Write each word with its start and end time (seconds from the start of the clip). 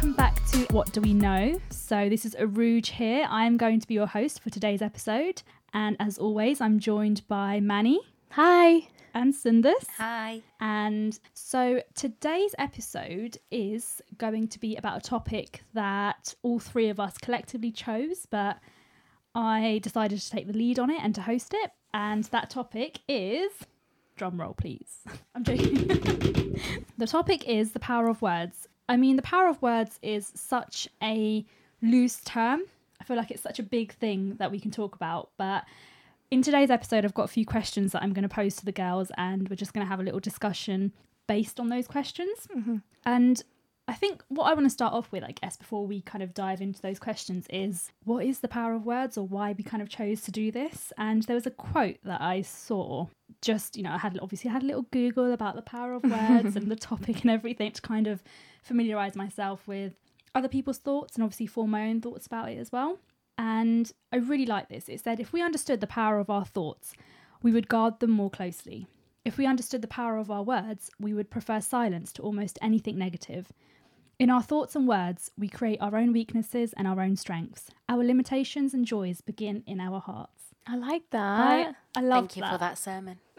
welcome 0.00 0.16
back 0.16 0.42
to 0.46 0.60
What 0.72 0.90
Do 0.92 1.02
We 1.02 1.12
Know? 1.12 1.60
So, 1.68 2.08
this 2.08 2.24
is 2.24 2.34
Arooj 2.36 2.86
here. 2.86 3.26
I 3.28 3.44
am 3.44 3.58
going 3.58 3.80
to 3.80 3.86
be 3.86 3.92
your 3.92 4.06
host 4.06 4.42
for 4.42 4.48
today's 4.48 4.80
episode. 4.80 5.42
And 5.74 5.94
as 6.00 6.16
always, 6.16 6.62
I'm 6.62 6.78
joined 6.78 7.20
by 7.28 7.60
Mani 7.60 8.00
Hi. 8.30 8.88
and 9.12 9.34
Sundus. 9.34 9.84
Hi. 9.98 10.40
And 10.58 11.20
so 11.34 11.82
today's 11.94 12.54
episode 12.56 13.36
is 13.50 14.00
going 14.16 14.48
to 14.48 14.58
be 14.58 14.74
about 14.76 14.96
a 14.96 15.06
topic 15.06 15.64
that 15.74 16.34
all 16.42 16.58
three 16.58 16.88
of 16.88 16.98
us 16.98 17.18
collectively 17.18 17.70
chose, 17.70 18.24
but 18.24 18.56
I 19.34 19.80
decided 19.82 20.18
to 20.18 20.30
take 20.30 20.46
the 20.46 20.54
lead 20.54 20.78
on 20.78 20.88
it 20.88 21.00
and 21.02 21.14
to 21.16 21.20
host 21.20 21.52
it. 21.52 21.72
And 21.92 22.24
that 22.24 22.48
topic 22.48 23.00
is 23.06 23.52
drum 24.16 24.40
roll, 24.40 24.54
please. 24.54 25.00
I'm 25.34 25.44
joking. 25.44 25.74
the 26.96 27.06
topic 27.06 27.46
is 27.46 27.72
the 27.72 27.80
power 27.80 28.08
of 28.08 28.22
words. 28.22 28.66
I 28.90 28.96
mean, 28.96 29.14
the 29.14 29.22
power 29.22 29.46
of 29.46 29.62
words 29.62 30.00
is 30.02 30.32
such 30.34 30.88
a 31.00 31.44
loose 31.80 32.20
term. 32.24 32.62
I 33.00 33.04
feel 33.04 33.16
like 33.16 33.30
it's 33.30 33.40
such 33.40 33.60
a 33.60 33.62
big 33.62 33.92
thing 33.92 34.34
that 34.38 34.50
we 34.50 34.58
can 34.58 34.72
talk 34.72 34.96
about, 34.96 35.30
but 35.38 35.64
in 36.32 36.42
today's 36.42 36.70
episode, 36.70 37.04
I've 37.04 37.14
got 37.14 37.22
a 37.22 37.28
few 37.28 37.46
questions 37.46 37.92
that 37.92 38.02
I'm 38.02 38.12
going 38.12 38.24
to 38.24 38.28
pose 38.28 38.56
to 38.56 38.64
the 38.64 38.72
girls, 38.72 39.12
and 39.16 39.48
we're 39.48 39.54
just 39.54 39.72
going 39.72 39.86
to 39.86 39.88
have 39.88 40.00
a 40.00 40.02
little 40.02 40.18
discussion 40.18 40.92
based 41.28 41.60
on 41.60 41.68
those 41.68 41.86
questions. 41.86 42.48
Mm-hmm. 42.54 42.78
And 43.06 43.42
I 43.90 43.94
think 43.94 44.22
what 44.28 44.44
I 44.44 44.54
want 44.54 44.66
to 44.66 44.70
start 44.70 44.94
off 44.94 45.10
with, 45.10 45.24
I 45.24 45.32
guess, 45.32 45.56
before 45.56 45.84
we 45.84 46.00
kind 46.02 46.22
of 46.22 46.32
dive 46.32 46.60
into 46.60 46.80
those 46.80 47.00
questions, 47.00 47.48
is 47.50 47.90
what 48.04 48.24
is 48.24 48.38
the 48.38 48.46
power 48.46 48.72
of 48.72 48.86
words 48.86 49.18
or 49.18 49.26
why 49.26 49.52
we 49.58 49.64
kind 49.64 49.82
of 49.82 49.88
chose 49.88 50.20
to 50.22 50.30
do 50.30 50.52
this? 50.52 50.92
And 50.96 51.24
there 51.24 51.34
was 51.34 51.48
a 51.48 51.50
quote 51.50 51.96
that 52.04 52.20
I 52.20 52.42
saw. 52.42 53.08
Just, 53.42 53.76
you 53.76 53.82
know, 53.82 53.90
I 53.90 53.98
had 53.98 54.16
obviously 54.22 54.48
I 54.48 54.52
had 54.52 54.62
a 54.62 54.66
little 54.66 54.86
Google 54.92 55.32
about 55.32 55.56
the 55.56 55.62
power 55.62 55.92
of 55.92 56.04
words 56.04 56.54
and 56.54 56.70
the 56.70 56.76
topic 56.90 57.22
and 57.22 57.32
everything 57.32 57.72
to 57.72 57.82
kind 57.82 58.06
of 58.06 58.22
familiarize 58.62 59.16
myself 59.16 59.66
with 59.66 59.94
other 60.36 60.48
people's 60.48 60.78
thoughts 60.78 61.16
and 61.16 61.24
obviously 61.24 61.48
form 61.48 61.72
my 61.72 61.88
own 61.88 62.00
thoughts 62.00 62.28
about 62.28 62.48
it 62.48 62.58
as 62.58 62.70
well. 62.70 62.96
And 63.38 63.90
I 64.12 64.18
really 64.18 64.46
like 64.46 64.68
this. 64.68 64.88
It 64.88 65.00
said 65.00 65.18
if 65.18 65.32
we 65.32 65.42
understood 65.42 65.80
the 65.80 65.88
power 65.88 66.20
of 66.20 66.30
our 66.30 66.44
thoughts, 66.44 66.92
we 67.42 67.50
would 67.50 67.66
guard 67.66 67.98
them 67.98 68.12
more 68.12 68.30
closely. 68.30 68.86
If 69.24 69.36
we 69.36 69.46
understood 69.46 69.82
the 69.82 69.88
power 69.88 70.16
of 70.16 70.30
our 70.30 70.44
words, 70.44 70.90
we 71.00 71.12
would 71.12 71.28
prefer 71.28 71.60
silence 71.60 72.12
to 72.12 72.22
almost 72.22 72.56
anything 72.62 72.96
negative. 72.96 73.52
In 74.20 74.28
our 74.28 74.42
thoughts 74.42 74.76
and 74.76 74.86
words, 74.86 75.30
we 75.38 75.48
create 75.48 75.80
our 75.80 75.96
own 75.96 76.12
weaknesses 76.12 76.74
and 76.76 76.86
our 76.86 77.00
own 77.00 77.16
strengths. 77.16 77.70
Our 77.88 78.04
limitations 78.04 78.74
and 78.74 78.84
joys 78.84 79.22
begin 79.22 79.62
in 79.66 79.80
our 79.80 79.98
hearts. 79.98 80.52
I 80.66 80.76
like 80.76 81.08
that. 81.12 81.74
I 81.96 82.00
love 82.02 82.28
Thank 82.28 82.36
you 82.36 82.42
for 82.42 82.58
that 82.58 82.76
sermon. 82.76 83.18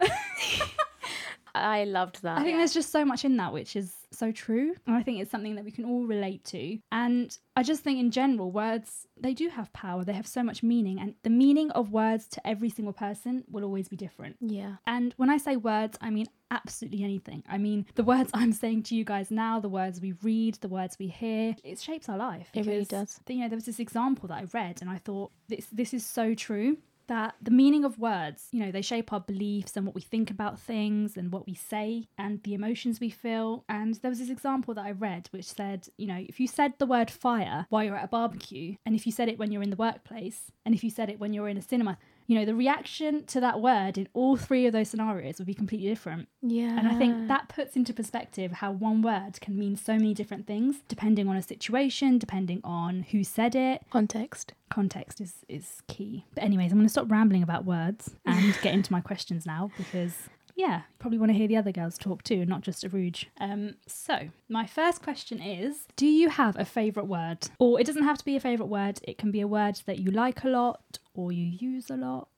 I, 1.54 1.84
loved 1.84 2.22
that. 2.22 2.38
I 2.38 2.42
think 2.42 2.58
there's 2.58 2.74
just 2.74 2.90
so 2.90 3.04
much 3.04 3.24
in 3.24 3.36
that 3.36 3.52
which 3.52 3.76
is 3.76 3.94
so 4.10 4.32
true. 4.32 4.74
And 4.86 4.96
I 4.96 5.02
think 5.02 5.20
it's 5.20 5.30
something 5.30 5.54
that 5.56 5.64
we 5.64 5.70
can 5.70 5.84
all 5.84 6.04
relate 6.04 6.44
to. 6.46 6.78
And 6.90 7.36
I 7.56 7.62
just 7.62 7.82
think 7.82 7.98
in 7.98 8.10
general, 8.10 8.50
words, 8.50 9.06
they 9.18 9.34
do 9.34 9.48
have 9.48 9.72
power. 9.72 10.04
They 10.04 10.12
have 10.12 10.26
so 10.26 10.42
much 10.42 10.62
meaning. 10.62 11.00
And 11.00 11.14
the 11.22 11.30
meaning 11.30 11.70
of 11.72 11.92
words 11.92 12.26
to 12.28 12.46
every 12.46 12.70
single 12.70 12.92
person 12.92 13.44
will 13.50 13.64
always 13.64 13.88
be 13.88 13.96
different. 13.96 14.36
yeah. 14.40 14.76
And 14.86 15.14
when 15.16 15.30
I 15.30 15.38
say 15.38 15.56
words, 15.56 15.98
I 16.00 16.10
mean 16.10 16.26
absolutely 16.50 17.02
anything. 17.02 17.42
I 17.48 17.58
mean 17.58 17.86
the 17.94 18.04
words 18.04 18.30
I'm 18.34 18.52
saying 18.52 18.84
to 18.84 18.94
you 18.94 19.04
guys 19.04 19.30
now, 19.30 19.60
the 19.60 19.68
words 19.68 20.00
we 20.00 20.12
read, 20.22 20.56
the 20.56 20.68
words 20.68 20.96
we 20.98 21.08
hear, 21.08 21.54
it 21.64 21.78
shapes 21.78 22.08
our 22.08 22.18
life. 22.18 22.48
It 22.54 22.66
really 22.66 22.84
does. 22.84 23.20
You 23.28 23.36
know, 23.36 23.48
there 23.48 23.56
was 23.56 23.66
this 23.66 23.80
example 23.80 24.28
that 24.28 24.38
I 24.38 24.44
read 24.52 24.80
and 24.80 24.90
I 24.90 24.98
thought 24.98 25.32
this 25.48 25.66
this 25.72 25.94
is 25.94 26.04
so 26.04 26.34
true 26.34 26.76
that 27.12 27.34
the 27.42 27.50
meaning 27.50 27.84
of 27.84 27.98
words, 27.98 28.48
you 28.52 28.64
know, 28.64 28.72
they 28.72 28.80
shape 28.80 29.12
our 29.12 29.20
beliefs 29.20 29.76
and 29.76 29.84
what 29.84 29.94
we 29.94 30.00
think 30.00 30.30
about 30.30 30.58
things 30.58 31.14
and 31.14 31.30
what 31.30 31.46
we 31.46 31.52
say 31.52 32.08
and 32.16 32.42
the 32.42 32.54
emotions 32.54 33.00
we 33.00 33.10
feel. 33.10 33.64
And 33.68 33.94
there 33.96 34.08
was 34.08 34.18
this 34.18 34.30
example 34.30 34.72
that 34.72 34.86
I 34.86 34.92
read 34.92 35.28
which 35.30 35.44
said, 35.44 35.88
you 35.98 36.06
know, 36.06 36.24
if 36.26 36.40
you 36.40 36.46
said 36.46 36.72
the 36.78 36.86
word 36.86 37.10
fire 37.10 37.66
while 37.68 37.84
you're 37.84 37.98
at 37.98 38.06
a 38.06 38.08
barbecue, 38.08 38.76
and 38.86 38.94
if 38.94 39.04
you 39.04 39.12
said 39.12 39.28
it 39.28 39.38
when 39.38 39.52
you're 39.52 39.62
in 39.62 39.68
the 39.68 39.76
workplace, 39.76 40.50
and 40.64 40.74
if 40.74 40.82
you 40.82 40.88
said 40.88 41.10
it 41.10 41.20
when 41.20 41.34
you're 41.34 41.50
in 41.50 41.58
a 41.58 41.62
cinema, 41.62 41.98
you 42.32 42.38
know, 42.38 42.46
the 42.46 42.54
reaction 42.54 43.26
to 43.26 43.40
that 43.40 43.60
word 43.60 43.98
in 43.98 44.08
all 44.14 44.38
three 44.38 44.64
of 44.64 44.72
those 44.72 44.88
scenarios 44.88 45.36
would 45.36 45.46
be 45.46 45.52
completely 45.52 45.86
different. 45.86 46.28
Yeah. 46.40 46.78
And 46.78 46.88
I 46.88 46.94
think 46.94 47.28
that 47.28 47.50
puts 47.50 47.76
into 47.76 47.92
perspective 47.92 48.52
how 48.52 48.72
one 48.72 49.02
word 49.02 49.38
can 49.42 49.58
mean 49.58 49.76
so 49.76 49.92
many 49.92 50.14
different 50.14 50.46
things 50.46 50.76
depending 50.88 51.28
on 51.28 51.36
a 51.36 51.42
situation, 51.42 52.16
depending 52.16 52.62
on 52.64 53.02
who 53.10 53.22
said 53.22 53.54
it. 53.54 53.82
context. 53.90 54.54
Context 54.70 55.20
is, 55.20 55.44
is 55.46 55.82
key. 55.88 56.24
But, 56.34 56.44
anyways, 56.44 56.72
I'm 56.72 56.78
going 56.78 56.86
to 56.86 56.90
stop 56.90 57.10
rambling 57.10 57.42
about 57.42 57.66
words 57.66 58.14
and 58.24 58.58
get 58.62 58.72
into 58.72 58.90
my 58.90 59.02
questions 59.02 59.44
now 59.44 59.70
because, 59.76 60.14
yeah, 60.54 60.82
probably 60.98 61.18
want 61.18 61.30
to 61.30 61.38
hear 61.38 61.48
the 61.48 61.56
other 61.56 61.72
girls 61.72 61.96
talk 61.96 62.22
too, 62.22 62.44
not 62.44 62.60
just 62.60 62.84
Arooj. 62.84 63.26
Um, 63.40 63.74
so, 63.86 64.28
my 64.48 64.66
first 64.66 65.02
question 65.02 65.40
is 65.40 65.86
Do 65.96 66.06
you 66.06 66.28
have 66.28 66.56
a 66.58 66.64
favourite 66.64 67.08
word? 67.08 67.48
Or 67.58 67.80
it 67.80 67.86
doesn't 67.86 68.04
have 68.04 68.18
to 68.18 68.24
be 68.24 68.36
a 68.36 68.40
favourite 68.40 68.68
word, 68.68 69.00
it 69.02 69.18
can 69.18 69.30
be 69.30 69.40
a 69.40 69.46
word 69.46 69.80
that 69.86 69.98
you 69.98 70.10
like 70.10 70.44
a 70.44 70.48
lot 70.48 70.98
or 71.14 71.32
you 71.32 71.44
use 71.44 71.90
a 71.90 71.96
lot. 71.96 72.28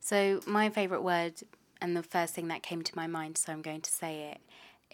So, 0.00 0.40
my 0.46 0.70
favourite 0.70 1.02
word, 1.02 1.34
and 1.80 1.96
the 1.96 2.02
first 2.02 2.34
thing 2.34 2.48
that 2.48 2.62
came 2.62 2.82
to 2.82 2.96
my 2.96 3.06
mind, 3.06 3.36
so 3.36 3.52
I'm 3.52 3.62
going 3.62 3.82
to 3.82 3.90
say 3.90 4.32
it, 4.32 4.40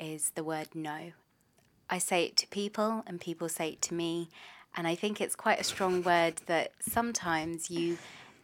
is 0.05 0.31
the 0.35 0.45
word 0.45 0.69
no. 0.75 1.13
I 1.89 1.99
say 1.99 2.25
it 2.25 2.37
to 2.39 2.47
people, 2.49 3.05
and 3.07 3.21
people 3.21 3.49
say 3.49 3.71
it 3.71 3.83
to 3.83 3.95
me. 3.95 4.31
And 4.77 4.89
I 4.89 4.95
think 4.97 5.21
it's 5.21 5.37
quite 5.37 5.61
a 5.61 5.65
strong 5.65 6.03
word 6.03 6.35
that 6.47 6.73
sometimes 6.81 7.71
you, 7.71 7.99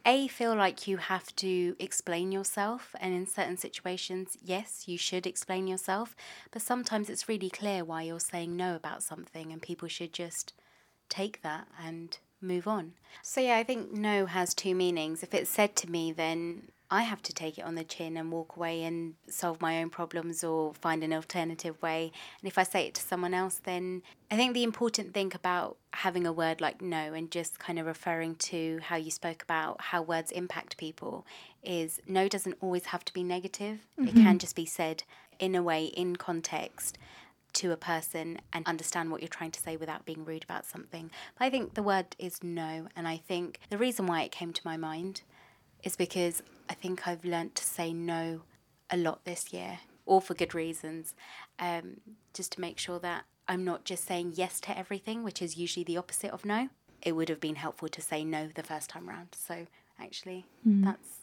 A, 0.05 0.27
feel 0.27 0.55
like 0.55 0.87
you 0.87 0.97
have 0.97 1.35
to 1.37 1.75
explain 1.79 2.31
yourself. 2.31 2.95
And 2.99 3.13
in 3.13 3.25
certain 3.25 3.57
situations, 3.57 4.37
yes, 4.43 4.87
you 4.87 4.97
should 4.97 5.27
explain 5.27 5.67
yourself. 5.67 6.15
But 6.51 6.61
sometimes 6.61 7.09
it's 7.09 7.29
really 7.29 7.49
clear 7.49 7.83
why 7.83 8.03
you're 8.03 8.19
saying 8.19 8.55
no 8.55 8.75
about 8.75 9.03
something, 9.03 9.51
and 9.51 9.61
people 9.61 9.87
should 9.87 10.13
just 10.13 10.53
take 11.09 11.41
that 11.41 11.67
and 11.83 12.17
move 12.41 12.67
on. 12.67 12.93
So, 13.21 13.41
yeah, 13.41 13.57
I 13.57 13.63
think 13.63 13.91
no 13.91 14.25
has 14.25 14.53
two 14.53 14.73
meanings. 14.73 15.23
If 15.23 15.33
it's 15.33 15.49
said 15.49 15.75
to 15.77 15.89
me, 15.89 16.11
then 16.11 16.69
I 16.93 17.03
have 17.03 17.23
to 17.23 17.33
take 17.33 17.57
it 17.57 17.63
on 17.63 17.75
the 17.75 17.85
chin 17.85 18.17
and 18.17 18.33
walk 18.33 18.57
away 18.57 18.83
and 18.83 19.13
solve 19.29 19.61
my 19.61 19.81
own 19.81 19.89
problems 19.89 20.43
or 20.43 20.73
find 20.73 21.05
an 21.05 21.13
alternative 21.13 21.81
way. 21.81 22.11
And 22.41 22.51
if 22.51 22.57
I 22.57 22.63
say 22.63 22.87
it 22.87 22.95
to 22.95 23.01
someone 23.01 23.33
else, 23.33 23.61
then 23.63 24.01
I 24.29 24.35
think 24.35 24.53
the 24.53 24.65
important 24.65 25.13
thing 25.13 25.31
about 25.33 25.77
having 25.93 26.27
a 26.27 26.33
word 26.33 26.59
like 26.59 26.81
no 26.81 27.13
and 27.13 27.31
just 27.31 27.59
kind 27.59 27.79
of 27.79 27.85
referring 27.85 28.35
to 28.35 28.79
how 28.83 28.97
you 28.97 29.09
spoke 29.09 29.41
about 29.41 29.79
how 29.79 30.01
words 30.01 30.31
impact 30.31 30.75
people 30.75 31.25
is 31.63 32.01
no 32.07 32.27
doesn't 32.27 32.57
always 32.59 32.87
have 32.87 33.05
to 33.05 33.13
be 33.13 33.23
negative. 33.23 33.87
It 33.97 34.13
can 34.13 34.23
mm-hmm. 34.23 34.37
just 34.37 34.57
be 34.57 34.65
said 34.65 35.03
in 35.39 35.55
a 35.55 35.63
way, 35.63 35.85
in 35.85 36.17
context 36.17 36.97
to 37.53 37.71
a 37.71 37.77
person 37.77 38.39
and 38.51 38.65
understand 38.67 39.11
what 39.11 39.21
you're 39.21 39.29
trying 39.29 39.51
to 39.51 39.59
say 39.59 39.77
without 39.77 40.05
being 40.05 40.25
rude 40.25 40.43
about 40.43 40.65
something. 40.65 41.09
But 41.37 41.45
I 41.45 41.49
think 41.49 41.73
the 41.73 41.83
word 41.83 42.17
is 42.19 42.43
no. 42.43 42.87
And 42.95 43.07
I 43.07 43.17
think 43.17 43.59
the 43.69 43.77
reason 43.77 44.07
why 44.07 44.23
it 44.23 44.31
came 44.31 44.51
to 44.53 44.61
my 44.65 44.77
mind 44.77 45.21
is 45.83 45.95
because 45.95 46.41
I 46.69 46.73
think 46.73 47.07
I've 47.07 47.25
learnt 47.25 47.55
to 47.55 47.63
say 47.63 47.93
no 47.93 48.41
a 48.89 48.97
lot 48.97 49.23
this 49.25 49.51
year, 49.53 49.79
all 50.05 50.21
for 50.21 50.33
good 50.33 50.53
reasons, 50.53 51.13
um, 51.59 52.01
just 52.33 52.53
to 52.53 52.61
make 52.61 52.77
sure 52.77 52.99
that 52.99 53.23
I'm 53.47 53.63
not 53.63 53.83
just 53.85 54.05
saying 54.05 54.33
yes 54.35 54.59
to 54.61 54.77
everything, 54.77 55.23
which 55.23 55.41
is 55.41 55.57
usually 55.57 55.83
the 55.83 55.97
opposite 55.97 56.31
of 56.31 56.45
no. 56.45 56.69
It 57.01 57.13
would 57.13 57.29
have 57.29 57.39
been 57.39 57.55
helpful 57.55 57.87
to 57.89 58.01
say 58.01 58.23
no 58.23 58.49
the 58.53 58.63
first 58.63 58.89
time 58.89 59.09
round. 59.09 59.29
So 59.37 59.65
actually, 59.99 60.45
that's 60.65 61.17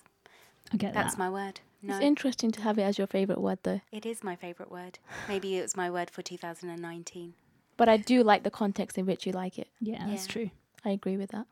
I 0.72 0.76
get 0.76 0.92
that's 0.94 1.14
that. 1.14 1.18
my 1.18 1.30
word. 1.30 1.60
No, 1.80 1.94
It's 1.94 2.02
interesting 2.04 2.50
to 2.52 2.62
have 2.62 2.76
it 2.78 2.82
as 2.82 2.98
your 2.98 3.06
favorite 3.06 3.40
word, 3.40 3.60
though. 3.62 3.80
it 3.92 4.04
is 4.04 4.24
my 4.24 4.34
favourite 4.34 4.72
word. 4.72 4.98
Maybe 5.28 5.56
it 5.56 5.62
was 5.62 5.76
my 5.76 5.88
word 5.88 6.10
for 6.10 6.22
2019. 6.22 7.34
But 7.76 7.88
I 7.88 7.96
do 7.96 8.24
like 8.24 8.42
the 8.42 8.50
context 8.50 8.98
in 8.98 9.06
which 9.06 9.24
you 9.26 9.32
like 9.32 9.58
it. 9.58 9.68
yeah, 9.80 10.04
that's 10.08 10.26
true. 10.26 10.50
I 10.84 10.90
agree 10.90 11.16
with 11.16 11.30
that. 11.30 11.46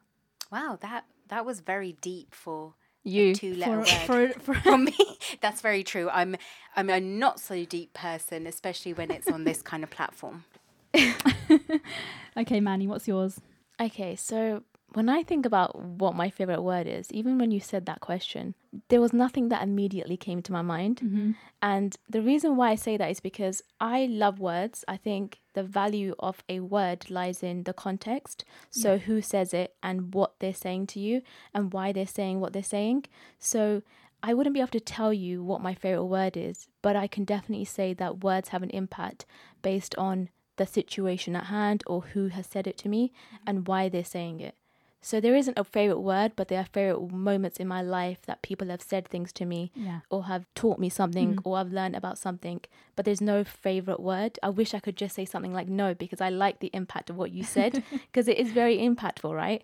Wow, 0.50 0.78
that 0.82 1.04
that 1.28 1.46
was 1.46 1.60
very 1.60 1.92
deep 2.00 2.34
for 2.34 2.74
You. 3.06 3.34
two 3.34 3.54
letter 3.54 3.84
For, 3.84 4.14
word. 4.18 4.34
for, 4.34 4.40
for, 4.40 4.54
for 4.54 4.78
me, 4.78 4.96
that's 5.40 5.60
very 5.60 5.84
true. 5.84 6.08
I'm 6.10 6.36
I'm 6.74 6.90
a 6.90 7.00
not 7.00 7.40
so 7.40 7.64
deep 7.64 7.92
person, 7.94 8.46
especially 8.46 8.92
when 8.92 9.10
it's 9.10 9.28
on 9.28 9.44
this 9.44 9.62
kind 9.62 9.84
of 9.84 9.90
platform. 9.90 10.44
okay, 12.36 12.60
Mani, 12.60 12.86
what's 12.86 13.06
yours? 13.06 13.40
Okay, 13.80 14.16
so 14.16 14.62
when 14.94 15.08
I 15.08 15.22
think 15.22 15.44
about 15.44 15.78
what 15.78 16.14
my 16.14 16.30
favorite 16.30 16.62
word 16.62 16.86
is, 16.86 17.10
even 17.12 17.38
when 17.38 17.50
you 17.50 17.60
said 17.60 17.86
that 17.86 18.00
question, 18.00 18.54
there 18.88 19.00
was 19.00 19.12
nothing 19.12 19.48
that 19.48 19.62
immediately 19.62 20.16
came 20.16 20.40
to 20.42 20.52
my 20.52 20.62
mind. 20.62 21.00
Mm-hmm. 21.02 21.32
And 21.60 21.96
the 22.08 22.22
reason 22.22 22.56
why 22.56 22.70
I 22.70 22.74
say 22.76 22.96
that 22.96 23.10
is 23.10 23.20
because 23.20 23.62
I 23.80 24.06
love 24.06 24.38
words. 24.38 24.84
I 24.88 24.96
think 24.96 25.40
the 25.54 25.62
value 25.62 26.14
of 26.18 26.42
a 26.48 26.60
word 26.60 27.10
lies 27.10 27.42
in 27.42 27.64
the 27.64 27.72
context. 27.72 28.44
So, 28.70 28.98
who 28.98 29.20
says 29.20 29.52
it 29.52 29.74
and 29.82 30.14
what 30.14 30.34
they're 30.38 30.54
saying 30.54 30.86
to 30.88 31.00
you 31.00 31.22
and 31.52 31.72
why 31.72 31.92
they're 31.92 32.06
saying 32.06 32.40
what 32.40 32.52
they're 32.52 32.62
saying. 32.62 33.04
So, 33.38 33.82
I 34.22 34.34
wouldn't 34.34 34.54
be 34.54 34.60
able 34.60 34.68
to 34.70 34.80
tell 34.80 35.12
you 35.12 35.42
what 35.42 35.60
my 35.60 35.74
favorite 35.74 36.04
word 36.04 36.36
is, 36.36 36.68
but 36.80 36.96
I 36.96 37.06
can 37.06 37.24
definitely 37.24 37.66
say 37.66 37.92
that 37.94 38.24
words 38.24 38.48
have 38.48 38.62
an 38.62 38.70
impact 38.70 39.26
based 39.62 39.94
on 39.96 40.30
the 40.56 40.66
situation 40.66 41.36
at 41.36 41.44
hand 41.44 41.82
or 41.86 42.00
who 42.00 42.28
has 42.28 42.46
said 42.46 42.66
it 42.66 42.78
to 42.78 42.88
me 42.88 43.08
mm-hmm. 43.08 43.44
and 43.46 43.68
why 43.68 43.88
they're 43.88 44.04
saying 44.04 44.40
it. 44.40 44.54
So 45.02 45.20
there 45.20 45.36
isn't 45.36 45.58
a 45.58 45.62
favorite 45.64 46.00
word, 46.00 46.32
but 46.34 46.48
there 46.48 46.60
are 46.60 46.64
favorite 46.64 47.12
moments 47.12 47.58
in 47.58 47.68
my 47.68 47.80
life 47.82 48.22
that 48.26 48.42
people 48.42 48.68
have 48.68 48.82
said 48.82 49.06
things 49.06 49.32
to 49.34 49.44
me 49.44 49.70
Yeah. 49.74 50.00
or 50.10 50.24
have 50.24 50.46
taught 50.54 50.78
me 50.78 50.88
something 50.88 51.36
Mm. 51.36 51.40
or 51.44 51.58
I've 51.58 51.72
learned 51.72 51.94
about 51.94 52.18
something. 52.18 52.60
But 52.96 53.04
there's 53.04 53.20
no 53.20 53.44
favorite 53.44 54.00
word. 54.00 54.38
I 54.42 54.48
wish 54.50 54.74
I 54.74 54.80
could 54.80 54.96
just 54.96 55.14
say 55.14 55.24
something 55.24 55.52
like 55.52 55.68
no 55.68 55.94
because 55.94 56.20
I 56.20 56.28
like 56.30 56.58
the 56.58 56.70
impact 56.74 57.08
of 57.10 57.16
what 57.16 57.30
you 57.30 57.44
said 57.44 57.82
because 58.10 58.26
it 58.26 58.38
is 58.38 58.50
very 58.52 58.78
impactful, 58.78 59.32
right? 59.34 59.62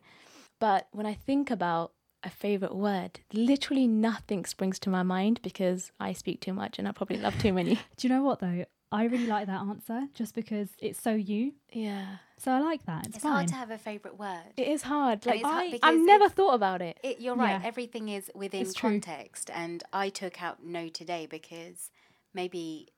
But 0.61 0.87
when 0.93 1.07
I 1.07 1.15
think 1.15 1.51
about 1.51 1.93
a 2.23 2.31
favorite 2.31 2.77
word, 2.77 3.19
literally 3.33 3.89
nothing 3.89 4.45
springs 4.45 4.79
to 4.81 4.91
my 4.91 5.03
mind 5.03 5.41
because 5.43 5.91
I 5.99 6.13
speak 6.13 6.41
too 6.41 6.53
much 6.55 6.79
and 6.79 6.87
I 6.87 6.93
probably 6.93 7.17
love 7.17 7.37
too 7.39 7.53
many. 7.53 7.75
Do 7.97 8.07
you 8.07 8.15
know 8.15 8.23
what 8.23 8.39
though? 8.39 8.65
I 8.93 9.05
really 9.05 9.27
like 9.27 9.47
that 9.47 9.61
answer 9.63 10.03
just 10.15 10.35
because 10.35 10.69
it's 10.79 11.01
so 11.01 11.13
you. 11.15 11.53
yeah. 11.73 12.17
So 12.39 12.51
I 12.51 12.59
like 12.59 12.85
that. 12.87 13.07
It's, 13.07 13.17
It's 13.17 13.23
fine. 13.23 13.33
hard 13.35 13.49
to 13.49 13.55
have 13.55 13.71
a 13.71 13.79
favourite 13.79 14.19
word. 14.19 14.53
It 14.57 14.67
is 14.67 14.83
hard. 14.83 15.25
Like 15.25 15.37
it's 15.37 15.45
hard 15.45 15.75
I, 15.75 15.79
I've 15.85 15.99
never 16.01 16.25
it's- 16.25 16.35
thought 16.35 16.55
about 16.55 16.83
it. 16.83 16.99
It, 17.05 17.21
you're 17.21 17.37
right. 17.37 17.61
Yeah. 17.61 17.69
Everything 17.69 18.09
is 18.09 18.31
within 18.35 18.63
It's 18.63 18.75
true. 18.75 18.91
context, 18.91 19.49
and 19.55 19.83
I 19.93 20.09
took 20.09 20.43
out 20.43 20.65
no 20.65 20.89
today 20.89 21.27
because 21.31 21.91
maybe, 22.35 22.89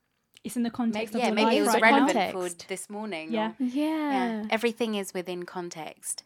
it's 0.45 0.57
in 0.57 0.63
the 0.63 0.71
context 0.71 1.13
maybe 1.15 1.23
of 1.23 1.23
yeah, 1.23 1.27
your 1.29 1.35
maybe 1.35 1.45
life 1.47 1.57
it 1.59 1.61
was 1.75 1.83
right 1.83 1.93
relevant 1.93 2.15
now. 2.35 2.49
For 2.49 2.67
this 2.69 2.89
morning. 2.91 3.33
Yeah. 3.33 3.51
or- 3.51 3.55
Yeah. 3.65 4.43
yeah. 4.43 4.45
Everything 4.51 4.95
is 4.95 5.13
within 5.15 5.43
context, 5.45 6.23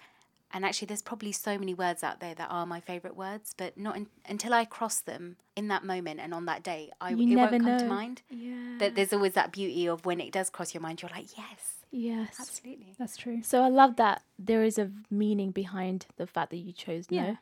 and 0.53 0.65
actually, 0.65 0.87
there's 0.87 1.03
probably 1.03 1.33
so 1.33 1.59
many 1.59 1.75
words 1.75 2.03
out 2.03 2.21
there 2.21 2.35
that 2.35 2.49
are 2.51 2.65
my 2.65 2.81
favorite 2.81 3.17
words, 3.17 3.55
but 3.57 3.77
not 3.77 3.97
in, 3.97 4.07
until 4.27 4.55
I 4.55 4.65
cross 4.65 5.01
them 5.01 5.37
in 5.57 5.69
that 5.69 5.85
moment 5.85 6.21
and 6.21 6.33
on 6.33 6.47
that 6.47 6.63
day, 6.63 6.91
I 7.01 7.11
You 7.11 7.23
it 7.23 7.37
never 7.37 7.53
won't 7.53 7.65
come 7.65 7.79
to 7.79 7.87
mind. 7.87 8.23
Yeah. 8.31 8.77
But 8.79 8.95
there's 8.95 9.13
always 9.13 9.35
that 9.35 9.53
beauty 9.53 9.87
of 9.89 10.07
when 10.07 10.21
it 10.21 10.33
does 10.33 10.49
cross 10.49 10.73
your 10.73 10.81
mind, 10.81 11.03
you're 11.03 11.11
like, 11.11 11.37
yes, 11.37 11.85
yes. 11.91 12.37
absolutely. 12.41 12.95
That's 12.99 13.17
true. 13.17 13.43
So 13.43 13.63
I 13.63 13.69
love 13.69 13.97
that 13.97 14.23
there 14.39 14.63
is 14.65 14.79
a 14.79 14.91
meaning 15.11 15.51
behind 15.51 16.07
the 16.17 16.27
fact 16.27 16.51
that 16.51 16.59
you 16.59 16.73
chose 16.73 17.11
no. 17.11 17.37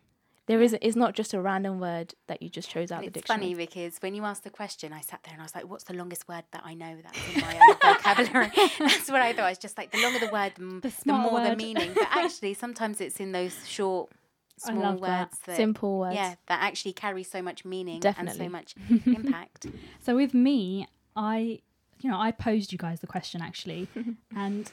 There 0.47 0.63
is 0.63 0.77
it's 0.81 0.95
not 0.97 1.15
just 1.15 1.35
a 1.35 1.41
random 1.41 1.81
word 1.81 2.15
that 2.29 2.41
you 2.41 2.49
just 2.49 2.71
chose 2.71 2.93
out 2.93 2.99
And 3.03 3.09
the 3.09 3.11
dictionary. 3.11 3.51
it's 3.51 3.55
funny 3.57 3.67
because 3.67 3.99
when 3.99 4.15
you 4.15 4.25
asked 4.25 4.45
the 4.45 4.51
question, 4.51 4.93
I 4.93 5.01
sat 5.01 5.21
there 5.25 5.33
and 5.33 5.43
I 5.43 5.45
was 5.45 5.55
like, 5.55 5.69
"What's 5.69 5.85
the 5.85 5.95
longest 5.95 6.29
word 6.29 6.45
that 6.53 6.63
I 6.65 6.75
know 6.75 6.97
that's 7.03 7.35
in 7.35 7.41
my 7.41 7.55
own 7.59 7.95
vocabulary?" 7.97 8.53
That's 8.79 9.09
what 9.11 9.23
I 9.23 9.33
thought. 9.33 9.51
It's 9.51 9.59
just 9.61 9.77
like 9.77 9.91
the 9.91 10.01
longer 10.03 10.21
the 10.21 10.31
word, 10.33 10.53
the, 10.57 10.93
The 11.05 11.13
more 11.13 11.41
the 11.41 11.57
meaning. 11.57 11.91
But 11.95 12.07
actually, 12.11 12.55
sometimes 12.55 13.01
it's 13.01 13.19
in 13.19 13.33
those 13.33 13.67
short, 13.67 14.11
I 14.65 14.71
small 14.71 14.83
love 14.83 15.01
that. 15.01 15.21
words 15.31 15.39
that, 15.47 15.57
Simple 15.57 15.99
words. 15.99 16.15
yeah, 16.15 16.37
that 16.47 16.63
actually 16.63 16.93
carry 16.93 17.25
so 17.25 17.43
much 17.43 17.65
meaning 17.65 17.99
Definitely. 17.99 18.45
and 18.47 18.49
so 18.49 18.49
much 18.49 18.75
impact. 19.07 19.67
So 20.01 20.15
with 20.15 20.33
me, 20.33 20.87
I, 21.17 21.59
you 22.01 22.09
know, 22.11 22.21
I 22.21 22.31
posed 22.31 22.71
you 22.73 22.79
guys 22.79 23.01
the 23.01 23.07
question 23.09 23.43
actually, 23.43 23.89
and 24.37 24.71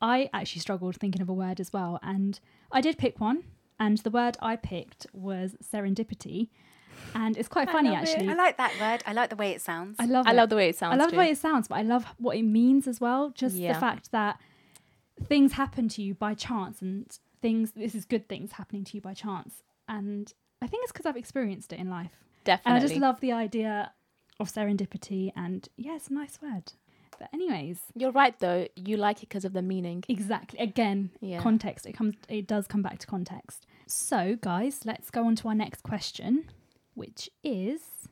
I 0.00 0.30
actually 0.34 0.60
struggled 0.62 0.96
thinking 0.96 1.22
of 1.22 1.28
a 1.28 1.32
word 1.34 1.60
as 1.60 1.72
well, 1.72 2.00
and 2.02 2.40
I 2.72 2.80
did 2.80 2.98
pick 2.98 3.20
one, 3.20 3.44
and 3.82 3.98
the 3.98 4.10
word 4.10 4.34
I 4.40 4.54
picked 4.56 5.06
was 5.12 5.48
serendipity, 5.70 6.40
and 7.14 7.36
it's 7.36 7.48
quite 7.48 7.68
I 7.68 7.72
funny 7.72 7.90
it. 7.90 7.96
actually. 8.00 8.28
I 8.28 8.34
like 8.34 8.56
that 8.62 8.72
word. 8.80 9.00
I 9.06 9.12
like 9.12 9.30
the 9.30 9.36
way 9.42 9.50
it 9.56 9.60
sounds. 9.60 9.96
I 9.98 10.06
love 10.06 10.26
I 10.26 10.32
it. 10.32 10.36
love 10.40 10.48
the 10.50 10.56
way 10.56 10.68
it 10.68 10.76
sounds. 10.76 10.94
I 10.94 10.96
love 11.02 11.10
too. 11.10 11.16
the 11.16 11.22
way 11.24 11.30
it 11.30 11.38
sounds, 11.38 11.68
but 11.68 11.76
I 11.82 11.82
love 11.82 12.04
what 12.18 12.36
it 12.36 12.42
means 12.60 12.86
as 12.92 12.98
well. 13.00 13.30
Just 13.42 13.56
Yeah. 13.56 13.72
the 13.74 13.80
fact 13.80 14.10
that 14.12 14.34
things 15.32 15.52
happen 15.52 15.88
to 15.94 16.02
you 16.02 16.14
by 16.14 16.34
chance, 16.34 16.80
and 16.82 17.06
things 17.40 17.72
this 17.72 17.94
is 17.94 18.04
good 18.04 18.28
things 18.28 18.52
happening 18.52 18.84
to 18.84 18.96
you 18.96 19.00
by 19.00 19.14
chance, 19.14 19.62
and 19.88 20.32
I 20.60 20.66
think 20.68 20.84
it's 20.84 20.92
because 20.92 21.06
I've 21.06 21.16
experienced 21.24 21.72
it 21.72 21.78
in 21.80 21.90
life. 21.90 22.12
Definitely. 22.44 22.70
And 22.76 22.84
I 22.84 22.86
just 22.86 23.00
love 23.00 23.20
the 23.20 23.32
idea 23.32 23.92
of 24.40 24.48
serendipity, 24.50 25.32
and 25.36 25.68
yeah, 25.76 25.96
it's 25.96 26.08
a 26.08 26.14
nice 26.14 26.40
word. 26.42 26.72
But 27.18 27.28
anyways, 27.32 27.78
You're 27.94 28.10
right 28.22 28.36
though. 28.38 28.66
You 28.74 28.96
like 28.96 29.18
it 29.22 29.28
because 29.28 29.44
of 29.44 29.52
the 29.52 29.62
meaning. 29.62 30.02
exactly. 30.08 30.58
Again, 30.58 31.10
Yeah. 31.20 31.40
context. 31.40 31.86
It 31.86 31.92
comes. 31.92 32.14
It 32.28 32.46
does 32.46 32.66
come 32.66 32.82
back 32.82 32.98
to 33.00 33.06
context. 33.06 33.66
So, 33.94 34.38
guys, 34.40 34.86
let's 34.86 35.10
go 35.10 35.26
on 35.26 35.36
to 35.36 35.48
our 35.48 35.54
next 35.54 35.82
question, 35.82 36.48
which 36.94 37.28
is, 37.44 38.08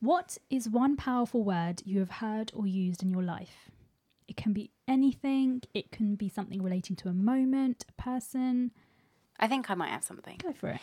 what 0.00 0.38
is 0.48 0.66
one 0.66 0.96
powerful 0.96 1.44
word 1.44 1.82
you 1.84 1.98
have 1.98 2.10
heard 2.10 2.50
or 2.54 2.66
used 2.66 3.02
in 3.02 3.10
your 3.10 3.22
life? 3.22 3.70
It 4.26 4.38
can 4.38 4.54
be 4.54 4.70
anything. 4.88 5.60
It 5.74 5.92
can 5.92 6.14
be 6.14 6.30
something 6.30 6.62
relating 6.62 6.96
to 6.96 7.10
a 7.10 7.12
moment, 7.12 7.84
a 7.86 8.02
person. 8.02 8.70
I 9.38 9.46
think 9.46 9.70
I 9.70 9.74
might 9.74 9.90
have 9.90 10.04
something. 10.04 10.38
Go 10.42 10.54
for 10.54 10.70
it. 10.70 10.80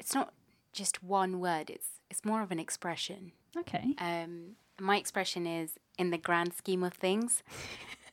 It's 0.00 0.14
not 0.14 0.32
just 0.72 1.02
one 1.02 1.38
word. 1.38 1.68
It's 1.68 2.00
it's 2.10 2.24
more 2.24 2.40
of 2.40 2.52
an 2.52 2.58
expression. 2.58 3.32
Okay. 3.54 3.94
Um, 3.98 4.56
my 4.80 4.96
expression 4.96 5.46
is 5.46 5.72
in 5.98 6.10
the 6.10 6.16
grand 6.16 6.54
scheme 6.54 6.82
of 6.82 6.94
things. 6.94 7.42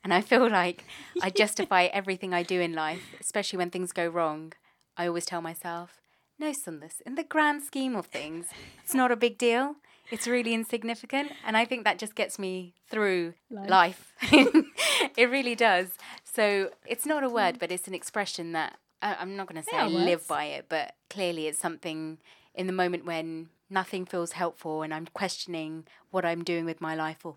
And 0.01 0.13
I 0.13 0.21
feel 0.21 0.49
like 0.49 0.85
I 1.21 1.29
justify 1.43 1.85
everything 1.85 2.33
I 2.33 2.41
do 2.41 2.61
in 2.61 2.73
life, 2.73 3.03
especially 3.19 3.57
when 3.57 3.69
things 3.69 3.91
go 3.91 4.07
wrong. 4.07 4.53
I 4.99 5.07
always 5.07 5.25
tell 5.25 5.41
myself, 5.41 6.01
no, 6.37 6.51
Sundus, 6.51 7.01
in 7.05 7.15
the 7.15 7.23
grand 7.23 7.63
scheme 7.63 7.95
of 7.95 8.07
things, 8.07 8.47
it's 8.83 8.93
not 8.93 9.13
a 9.13 9.15
big 9.15 9.37
deal. 9.37 9.75
It's 10.11 10.27
really 10.27 10.53
insignificant. 10.53 11.31
And 11.45 11.55
I 11.55 11.63
think 11.63 11.85
that 11.85 11.97
just 11.97 12.15
gets 12.15 12.37
me 12.37 12.73
through 12.89 13.33
Life. 13.49 13.69
life. 13.69 14.13
it 15.15 15.29
really 15.29 15.55
does. 15.55 15.87
So 16.25 16.71
it's 16.85 17.05
not 17.05 17.23
a 17.23 17.29
word, 17.29 17.55
mm. 17.55 17.59
but 17.59 17.71
it's 17.71 17.87
an 17.87 17.93
expression 17.93 18.51
that 18.51 18.77
I, 19.01 19.15
I'm 19.15 19.37
not 19.37 19.47
going 19.47 19.63
to 19.63 19.69
say 19.69 19.77
They 19.77 19.83
I 19.83 19.85
are 19.85 19.89
live 19.89 20.27
by 20.27 20.45
it, 20.45 20.65
but 20.67 20.95
clearly 21.09 21.47
it's 21.47 21.59
something 21.59 22.17
in 22.53 22.67
the 22.67 22.73
moment 22.73 23.05
when 23.05 23.47
nothing 23.69 24.05
feels 24.05 24.33
helpful 24.33 24.81
and 24.81 24.93
I'm 24.93 25.07
questioning 25.13 25.85
what 26.11 26.25
I'm 26.25 26.43
doing 26.43 26.65
with 26.65 26.81
my 26.81 26.93
life 26.93 27.25
or 27.25 27.35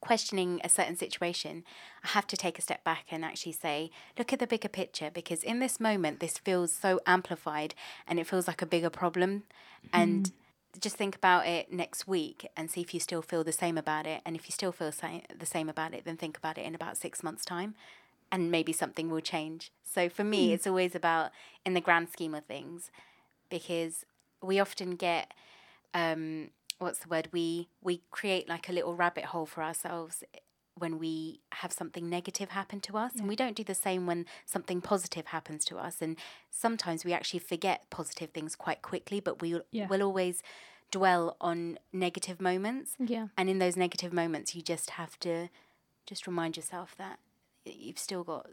questioning 0.00 0.60
a 0.64 0.68
certain 0.68 0.96
situation, 0.96 1.64
I 2.04 2.08
have 2.08 2.26
to 2.28 2.36
take 2.36 2.58
a 2.58 2.62
step 2.62 2.82
back 2.84 3.06
and 3.10 3.24
actually 3.24 3.52
say, 3.52 3.90
look 4.18 4.32
at 4.32 4.38
the 4.38 4.46
bigger 4.46 4.68
picture 4.68 5.10
because 5.12 5.42
in 5.42 5.58
this 5.60 5.78
moment, 5.78 6.20
this 6.20 6.38
feels 6.38 6.72
so 6.72 7.00
amplified 7.06 7.74
and 8.06 8.18
it 8.18 8.26
feels 8.26 8.46
like 8.46 8.62
a 8.62 8.66
bigger 8.66 8.90
problem. 8.90 9.44
And 9.92 10.30
just 10.80 10.96
think 10.96 11.16
about 11.16 11.46
it 11.46 11.72
next 11.72 12.06
week 12.06 12.48
and 12.56 12.70
see 12.70 12.80
if 12.80 12.94
you 12.94 13.00
still 13.00 13.22
feel 13.22 13.44
the 13.44 13.52
same 13.52 13.76
about 13.76 14.06
it. 14.06 14.22
And 14.24 14.36
if 14.36 14.46
you 14.46 14.52
still 14.52 14.72
feel 14.72 14.92
sa- 14.92 15.20
the 15.36 15.46
same 15.46 15.68
about 15.68 15.94
it, 15.94 16.04
then 16.04 16.16
think 16.16 16.36
about 16.38 16.58
it 16.58 16.64
in 16.64 16.74
about 16.74 16.96
six 16.96 17.22
months' 17.22 17.44
time 17.44 17.74
and 18.32 18.50
maybe 18.50 18.72
something 18.72 19.10
will 19.10 19.20
change. 19.20 19.72
So 19.84 20.08
for 20.08 20.24
me, 20.24 20.52
it's 20.52 20.66
always 20.66 20.94
about 20.94 21.30
in 21.66 21.74
the 21.74 21.80
grand 21.80 22.08
scheme 22.10 22.34
of 22.34 22.44
things 22.44 22.90
because 23.50 24.06
we 24.40 24.60
often 24.60 24.94
get 24.94 25.34
um, 25.92 26.50
what's 26.80 26.98
the 27.00 27.08
word? 27.08 27.28
We 27.32 27.68
we 27.80 28.02
create 28.10 28.48
like 28.48 28.68
a 28.68 28.72
little 28.72 28.94
rabbit 28.94 29.26
hole 29.26 29.46
for 29.46 29.62
ourselves 29.62 30.24
when 30.76 30.98
we 30.98 31.40
have 31.52 31.72
something 31.72 32.08
negative 32.08 32.50
happen 32.50 32.80
to 32.80 32.96
us. 32.96 33.12
And 33.16 33.28
we 33.28 33.36
don't 33.36 33.54
do 33.54 33.62
the 33.64 33.74
same 33.74 34.06
when 34.06 34.24
something 34.46 34.80
positive 34.80 35.26
happens 35.26 35.64
to 35.66 35.76
us. 35.76 36.00
And 36.00 36.16
sometimes 36.50 37.04
we 37.04 37.12
actually 37.12 37.40
forget 37.40 37.88
positive 37.90 38.30
things 38.30 38.56
quite 38.56 38.80
quickly 38.82 39.20
but 39.20 39.42
we 39.42 39.60
Yeah. 39.70 39.88
will 39.88 40.02
always 40.02 40.42
dwell 40.90 41.36
on 41.40 41.78
negative 41.92 42.40
moments. 42.40 42.96
Yeah. 42.98 43.28
and 43.36 43.48
in 43.50 43.58
those 43.58 43.76
negative 43.76 44.12
moments 44.12 44.54
you 44.56 44.62
just 44.62 44.90
have 44.90 45.18
to 45.20 45.48
just 46.06 46.26
remind 46.26 46.56
yourself 46.56 46.96
that 46.96 47.18
you've 47.64 47.98
still 47.98 48.24
got 48.24 48.46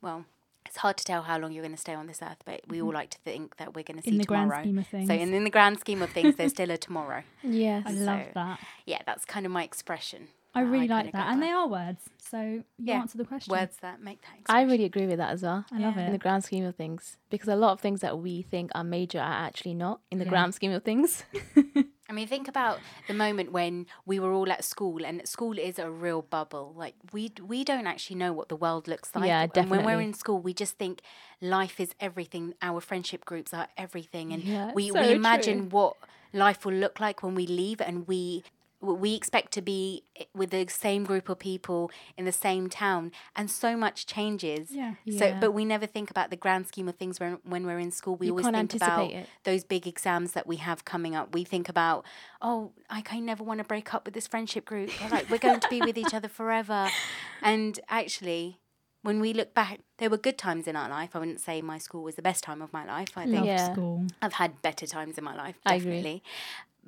well 0.00 0.24
it's 0.68 0.76
hard 0.78 0.96
to 0.98 1.04
tell 1.04 1.22
how 1.22 1.36
long 1.38 1.50
you're 1.52 1.62
going 1.64 1.74
to 1.74 1.80
stay 1.80 1.94
on 1.94 2.06
this 2.06 2.20
earth 2.22 2.38
but 2.44 2.60
we 2.68 2.80
all 2.82 2.92
like 2.92 3.10
to 3.10 3.18
think 3.18 3.56
that 3.56 3.74
we're 3.74 3.82
going 3.82 3.96
to 3.96 4.02
see 4.02 4.10
Mm-hmm. 4.10 4.14
In 4.14 4.18
the 4.18 4.24
tomorrow 4.24 4.48
grand 4.48 4.64
scheme 4.64 4.78
of 4.78 4.86
things. 4.86 5.08
so 5.08 5.14
in, 5.14 5.34
in 5.34 5.44
the 5.44 5.50
grand 5.50 5.80
scheme 5.80 6.02
of 6.02 6.10
things 6.10 6.36
there's 6.36 6.52
still 6.52 6.70
a 6.70 6.76
tomorrow 6.88 7.22
Yes. 7.42 7.84
I 7.86 7.90
love 7.92 8.22
So- 8.26 8.30
that. 8.34 8.60
yeah 8.86 9.00
that's 9.06 9.24
kind 9.24 9.44
of 9.46 9.52
my 9.52 9.64
expression 9.64 10.28
I 10.54 10.62
really 10.62 10.88
kinda 10.88 10.94
like 11.04 11.12
that. 11.12 11.28
And 11.30 11.40
by. 11.40 11.46
they 11.46 11.52
are 11.52 11.68
words. 11.68 12.02
So 12.18 12.40
you 12.40 12.64
Yeah. 12.78 13.00
answer 13.00 13.18
the 13.18 13.24
question. 13.26 13.52
words 13.52 13.76
that 13.82 14.00
make 14.02 14.20
that 14.22 14.52
I 14.52 14.62
really 14.62 14.84
agree 14.84 15.06
with 15.06 15.18
that 15.18 15.30
as 15.30 15.42
well. 15.42 15.64
I 15.70 15.78
love 15.78 15.94
Yeah. 15.96 16.06
In 16.06 16.12
the 16.12 16.18
grand 16.18 16.42
scheme 16.42 16.64
of 16.64 16.74
things, 16.74 17.16
because 17.30 17.48
a 17.48 17.54
lot 17.54 17.72
of 17.72 17.80
things 17.80 18.00
that 18.00 18.18
we 18.18 18.42
think 18.42 18.70
are 18.74 18.82
major 18.82 19.20
are 19.20 19.46
actually 19.46 19.74
not 19.74 20.00
in 20.10 20.18
the 20.18 20.24
Yeah. 20.24 20.30
grand 20.30 20.54
scheme 20.54 20.72
of 20.72 20.82
things. 20.82 21.22
I 22.08 22.12
mean, 22.12 22.26
think 22.26 22.48
about 22.48 22.80
the 23.06 23.12
moment 23.14 23.52
when 23.52 23.86
we 24.06 24.18
were 24.18 24.32
all 24.32 24.50
at 24.50 24.64
school, 24.64 25.04
and 25.04 25.26
school 25.28 25.58
is 25.58 25.78
a 25.78 25.90
real 25.90 26.22
bubble. 26.22 26.72
Like 26.76 26.94
we 27.12 27.32
we 27.46 27.64
don't 27.64 27.86
actually 27.86 28.16
know 28.16 28.32
what 28.32 28.48
the 28.48 28.56
world 28.56 28.88
looks 28.88 29.14
like. 29.14 29.28
Yeah, 29.28 29.46
And 29.54 29.70
when 29.70 29.84
we're 29.84 30.00
in 30.00 30.14
school, 30.14 30.38
we 30.40 30.54
just 30.54 30.78
think 30.78 31.02
life 31.40 31.78
is 31.78 31.94
everything. 32.00 32.54
Our 32.62 32.80
friendship 32.80 33.24
groups 33.26 33.52
are 33.52 33.68
everything, 33.76 34.32
and 34.32 34.42
Yeah, 34.42 34.72
we 34.74 34.90
so 34.90 35.00
we 35.00 35.06
true. 35.08 35.16
imagine 35.16 35.68
what 35.68 35.96
life 36.32 36.64
will 36.64 36.74
look 36.74 36.98
like 36.98 37.22
when 37.22 37.34
we 37.34 37.46
leave, 37.46 37.80
and 37.80 38.06
we 38.06 38.42
we 38.80 39.14
expect 39.14 39.52
to 39.52 39.62
be 39.62 40.04
eh, 40.16 40.24
with 40.34 40.50
the 40.50 40.66
same 40.68 41.02
group 41.04 41.28
of 41.28 41.38
people 41.38 41.90
in 42.16 42.24
the 42.24 42.32
same 42.32 42.68
town, 42.68 43.10
and 43.34 43.50
so 43.50 43.76
much 43.76 44.06
changes. 44.06 44.70
Yeah. 44.70 44.94
So, 45.10 45.26
Yeah. 45.26 45.40
but 45.40 45.50
we 45.52 45.64
never 45.64 45.86
think 45.86 46.10
about 46.10 46.30
the 46.30 46.36
grand 46.36 46.66
scheme 46.68 46.88
of 46.88 46.96
things 46.96 47.18
when 47.18 47.38
when 47.44 47.66
we're 47.66 47.78
in 47.80 47.90
school. 47.90 48.14
We 48.16 48.26
You 48.26 48.32
always 48.32 48.46
think 48.46 48.74
about 48.74 49.10
it. 49.10 49.28
those 49.44 49.64
big 49.64 49.86
exams 49.86 50.32
that 50.32 50.46
we 50.46 50.56
have 50.56 50.84
coming 50.84 51.14
up. 51.16 51.34
We 51.34 51.42
think 51.44 51.68
about, 51.68 52.04
oh, 52.40 52.72
like 52.90 53.12
I 53.12 53.18
never 53.18 53.42
want 53.42 53.58
to 53.58 53.64
break 53.64 53.92
up 53.94 54.04
with 54.04 54.14
this 54.14 54.26
friendship 54.28 54.64
group. 54.64 54.90
Or, 55.00 55.08
like 55.08 55.28
we're 55.28 55.38
going 55.38 55.60
to 55.60 55.68
be 55.68 55.82
with 55.82 55.98
each 55.98 56.14
other 56.14 56.28
forever. 56.28 56.92
And 57.42 57.78
actually, 57.88 58.58
when 59.02 59.20
we 59.20 59.32
look 59.32 59.54
back, 59.54 59.80
there 59.98 60.10
were 60.10 60.18
good 60.18 60.38
times 60.38 60.66
in 60.68 60.76
our 60.76 60.88
life. 60.88 61.10
I 61.14 61.18
wouldn't 61.18 61.40
say 61.40 61.62
my 61.62 61.78
school 61.78 62.02
was 62.02 62.14
the 62.16 62.22
best 62.22 62.42
time 62.44 62.60
of 62.62 62.72
my 62.72 62.84
life. 62.84 63.12
I 63.16 63.24
think 63.24 63.36
Love 63.36 63.46
Yeah. 63.46 63.72
school. 63.72 64.06
I've 64.22 64.34
had 64.34 64.60
better 64.62 64.86
times 64.86 65.18
in 65.18 65.24
my 65.24 65.34
life, 65.36 65.56
I 65.64 65.74
agree. 65.74 65.90
definitely. 66.02 66.22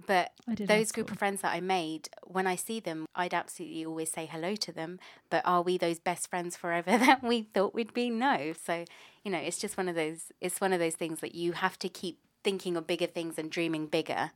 But 0.06 0.32
those 0.46 0.92
group 0.92 1.10
of 1.10 1.18
friends 1.18 1.40
that 1.42 1.54
I 1.54 1.60
made, 1.60 2.08
when 2.24 2.46
I 2.46 2.56
see 2.56 2.80
them, 2.80 3.06
I'd 3.14 3.34
absolutely 3.34 3.84
always 3.84 4.10
say 4.10 4.26
hello 4.26 4.56
to 4.56 4.72
them. 4.72 4.98
But 5.30 5.42
are 5.44 5.62
we 5.62 5.78
those 5.78 5.98
best 5.98 6.28
friends 6.28 6.56
forever 6.56 6.98
that 6.98 7.22
we 7.22 7.42
thought 7.42 7.74
we'd 7.74 7.94
be? 7.94 8.10
No. 8.10 8.52
So, 8.64 8.84
you 9.24 9.30
know, 9.30 9.38
it's 9.38 9.58
just 9.58 9.76
one 9.76 9.88
of 9.88 9.94
those 9.94 10.32
it's 10.40 10.60
one 10.60 10.72
of 10.72 10.78
those 10.78 10.94
things 10.94 11.20
that 11.20 11.34
you 11.34 11.52
have 11.52 11.78
to 11.80 11.88
keep 11.88 12.18
thinking 12.42 12.76
of 12.76 12.86
bigger 12.86 13.06
things 13.06 13.38
and 13.38 13.50
dreaming 13.50 13.86
bigger 13.86 14.30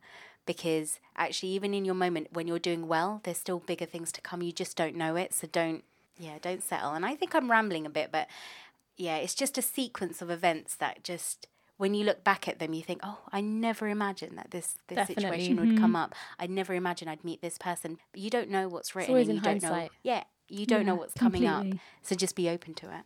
because 0.45 0.99
actually 1.17 1.49
even 1.49 1.73
in 1.73 1.85
your 1.85 1.95
moment 1.95 2.27
when 2.31 2.47
you're 2.47 2.59
doing 2.59 2.87
well, 2.87 3.21
there's 3.23 3.37
still 3.37 3.59
bigger 3.59 3.85
things 3.85 4.11
to 4.11 4.21
come. 4.21 4.41
You 4.41 4.51
just 4.51 4.77
don't 4.77 4.95
know 4.95 5.15
it. 5.15 5.33
So 5.33 5.47
don't 5.47 5.83
yeah, 6.17 6.37
don't 6.41 6.63
settle. 6.63 6.93
And 6.93 7.05
I 7.05 7.15
think 7.15 7.35
I'm 7.35 7.51
rambling 7.51 7.85
a 7.85 7.89
bit, 7.89 8.09
but 8.11 8.27
yeah, 8.97 9.17
it's 9.17 9.35
just 9.35 9.57
a 9.57 9.61
sequence 9.61 10.21
of 10.21 10.29
events 10.29 10.75
that 10.77 11.03
just 11.03 11.47
when 11.77 11.93
you 11.93 12.05
look 12.05 12.23
back 12.23 12.47
at 12.47 12.59
them, 12.59 12.73
you 12.73 12.81
think, 12.81 13.01
"Oh, 13.03 13.19
I 13.31 13.41
never 13.41 13.87
imagined 13.87 14.37
that 14.37 14.51
this 14.51 14.77
this 14.87 14.95
Definitely. 14.97 15.23
situation 15.23 15.55
would 15.57 15.79
come 15.79 15.91
mm-hmm. 15.91 15.95
up. 15.95 16.15
I 16.39 16.47
never 16.47 16.73
imagined 16.73 17.09
I'd 17.09 17.23
meet 17.23 17.41
this 17.41 17.57
person." 17.57 17.97
But 18.11 18.21
you 18.21 18.29
don't 18.29 18.49
know 18.49 18.67
what's 18.67 18.95
written. 18.95 19.15
and 19.15 19.29
in 19.29 19.35
you 19.35 19.41
don't 19.41 19.61
know. 19.61 19.89
Yeah, 20.03 20.23
you 20.47 20.65
don't 20.65 20.85
know 20.85 20.93
Yeah, 20.93 20.99
what's 20.99 21.13
coming 21.13 21.45
up. 21.45 21.65
So 22.01 22.15
just 22.15 22.35
be 22.35 22.49
open 22.49 22.73
to 22.75 22.87
it. 22.87 23.03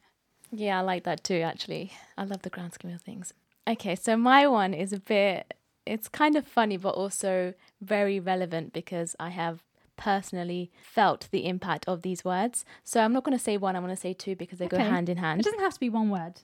Yeah, 0.52 0.80
I 0.80 0.82
like 0.82 1.04
that 1.04 1.24
too, 1.24 1.42
actually. 1.42 1.94
I 2.18 2.24
love 2.24 2.42
the 2.42 2.50
grand 2.50 2.74
scheme 2.74 2.94
of 2.94 3.02
things. 3.02 3.34
Okay, 3.68 3.96
so 3.96 4.18
my 4.18 4.48
one 4.48 4.74
is 4.74 4.92
a 4.94 5.00
bit, 5.00 5.54
it's 5.86 6.08
kind 6.08 6.36
of 6.36 6.48
funny, 6.48 6.78
but 6.78 6.96
also 6.96 7.54
very 7.82 8.20
relevant 8.20 8.74
because 8.74 9.16
I 9.20 9.30
have 9.30 9.64
personally 9.96 10.72
felt 10.82 11.28
the 11.32 11.46
impact 11.46 11.88
of 11.88 12.02
these 12.02 12.26
words. 12.26 12.66
So 12.84 13.02
I'm 13.02 13.14
not 13.14 13.24
going 13.24 13.38
to 13.38 13.44
say 13.44 13.58
one, 13.58 13.76
I'm 13.76 13.84
going 13.84 13.96
to 13.96 14.02
say 14.02 14.14
two 14.14 14.36
because 14.36 14.58
they 14.58 14.68
go 14.68 14.78
hand 14.78 15.10
in 15.10 15.18
hand. 15.18 15.42
It 15.42 15.44
doesn't 15.44 15.60
have 15.60 15.74
to 15.74 15.80
be 15.80 15.90
one 15.90 16.10
word. 16.10 16.42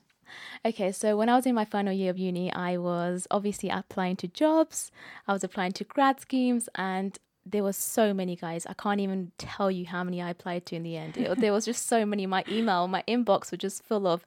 Okay, 0.64 0.92
so 0.92 1.16
when 1.16 1.28
I 1.28 1.36
was 1.36 1.46
in 1.46 1.54
my 1.54 1.64
final 1.64 1.92
year 1.92 2.10
of 2.10 2.18
uni, 2.18 2.52
I 2.52 2.76
was 2.76 3.26
obviously 3.30 3.68
applying 3.70 4.16
to 4.16 4.28
jobs, 4.28 4.90
I 5.28 5.32
was 5.32 5.44
applying 5.44 5.72
to 5.72 5.84
grad 5.84 6.20
schemes, 6.20 6.68
and 6.74 7.18
there 7.44 7.62
were 7.62 7.72
so 7.72 8.12
many 8.12 8.34
guys. 8.34 8.66
I 8.66 8.72
can't 8.74 9.00
even 9.00 9.30
tell 9.38 9.70
you 9.70 9.86
how 9.86 10.02
many 10.02 10.20
I 10.20 10.30
applied 10.30 10.66
to 10.66 10.76
in 10.76 10.82
the 10.82 10.96
end. 10.96 11.16
It- 11.16 11.38
there 11.38 11.52
was 11.52 11.64
just 11.64 11.86
so 11.86 12.04
many. 12.04 12.26
My 12.26 12.44
email, 12.48 12.88
my 12.88 13.04
inbox 13.06 13.50
was 13.52 13.58
just 13.60 13.84
full 13.84 14.06
of, 14.06 14.24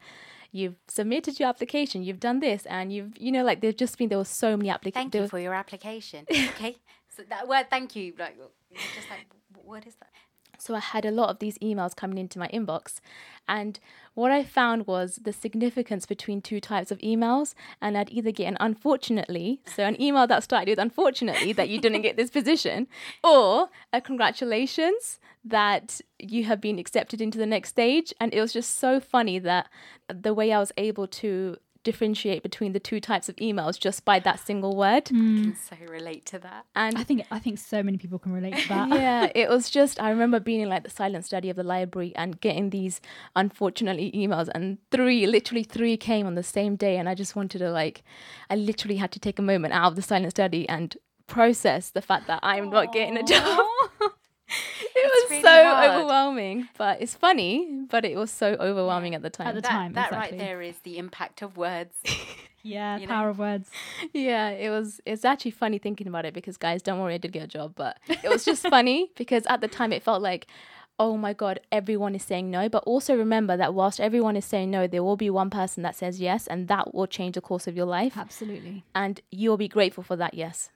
you've 0.52 0.76
submitted 0.88 1.40
your 1.40 1.50
application, 1.50 2.02
you've 2.02 2.20
done 2.22 2.40
this, 2.40 2.66
and 2.66 2.94
you've, 2.94 3.18
you 3.18 3.32
know, 3.32 3.44
like 3.44 3.60
there've 3.62 3.76
just 3.76 3.98
been 3.98 4.10
there 4.10 4.18
were 4.18 4.24
so 4.26 4.56
many 4.56 4.70
applications. 4.70 5.12
Thank 5.12 5.24
you 5.24 5.28
for 5.28 5.40
your 5.40 5.54
application. 5.54 6.26
okay, 6.32 6.78
so 7.10 7.24
that 7.30 7.48
word 7.48 7.68
"thank 7.70 7.96
you," 7.96 8.14
like 8.18 8.38
just 8.96 9.10
like, 9.10 9.28
what 9.64 9.86
is 9.86 9.96
that? 9.96 10.09
So 10.62 10.76
I 10.76 10.80
had 10.80 11.06
a 11.06 11.12
lot 11.12 11.30
of 11.30 11.40
these 11.40 11.58
emails 11.60 11.96
coming 11.96 12.18
into 12.18 12.40
my 12.40 12.48
inbox. 12.50 13.00
And 13.48 13.80
what 14.14 14.32
I 14.32 14.44
found 14.44 14.88
was 14.88 15.20
the 15.24 15.34
significance 15.34 16.06
between 16.06 16.42
two 16.42 16.60
types 16.60 16.92
of 16.92 16.98
emails. 17.00 17.56
And 17.82 17.98
I'd 17.98 18.12
either 18.12 18.32
get 18.32 18.48
an 18.48 18.58
unfortunately, 18.60 19.62
so 19.66 19.84
an 19.84 20.02
email 20.02 20.28
that 20.28 20.44
started 20.44 20.70
with 20.70 20.80
unfortunately 20.80 21.54
that 21.54 21.70
you 21.70 21.80
didn't 21.80 22.02
get 22.02 22.18
this 22.18 22.30
position, 22.30 22.88
or 23.24 23.70
a 23.94 24.02
congratulations 24.02 25.20
that 25.46 26.02
you 26.20 26.44
have 26.44 26.60
been 26.60 26.78
accepted 26.78 27.22
into 27.22 27.38
the 27.38 27.46
next 27.46 27.70
stage. 27.70 28.14
And 28.20 28.34
it 28.34 28.42
was 28.42 28.54
just 28.54 28.78
so 28.78 29.00
funny 29.00 29.40
that 29.40 29.70
the 30.14 30.34
way 30.34 30.52
I 30.52 30.60
was 30.60 30.72
able 30.78 31.08
to 31.08 31.58
differentiate 31.84 32.44
between 32.44 32.74
the 32.74 32.80
two 32.80 33.00
types 33.00 33.30
of 33.30 33.36
emails 33.38 33.80
just 33.80 34.06
by 34.06 34.20
that 34.20 34.40
single 34.40 34.76
word. 34.76 35.06
Mm. 35.06 35.40
I 35.40 35.44
can 35.44 35.56
so 35.56 35.92
relate 35.92 36.26
to 36.28 36.40
that. 36.40 36.66
And 36.76 36.98
I 36.98 37.04
think 37.04 37.26
I 37.32 37.40
think 37.40 37.60
so 37.60 37.82
many 37.82 37.98
people 37.98 38.20
can 38.20 38.34
relate 38.34 38.58
to 38.58 38.70
that. 38.70 38.90
yeah, 38.94 39.32
it 39.34 39.50
was 39.50 39.70
just 39.70 40.02
I 40.02 40.10
remember 40.10 40.40
being 40.40 40.62
in 40.62 40.70
like 40.70 40.84
the 40.84 40.90
silent 40.90 41.26
study 41.26 41.50
of 41.50 41.56
the 41.56 41.64
library 41.64 42.14
and 42.16 42.40
getting 42.42 42.70
these 42.70 43.02
unfortunately 43.36 44.12
emails 44.12 44.50
and 44.54 44.78
three 44.92 45.26
literally 45.26 45.64
three 45.64 45.98
came 45.98 46.26
on 46.26 46.36
the 46.36 46.44
same 46.44 46.76
day 46.76 46.98
and 46.98 47.08
I 47.08 47.16
just 47.16 47.36
wanted 47.36 47.60
to 47.60 47.72
like 47.72 48.04
I 48.50 48.56
literally 48.56 48.98
had 48.98 49.12
to 49.14 49.20
take 49.20 49.40
a 49.40 49.44
moment 49.44 49.74
out 49.74 49.88
of 49.88 49.96
the 49.96 50.02
silent 50.02 50.32
study 50.32 50.68
and 50.68 50.96
process 51.28 51.92
the 51.92 52.02
fact 52.02 52.28
that 52.28 52.40
I'm 52.44 52.70
not 52.70 52.92
getting 52.92 53.18
a 53.18 53.24
job. 53.24 53.66
it 54.96 55.12
was 55.24 55.30
really 55.32 55.42
so 55.44 55.64
hard. 55.66 55.90
overwhelming, 55.92 56.68
but 56.78 57.02
it's 57.02 57.16
funny, 57.16 57.86
but 57.90 58.06
it 58.06 58.18
was 58.18 58.32
so 58.32 58.54
overwhelming 58.60 59.16
at 59.16 59.22
the 59.22 59.30
time. 59.30 59.48
At 59.48 59.56
the 59.56 59.62
That, 59.62 59.70
time, 59.70 59.94
that 59.94 60.08
exactly. 60.08 60.38
right 60.38 60.46
there 60.46 60.62
is 60.62 60.80
the 60.80 60.98
impact 60.98 61.42
of 61.42 61.58
words. 61.58 61.96
Yeah, 62.62 62.98
You 62.98 63.08
know? 63.08 63.14
power 63.14 63.30
of 63.30 63.40
words. 63.40 63.70
Yeah, 64.14 64.50
it 64.50 64.70
was. 64.70 65.00
It's 65.06 65.24
actually 65.24 65.52
funny 65.52 65.78
thinking 65.78 66.08
about 66.08 66.26
it 66.26 66.34
because, 66.34 66.58
guys, 66.58 66.82
don't 66.82 67.00
worry, 67.00 67.14
I 67.14 67.18
did 67.18 67.32
get 67.32 67.44
a 67.44 67.48
job, 67.48 67.72
but 67.74 67.98
it 68.10 68.28
was 68.28 68.44
just 68.44 68.68
funny 68.70 69.12
because 69.16 69.46
at 69.46 69.62
the 69.62 69.70
time 69.70 69.94
it 69.94 70.04
felt 70.04 70.22
like, 70.22 70.46
oh 71.00 71.16
my 71.16 71.32
god, 71.32 71.62
everyone 71.72 72.16
is 72.16 72.24
saying 72.24 72.52
no. 72.52 72.68
But 72.68 72.84
also 72.84 73.16
remember 73.16 73.56
that 73.56 73.74
whilst 73.74 74.02
everyone 74.02 74.36
is 74.36 74.44
saying 74.44 74.70
no, 74.72 74.88
there 74.88 75.02
will 75.02 75.16
be 75.16 75.30
one 75.30 75.50
person 75.50 75.84
that 75.84 75.96
says 75.96 76.20
yes, 76.20 76.48
and 76.48 76.68
that 76.68 76.94
will 76.94 77.08
change 77.08 77.36
the 77.36 77.42
course 77.42 77.66
of 77.66 77.78
your 77.78 77.86
life, 77.86 78.18
Absolutely. 78.18 78.84
and 78.94 79.22
you'll 79.32 79.56
be 79.56 79.70
grateful 79.70 80.04
for 80.04 80.18
that 80.18 80.34
yes. 80.34 80.70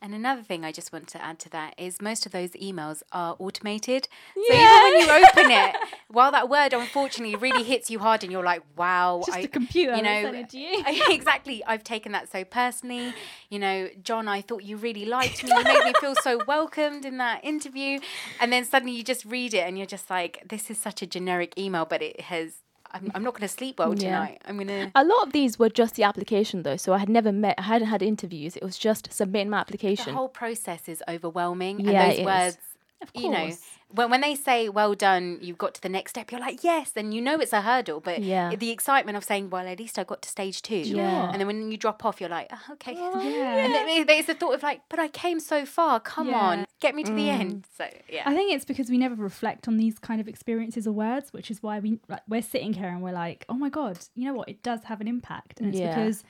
And 0.00 0.14
another 0.14 0.42
thing 0.42 0.64
I 0.64 0.72
just 0.72 0.92
want 0.92 1.08
to 1.08 1.22
add 1.22 1.38
to 1.40 1.50
that 1.50 1.74
is 1.78 2.00
most 2.00 2.24
of 2.26 2.32
those 2.32 2.50
emails 2.50 3.02
are 3.12 3.34
automated. 3.38 4.08
So 4.34 4.54
Yeah. 4.54 4.60
even 4.62 4.82
when 4.82 5.00
you 5.00 5.26
open 5.26 5.50
it, 5.50 5.76
while 6.08 6.30
that 6.32 6.48
word 6.48 6.72
unfortunately 6.72 7.36
really 7.36 7.64
hits 7.64 7.90
you 7.90 7.98
hard 7.98 8.22
and 8.22 8.30
you're 8.32 8.44
like, 8.44 8.62
wow, 8.76 9.22
Just 9.26 9.36
I, 9.38 9.40
a 9.42 9.48
computer 9.48 9.96
you 9.96 10.02
know, 10.02 10.44
you. 10.52 10.84
exactly. 11.10 11.64
I've 11.66 11.84
taken 11.84 12.12
that 12.12 12.30
so 12.30 12.44
personally. 12.44 13.12
You 13.50 13.58
know, 13.58 13.88
John, 14.02 14.28
I 14.28 14.40
thought 14.40 14.62
you 14.62 14.76
really 14.76 15.04
liked 15.04 15.42
me. 15.42 15.50
You 15.50 15.64
made 15.64 15.84
me 15.84 15.92
feel 16.00 16.14
so 16.22 16.40
welcomed 16.46 17.04
in 17.04 17.18
that 17.18 17.44
interview. 17.44 17.98
And 18.40 18.52
then 18.52 18.64
suddenly 18.64 18.94
you 18.94 19.02
just 19.02 19.24
read 19.24 19.52
it 19.54 19.60
and 19.66 19.76
you're 19.76 19.86
just 19.86 20.08
like, 20.10 20.44
this 20.48 20.70
is 20.70 20.78
such 20.78 21.02
a 21.02 21.06
generic 21.06 21.58
email, 21.58 21.84
but 21.84 22.02
it 22.02 22.20
has, 22.22 22.62
I'm, 22.92 23.10
I'm 23.14 23.22
not 23.22 23.34
going 23.34 23.42
to 23.42 23.54
sleep 23.54 23.78
well 23.78 23.90
Yeah. 23.94 23.98
tonight. 23.98 24.42
I'm 24.46 24.56
going 24.56 24.68
to. 24.68 24.90
A 24.94 25.04
lot 25.04 25.26
of 25.26 25.32
these 25.32 25.58
were 25.58 25.68
just 25.68 25.94
the 25.96 26.02
application 26.04 26.62
though, 26.62 26.76
so 26.76 26.92
I 26.92 26.98
had 26.98 27.08
never 27.08 27.32
met, 27.32 27.54
I 27.58 27.62
hadn't 27.62 27.88
had 27.88 28.02
interviews. 28.02 28.56
It 28.56 28.62
was 28.64 28.78
just 28.78 29.12
submitting 29.12 29.50
my 29.50 29.58
application. 29.58 30.06
The 30.06 30.12
whole 30.12 30.28
process 30.28 30.88
is 30.88 31.02
overwhelming. 31.08 31.80
Yeah, 31.80 32.02
and 32.02 32.12
it 32.12 32.24
those 32.24 32.52
is. 32.54 32.58
Of 33.00 33.10
you 33.14 33.30
know, 33.30 33.52
when, 33.90 34.10
when 34.10 34.20
they 34.22 34.34
say, 34.34 34.68
well 34.68 34.94
done, 34.94 35.38
you've 35.40 35.56
got 35.56 35.72
to 35.74 35.80
the 35.80 35.88
next 35.88 36.10
step, 36.10 36.32
you're 36.32 36.40
like, 36.40 36.64
yes. 36.64 36.92
And 36.96 37.14
you 37.14 37.20
know 37.22 37.38
it's 37.38 37.52
a 37.52 37.60
hurdle, 37.62 38.00
but 38.00 38.22
Yeah. 38.22 38.54
the 38.56 38.70
excitement 38.70 39.16
of 39.16 39.22
saying, 39.22 39.50
well, 39.50 39.66
at 39.68 39.78
least 39.78 39.98
I 40.00 40.04
got 40.04 40.20
to 40.22 40.28
stage 40.28 40.62
two. 40.62 40.76
Yeah. 40.78 41.30
And 41.30 41.40
then 41.40 41.46
when 41.46 41.70
you 41.70 41.78
drop 41.78 42.04
off, 42.04 42.20
you're 42.20 42.28
like, 42.28 42.48
oh, 42.52 42.72
okay. 42.72 42.92
yeah. 42.96 43.64
And 43.64 43.72
then 43.72 43.86
it's 43.88 44.26
the 44.26 44.34
thought 44.34 44.54
of 44.54 44.62
like, 44.64 44.80
but 44.88 44.98
I 44.98 45.06
came 45.08 45.38
so 45.38 45.64
far. 45.64 46.00
Come 46.00 46.28
Yeah. 46.30 46.40
on, 46.40 46.66
get 46.80 46.94
me 46.96 47.04
to 47.04 47.12
the 47.14 47.28
Mm. 47.28 47.40
end. 47.40 47.66
So 47.76 47.86
yeah, 48.10 48.22
I 48.26 48.34
think 48.34 48.52
it's 48.52 48.64
because 48.64 48.90
we 48.90 48.98
never 48.98 49.14
reflect 49.14 49.68
on 49.68 49.76
these 49.76 49.98
kind 50.00 50.20
of 50.20 50.26
experiences 50.26 50.86
or 50.86 50.92
words, 50.92 51.32
which 51.32 51.50
is 51.50 51.62
why 51.62 51.78
we 51.78 52.00
like, 52.08 52.22
we're 52.28 52.42
sitting 52.42 52.72
here 52.72 52.88
and 52.88 53.00
we're 53.00 53.12
like, 53.12 53.44
oh 53.48 53.54
my 53.54 53.68
god, 53.68 53.98
you 54.16 54.24
know 54.26 54.34
what? 54.34 54.48
It 54.48 54.62
does 54.64 54.82
have 54.84 55.00
an 55.00 55.06
impact, 55.06 55.60
and 55.60 55.68
it's 55.68 55.80
because 55.80 56.24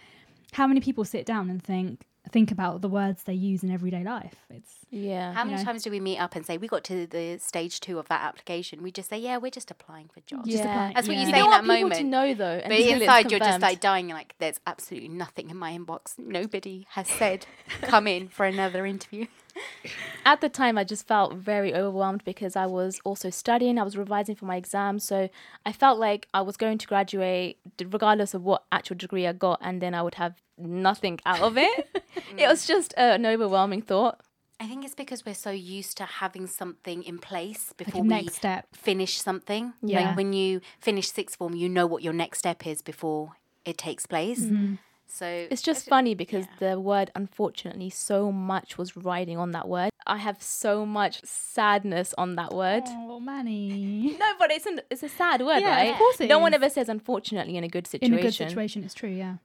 how 0.52 0.66
many 0.66 0.80
people 0.80 1.04
sit 1.04 1.25
down 1.26 1.48
and 1.50 1.62
think 1.62 2.02
think 2.28 2.50
about 2.50 2.80
the 2.80 2.88
words 2.88 3.25
they 3.25 3.35
use 3.35 3.62
in 3.62 3.70
everyday 3.70 4.04
life? 4.04 4.35
It's 4.50 4.73
yeah. 4.90 5.32
how 5.32 5.44
many 5.44 5.58
know. 5.58 5.64
times 5.64 5.82
do 5.82 5.90
we 5.90 6.00
meet 6.00 6.18
up 6.18 6.35
and 6.37 6.44
say 6.44 6.56
we 6.58 6.68
got 6.68 6.85
to 6.85 7.06
the 7.06 7.38
stage 7.38 7.80
two 7.80 7.99
of 7.99 8.08
that 8.08 8.23
application? 8.23 8.82
We 8.82 8.90
just 8.90 9.11
say, 9.11 9.18
yeah, 9.18 9.37
we're 9.38 9.50
just 9.50 9.70
applying 9.70 10.08
for 10.08 10.20
jobs. 10.20 10.49
Just 10.49 10.64
Yeah. 10.64 10.70
apply- 10.70 10.92
That's 10.94 11.08
what 11.08 11.16
you 11.16 11.23
yeah. 11.23 11.30
say 11.30 11.38
don't 11.38 11.44
in 11.47 11.50
that 11.50 11.62
people 11.62 11.76
moment. 11.76 12.00
to 12.00 12.04
know 12.04 12.35
though. 12.35 12.61
But 12.62 12.73
inside, 12.73 13.30
you're 13.30 13.40
just 13.40 13.61
like 13.61 13.80
dying. 13.80 14.08
Like, 14.08 14.35
there's 14.38 14.61
absolutely 14.66 15.08
nothing 15.08 15.50
in 15.50 15.56
my 15.56 15.76
inbox. 15.76 16.18
Nobody 16.18 16.87
has 16.90 17.08
said, 17.08 17.47
come 17.82 18.06
in 18.06 18.28
for 18.28 18.47
another 18.47 18.87
interview. 18.87 19.26
at 20.25 20.40
the 20.40 20.49
time 20.49 20.78
I 20.78 20.85
just 20.85 21.06
felt 21.06 21.35
very 21.35 21.75
overwhelmed 21.75 22.25
because 22.25 22.56
I 22.56 22.66
was 22.66 23.00
also 23.04 23.30
studying, 23.30 23.78
I 23.78 23.82
was 23.82 23.97
revising 23.97 24.37
for 24.37 24.44
my 24.44 24.56
exams, 24.56 25.04
so 25.04 25.28
I 25.66 25.73
felt 25.73 25.99
like 25.99 26.28
I 26.32 26.42
was 26.42 26.56
going 26.56 26.78
to 26.78 26.87
graduate 26.87 27.58
regardless 27.90 28.35
of 28.35 28.42
what 28.42 28.64
actual 28.70 28.97
degree 28.97 29.26
I 29.26 29.32
got 29.32 29.58
and 29.62 29.80
then 29.80 29.94
I 29.94 30.02
would 30.02 30.14
have 30.14 30.35
nothing 30.58 31.18
out 31.26 31.40
of 31.40 31.56
it. 31.58 31.88
it 32.36 32.46
was 32.48 32.66
just 32.66 32.94
uh, 32.96 33.00
an 33.16 33.26
overwhelming 33.26 33.82
thought. 33.82 34.20
I 34.60 34.66
think 34.66 34.84
it's 34.84 34.94
because 34.94 35.24
we're 35.24 35.34
so 35.34 35.50
used 35.50 35.96
to 35.98 36.04
having 36.04 36.48
something 36.48 37.04
in 37.04 37.18
place 37.18 37.72
like 37.78 37.86
before 37.86 38.04
a 38.04 38.22
we 38.22 38.26
step. 38.28 38.66
finish 38.74 39.20
something. 39.20 39.72
Yeah. 39.82 40.00
Like 40.00 40.16
when 40.16 40.32
you 40.32 40.60
finish 40.80 41.10
sixth 41.12 41.36
form, 41.38 41.54
you 41.54 41.68
know 41.68 41.86
what 41.86 42.02
your 42.02 42.12
next 42.12 42.40
step 42.40 42.66
is 42.66 42.82
before 42.82 43.36
it 43.64 43.78
takes 43.78 44.06
place. 44.06 44.40
Mm-hmm. 44.44 44.74
So 45.10 45.46
It's 45.50 45.62
just 45.62 45.88
funny 45.88 46.14
because 46.14 46.46
the 46.58 46.78
word 46.78 47.10
unfortunately 47.14 47.88
so 47.88 48.30
much 48.30 48.76
was 48.76 48.96
riding 48.96 49.38
on 49.38 49.52
that 49.52 49.66
word. 49.68 49.90
I 50.06 50.18
have 50.18 50.42
so 50.42 50.84
much 50.84 51.22
sadness 51.24 52.14
on 52.18 52.36
that 52.36 52.52
word. 52.52 52.82
Oh, 52.86 53.18
Mani. 53.20 54.16
No, 54.18 54.32
but 54.38 54.50
it's 54.50 54.66
an, 54.66 54.80
it's 54.90 55.02
a 55.02 55.08
sad 55.08 55.40
word, 55.40 55.60
Yeah, 55.60 55.70
right? 55.76 55.92
of 55.92 55.96
course 55.96 56.20
it 56.20 56.28
no 56.28 56.38
one 56.38 56.52
ever 56.52 56.68
says 56.68 56.88
unfortunately 56.88 57.56
in 57.56 57.64
a 57.64 57.68
good 57.68 57.86
situation. 57.86 58.14
In 58.14 58.18
situation. 58.18 58.42
a 58.42 58.46
good 58.46 58.50
situation, 58.50 58.84
it's 58.84 58.94
true. 58.94 59.08
Yeah, 59.10 59.36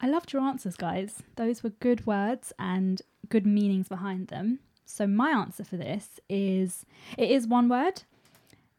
I 0.00 0.08
loved 0.08 0.32
your 0.32 0.42
answers, 0.42 0.76
guys. 0.76 1.22
Those 1.36 1.62
were 1.62 1.70
good 1.70 2.06
words 2.06 2.52
and 2.58 3.00
good 3.28 3.46
meanings 3.46 3.88
behind 3.88 4.28
them. 4.28 4.58
So 4.84 5.06
my 5.06 5.30
answer 5.30 5.64
for 5.64 5.76
this 5.76 6.20
is 6.28 6.84
it 7.16 7.30
is 7.30 7.46
one 7.46 7.68
word, 7.68 8.02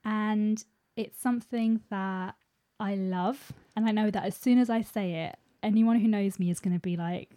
and 0.04 0.64
it's 0.96 1.20
something 1.20 1.82
that 1.90 2.36
I 2.80 2.96
love, 2.96 3.52
and 3.76 3.88
I 3.88 3.92
know 3.92 4.12
that 4.12 4.24
as 4.24 4.36
soon 4.36 4.60
as 4.60 4.70
I 4.70 4.82
say 4.82 5.14
it, 5.26 5.38
anyone 5.64 6.00
who 6.00 6.08
knows 6.08 6.38
me 6.40 6.52
is 6.52 6.60
going 6.60 6.76
to 6.76 6.80
be 6.80 6.96
like, 6.96 7.30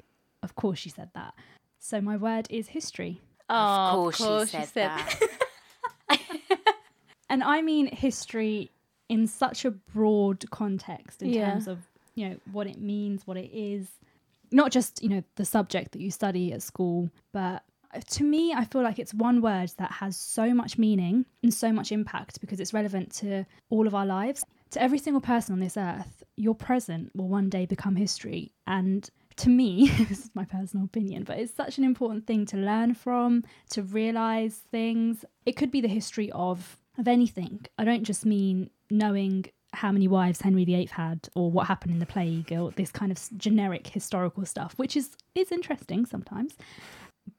"Of 0.42 0.54
course 0.54 0.78
she 0.78 0.90
said 0.90 1.10
that." 1.14 1.34
So 1.78 2.00
my 2.00 2.16
word 2.16 2.46
is 2.50 2.68
history. 2.68 3.20
Oh, 3.48 4.08
of 4.08 4.14
course, 4.14 4.50
she 4.50 4.64
said, 4.66 4.90
that. 4.90 5.20
and 7.30 7.42
I 7.42 7.62
mean 7.62 7.86
history 7.86 8.70
in 9.08 9.26
such 9.26 9.64
a 9.64 9.70
broad 9.70 10.50
context 10.50 11.22
in 11.22 11.30
Yeah. 11.32 11.52
terms 11.52 11.66
of 11.66 11.78
you 12.18 12.28
know 12.28 12.36
what 12.52 12.66
it 12.66 12.80
means, 12.80 13.26
what 13.26 13.36
it 13.36 13.50
is, 13.52 13.86
not 14.50 14.70
just 14.72 15.02
you 15.02 15.08
know 15.08 15.22
the 15.36 15.44
subject 15.44 15.92
that 15.92 16.00
you 16.00 16.10
study 16.10 16.52
at 16.52 16.62
school, 16.62 17.10
but 17.32 17.62
uh, 17.94 18.00
to 18.10 18.24
me, 18.24 18.52
I 18.52 18.64
feel 18.64 18.82
like 18.82 18.98
it's 18.98 19.14
one 19.14 19.40
word 19.40 19.72
that 19.78 19.90
has 19.92 20.16
so 20.16 20.52
much 20.52 20.78
meaning 20.78 21.24
and 21.42 21.52
so 21.52 21.72
much 21.72 21.92
impact 21.92 22.40
because 22.40 22.60
it's 22.60 22.74
relevant 22.74 23.12
to 23.16 23.46
all 23.70 23.86
of 23.86 23.94
our 23.94 24.06
lives. 24.06 24.44
To 24.72 24.82
every 24.82 24.98
single 24.98 25.22
person 25.22 25.54
on 25.54 25.60
this 25.60 25.78
earth, 25.78 26.22
your 26.36 26.54
present 26.54 27.10
will 27.14 27.28
one 27.28 27.48
day 27.48 27.64
become 27.64 27.96
history. 27.96 28.52
And 28.66 29.08
to 29.36 29.48
me, 29.48 29.88
this 30.08 30.24
is 30.24 30.30
my 30.34 30.44
personal 30.44 30.84
opinion, 30.84 31.24
but 31.24 31.38
it's 31.38 31.54
such 31.54 31.78
an 31.78 31.84
important 31.84 32.26
thing 32.26 32.44
to 32.46 32.58
learn 32.58 32.94
from, 32.94 33.44
to 33.70 33.82
realize 33.82 34.56
things. 34.70 35.24
It 35.46 35.56
could 35.56 35.70
be 35.70 35.80
the 35.80 35.88
history 35.88 36.30
of 36.32 36.78
of 36.98 37.06
anything. 37.06 37.64
I 37.78 37.84
don't 37.84 38.02
just 38.02 38.26
mean 38.26 38.70
knowing 38.90 39.46
how 39.72 39.92
many 39.92 40.08
wives 40.08 40.40
Henry 40.40 40.64
VIII 40.64 40.86
had 40.86 41.28
or 41.34 41.50
what 41.50 41.66
happened 41.66 41.92
in 41.92 41.98
the 41.98 42.06
plague 42.06 42.52
or 42.52 42.70
this 42.72 42.90
kind 42.90 43.12
of 43.12 43.20
generic 43.36 43.86
historical 43.86 44.44
stuff, 44.44 44.74
which 44.76 44.96
is 44.96 45.10
is 45.34 45.52
interesting 45.52 46.06
sometimes. 46.06 46.56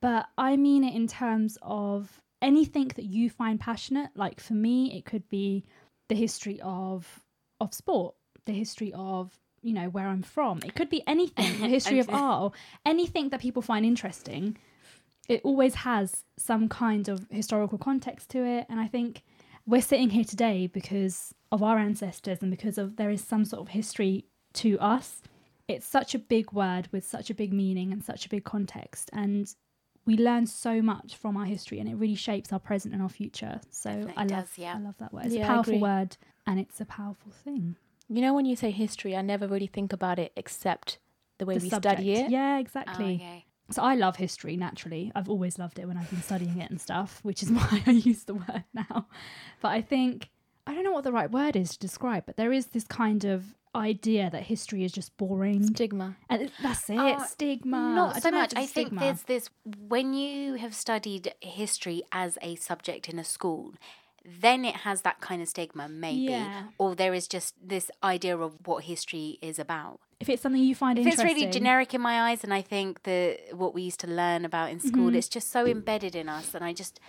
But 0.01 0.27
I 0.37 0.55
mean 0.55 0.83
it 0.83 0.95
in 0.95 1.07
terms 1.07 1.57
of 1.61 2.21
anything 2.41 2.89
that 2.95 3.05
you 3.05 3.29
find 3.29 3.59
passionate. 3.59 4.09
Like 4.15 4.39
for 4.39 4.53
me, 4.53 4.95
it 4.97 5.05
could 5.05 5.27
be 5.29 5.65
the 6.07 6.15
history 6.15 6.59
of 6.61 7.21
of 7.59 7.73
sport, 7.73 8.15
the 8.45 8.53
history 8.53 8.93
of 8.93 9.37
you 9.61 9.73
know 9.73 9.89
where 9.89 10.07
I'm 10.07 10.23
from. 10.23 10.59
It 10.63 10.75
could 10.75 10.89
be 10.89 11.03
anything, 11.07 11.59
the 11.59 11.67
history 11.67 11.99
of 11.99 12.09
art, 12.13 12.43
or 12.43 12.51
anything 12.85 13.29
that 13.29 13.41
people 13.41 13.61
find 13.61 13.85
interesting. 13.85 14.57
It 15.27 15.41
always 15.43 15.75
has 15.75 16.23
some 16.37 16.69
kind 16.69 17.07
of 17.07 17.27
historical 17.29 17.77
context 17.77 18.29
to 18.29 18.43
it, 18.43 18.65
and 18.69 18.79
I 18.79 18.87
think 18.87 19.23
we're 19.69 19.81
sitting 19.81 20.09
here 20.09 20.23
today 20.23 20.65
because 20.67 21.33
of 21.51 21.61
our 21.61 21.77
ancestors 21.77 22.39
and 22.41 22.49
because 22.49 22.77
of 22.79 22.95
there 22.95 23.11
is 23.11 23.23
some 23.23 23.45
sort 23.45 23.61
of 23.61 23.67
history 23.69 24.25
to 24.53 24.79
us. 24.79 25.21
It's 25.67 25.85
such 25.85 26.15
a 26.15 26.19
big 26.19 26.51
word 26.51 26.87
with 26.91 27.05
such 27.05 27.29
a 27.29 27.35
big 27.35 27.53
meaning 27.53 27.93
and 27.93 28.03
such 28.03 28.25
a 28.25 28.29
big 28.29 28.43
context, 28.43 29.09
and 29.13 29.53
we 30.05 30.17
learn 30.17 30.47
so 30.47 30.81
much 30.81 31.15
from 31.15 31.37
our 31.37 31.45
history, 31.45 31.79
and 31.79 31.87
it 31.87 31.93
really 31.95 32.15
shapes 32.15 32.51
our 32.51 32.57
present 32.59 32.93
and 32.95 33.03
our 33.03 33.09
future. 33.09 33.61
So 33.69 33.91
Definitely 33.91 34.13
I 34.17 34.21
love, 34.23 34.29
does, 34.29 34.57
yeah. 34.57 34.75
I 34.75 34.79
love 34.79 34.97
that 34.97 35.13
word. 35.13 35.25
It's 35.27 35.35
Yeah, 35.35 35.41
a 35.41 35.43
I 35.43 35.47
powerful 35.47 35.79
word, 35.79 36.17
and 36.47 36.59
it's 36.59 36.81
a 36.81 36.85
powerful 36.85 37.31
thing. 37.31 37.75
You 38.07 38.21
know, 38.23 38.33
when 38.33 38.45
you 38.47 38.55
say 38.55 38.71
history, 38.71 39.15
I 39.15 39.21
never 39.21 39.47
really 39.47 39.67
think 39.67 39.93
about 39.93 40.17
it 40.17 40.31
except 40.35 40.97
the 41.37 41.45
way 41.45 41.55
The 41.59 41.65
we 41.65 41.69
subject. 41.69 41.93
study 41.99 42.13
it. 42.13 42.31
Yeah, 42.31 42.55
Oh, 42.55 42.59
exactly. 42.59 43.15
okay. 43.21 43.45
So 43.71 43.81
I 43.83 43.95
love 43.95 44.15
history 44.15 44.57
naturally. 44.57 45.11
I've 45.15 45.29
always 45.29 45.59
loved 45.59 45.77
it 45.79 45.87
when 45.87 45.97
I've 45.97 46.09
been 46.09 46.21
studying 46.23 46.57
it 46.59 46.69
and 46.71 46.81
stuff, 46.81 47.19
which 47.23 47.43
is 47.43 47.51
why 47.57 47.83
I 47.85 47.91
use 47.91 48.23
the 48.23 48.33
word 48.35 48.63
now. 48.73 49.07
But 49.61 49.69
I 49.69 49.81
think 49.81 50.29
I 50.67 50.73
don't 50.73 50.83
know 50.83 50.91
what 50.91 51.03
the 51.03 51.11
right 51.11 51.31
word 51.31 51.55
is 51.55 51.71
to 51.71 51.79
describe, 51.79 52.25
but 52.25 52.37
there 52.37 52.51
is 52.53 52.67
this 52.67 52.83
kind 52.85 53.25
of 53.25 53.55
idea 53.75 54.29
that 54.31 54.43
history 54.43 54.83
is 54.83 54.91
just 54.91 55.15
boring. 55.17 55.63
Stigma. 55.67 56.15
and 56.29 56.51
that's 56.61 56.89
it, 56.89 56.97
Oh, 56.97 57.23
stigma. 57.27 57.93
Not 57.95 58.15
so 58.15 58.21
don't 58.21 58.33
know 58.33 58.43
if 58.43 58.53
much. 58.53 58.53
I 58.55 58.65
think 58.65 58.87
stigma. 58.89 58.99
there's 59.01 59.21
this 59.23 59.49
when 59.87 60.13
you 60.15 60.55
have 60.55 60.73
studied 60.73 61.33
history 61.41 62.01
as 62.11 62.37
a 62.41 62.55
subject 62.55 63.07
in 63.09 63.19
a 63.19 63.23
school, 63.23 63.73
then 64.25 64.65
it 64.65 64.75
has 64.77 65.01
that 65.01 65.21
kind 65.21 65.41
of 65.41 65.47
stigma, 65.47 65.87
maybe. 65.87 66.31
Yeah. 66.33 66.63
Or 66.77 66.95
there 66.95 67.13
is 67.13 67.27
just 67.27 67.55
this 67.61 67.89
idea 68.03 68.37
of 68.37 68.55
what 68.65 68.83
history 68.83 69.37
is 69.41 69.59
about. 69.59 69.99
if 70.19 70.27
it's 70.29 70.41
something 70.41 70.61
you 70.61 70.75
find 70.75 70.99
If 70.99 71.07
it's 71.07 71.23
really 71.23 71.45
generic 71.47 71.93
in 71.93 72.01
my 72.01 72.29
eyes, 72.29 72.43
and 72.43 72.53
I 72.53 72.61
think 72.61 73.03
that 73.03 73.39
what 73.53 73.73
we 73.73 73.81
used 73.83 73.99
to 74.01 74.07
learn 74.07 74.43
about 74.45 74.69
in 74.71 74.79
school, 74.79 75.07
Mm-hmm. 75.07 75.15
it's 75.15 75.29
just 75.29 75.49
so 75.51 75.65
embedded 75.65 76.15
in 76.15 76.27
us, 76.29 76.53
and 76.55 76.63
I 76.63 76.73
just. 76.73 76.99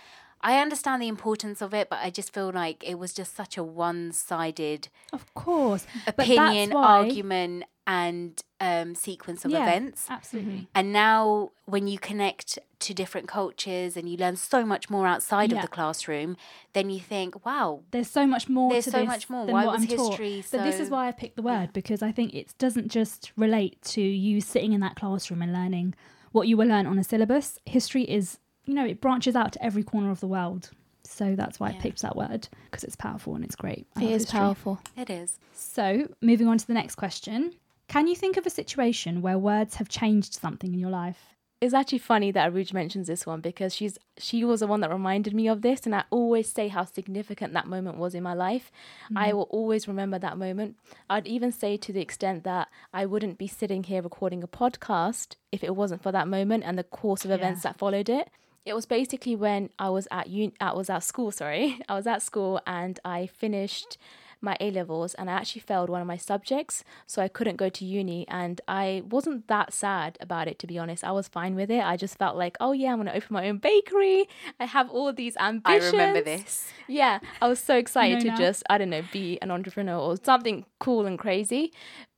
I 0.43 0.59
understand 0.59 1.03
the 1.03 1.07
importance 1.07 1.61
of 1.61 1.71
it, 1.71 1.87
but 1.87 1.99
I 2.01 2.09
just 2.09 2.33
feel 2.33 2.49
like 2.51 2.83
it 2.83 2.97
was 2.97 3.13
just 3.13 3.35
such 3.35 3.57
a 3.59 3.63
one-sided 3.63 4.87
of 5.13 5.31
course, 5.35 5.85
opinion, 6.07 6.73
argument, 6.73 7.65
and 7.91 8.41
um, 8.61 8.95
sequence 8.95 9.43
of 9.43 9.51
Yeah, 9.51 9.63
events. 9.63 10.07
Absolutely. 10.09 10.67
And 10.73 10.93
now, 10.93 11.51
when 11.65 11.87
you 11.87 11.99
connect 11.99 12.57
to 12.79 12.93
different 12.93 13.27
cultures 13.27 13.97
and 13.97 14.07
you 14.09 14.15
learn 14.17 14.35
so 14.37 14.65
much 14.65 14.89
more 14.89 15.05
outside 15.05 15.51
Yeah. 15.51 15.57
of 15.57 15.61
the 15.63 15.67
classroom, 15.67 16.37
then 16.73 16.89
you 16.89 16.99
think, 16.99 17.45
wow, 17.45 17.81
There's 17.91 18.09
so 18.09 18.25
much 18.25 18.47
more. 18.47 18.71
There's 18.71 18.85
to 18.85 18.91
so 18.91 18.99
this 18.99 19.07
much 19.07 19.29
more. 19.29 19.45
Than 19.45 19.53
Why 19.53 19.65
what 19.65 19.73
was 19.73 19.81
I'm 19.81 19.97
taught. 19.97 20.19
history 20.19 20.43
But 20.51 20.63
this 20.63 20.79
is 20.79 20.89
why 20.89 21.07
I 21.09 21.11
picked 21.11 21.35
the 21.35 21.41
word 21.41 21.73
because 21.73 22.01
I 22.01 22.11
think 22.13 22.33
it 22.33 22.53
doesn't 22.57 22.87
just 22.89 23.31
relate 23.35 23.81
to 23.95 24.01
you 24.01 24.39
sitting 24.41 24.71
in 24.73 24.79
that 24.81 24.95
classroom 24.95 25.41
and 25.41 25.51
learning 25.51 25.93
what 26.31 26.47
you 26.47 26.55
will 26.55 26.67
learn 26.67 26.87
on 26.87 26.97
a 26.97 27.03
syllabus. 27.03 27.59
History 27.65 28.03
is, 28.03 28.39
you 28.65 28.73
know, 28.73 28.85
it 28.85 29.01
branches 29.01 29.35
out 29.35 29.51
to 29.53 29.63
every 29.63 29.83
corner 29.83 30.11
of 30.11 30.19
the 30.21 30.27
world. 30.27 30.69
So 31.03 31.35
that's 31.35 31.59
why 31.59 31.69
I 31.69 31.73
picked 31.73 32.01
that 32.03 32.15
word 32.15 32.47
because 32.65 32.83
it's 32.85 32.95
powerful 32.95 33.35
and 33.35 33.43
it's 33.43 33.55
great. 33.55 33.85
I 33.97 34.01
It 34.01 34.05
love 34.05 34.13
is 34.15 34.21
history. 34.23 34.39
powerful. 34.39 34.79
it 34.95 35.09
is. 35.09 35.37
So 35.51 36.07
moving 36.21 36.47
on 36.47 36.57
to 36.57 36.65
the 36.67 36.73
next 36.73 36.95
question. 36.95 37.53
Can 37.91 38.07
you 38.07 38.15
think 38.15 38.37
of 38.37 38.45
a 38.45 38.49
situation 38.49 39.21
where 39.21 39.37
words 39.37 39.75
have 39.75 39.89
changed 39.89 40.33
something 40.33 40.73
in 40.73 40.79
your 40.79 40.89
life? 40.89 41.35
It's 41.59 41.73
actually 41.73 41.97
funny 41.97 42.31
that 42.31 42.49
Arooj 42.49 42.71
mentions 42.71 43.07
this 43.07 43.25
one 43.25 43.41
because 43.41 43.75
she's 43.75 43.97
she 44.17 44.45
was 44.45 44.61
the 44.61 44.67
one 44.67 44.79
that 44.79 44.89
reminded 44.89 45.33
me 45.33 45.49
of 45.49 45.61
this, 45.61 45.85
and 45.85 45.93
I 45.93 46.05
always 46.09 46.49
say 46.49 46.69
how 46.69 46.85
significant 46.85 47.51
that 47.51 47.67
moment 47.67 47.97
was 47.97 48.15
in 48.15 48.23
my 48.23 48.33
life. 48.33 48.71
I 49.13 49.27
mm-hmm. 49.27 49.37
will 49.37 49.47
always 49.49 49.89
remember 49.89 50.17
that 50.19 50.37
moment. 50.37 50.77
I'd 51.09 51.27
even 51.27 51.51
say 51.51 51.75
to 51.75 51.91
the 51.91 51.99
extent 51.99 52.45
that 52.45 52.69
I 52.93 53.05
wouldn't 53.05 53.37
be 53.37 53.47
sitting 53.47 53.83
here 53.83 54.01
recording 54.01 54.41
a 54.41 54.47
podcast 54.47 55.35
if 55.51 55.61
it 55.61 55.75
wasn't 55.75 56.01
for 56.01 56.13
that 56.13 56.29
moment 56.29 56.63
and 56.65 56.77
the 56.77 56.85
course 56.85 57.25
of 57.25 57.31
events 57.31 57.65
Yeah. 57.65 57.71
that 57.71 57.77
followed 57.77 58.07
it. 58.07 58.29
It 58.65 58.73
was 58.73 58.85
basically 58.85 59.35
when 59.35 59.69
I 59.77 59.89
was 59.89 60.07
at 60.11 60.27
un- 60.27 60.53
I 60.61 60.71
was 60.71 60.89
at 60.89 61.03
school. 61.03 61.29
Sorry, 61.29 61.77
I 61.89 61.95
was 61.95 62.07
at 62.07 62.21
school 62.21 62.61
and 62.65 63.01
I 63.03 63.27
finished 63.27 63.97
my 64.41 64.57
A 64.59 64.71
levels 64.71 65.13
and 65.13 65.29
I 65.29 65.33
actually 65.33 65.61
failed 65.61 65.89
one 65.89 66.01
of 66.01 66.07
my 66.07 66.17
subjects, 66.17 66.83
so 67.05 67.21
I 67.21 67.27
couldn't 67.27 67.57
go 67.57 67.69
to 67.69 67.85
uni. 67.85 68.27
And 68.27 68.59
I 68.67 69.03
wasn't 69.09 69.47
that 69.47 69.73
sad 69.73 70.17
about 70.19 70.47
it, 70.47 70.59
to 70.59 70.67
be 70.67 70.77
honest. 70.77 71.03
I 71.03 71.11
was 71.11 71.27
fine 71.27 71.55
with 71.55 71.69
it. 71.71 71.83
I 71.83 71.97
just 71.97 72.17
felt 72.17 72.35
like, 72.35 72.57
oh 72.59 72.71
yeah, 72.71 72.91
I'm 72.91 72.97
gonna 72.97 73.13
open 73.13 73.27
my 73.29 73.47
own 73.47 73.57
bakery. 73.57 74.27
I 74.59 74.65
have 74.65 74.89
all 74.89 75.13
these 75.13 75.37
ambitions. 75.37 75.93
I 75.93 75.97
remember 75.97 76.21
this. 76.21 76.71
Yeah, 76.87 77.19
I 77.41 77.47
was 77.47 77.59
so 77.59 77.77
excited 77.77 78.15
know 78.15 78.21
to 78.21 78.27
now? 78.27 78.35
just, 78.37 78.63
I 78.69 78.77
don't 78.77 78.89
know, 78.89 79.03
be 79.11 79.39
an 79.41 79.51
entrepreneur 79.51 79.97
or 79.97 80.17
something 80.23 80.65
cool 80.79 81.05
and 81.05 81.17
crazy. 81.17 81.71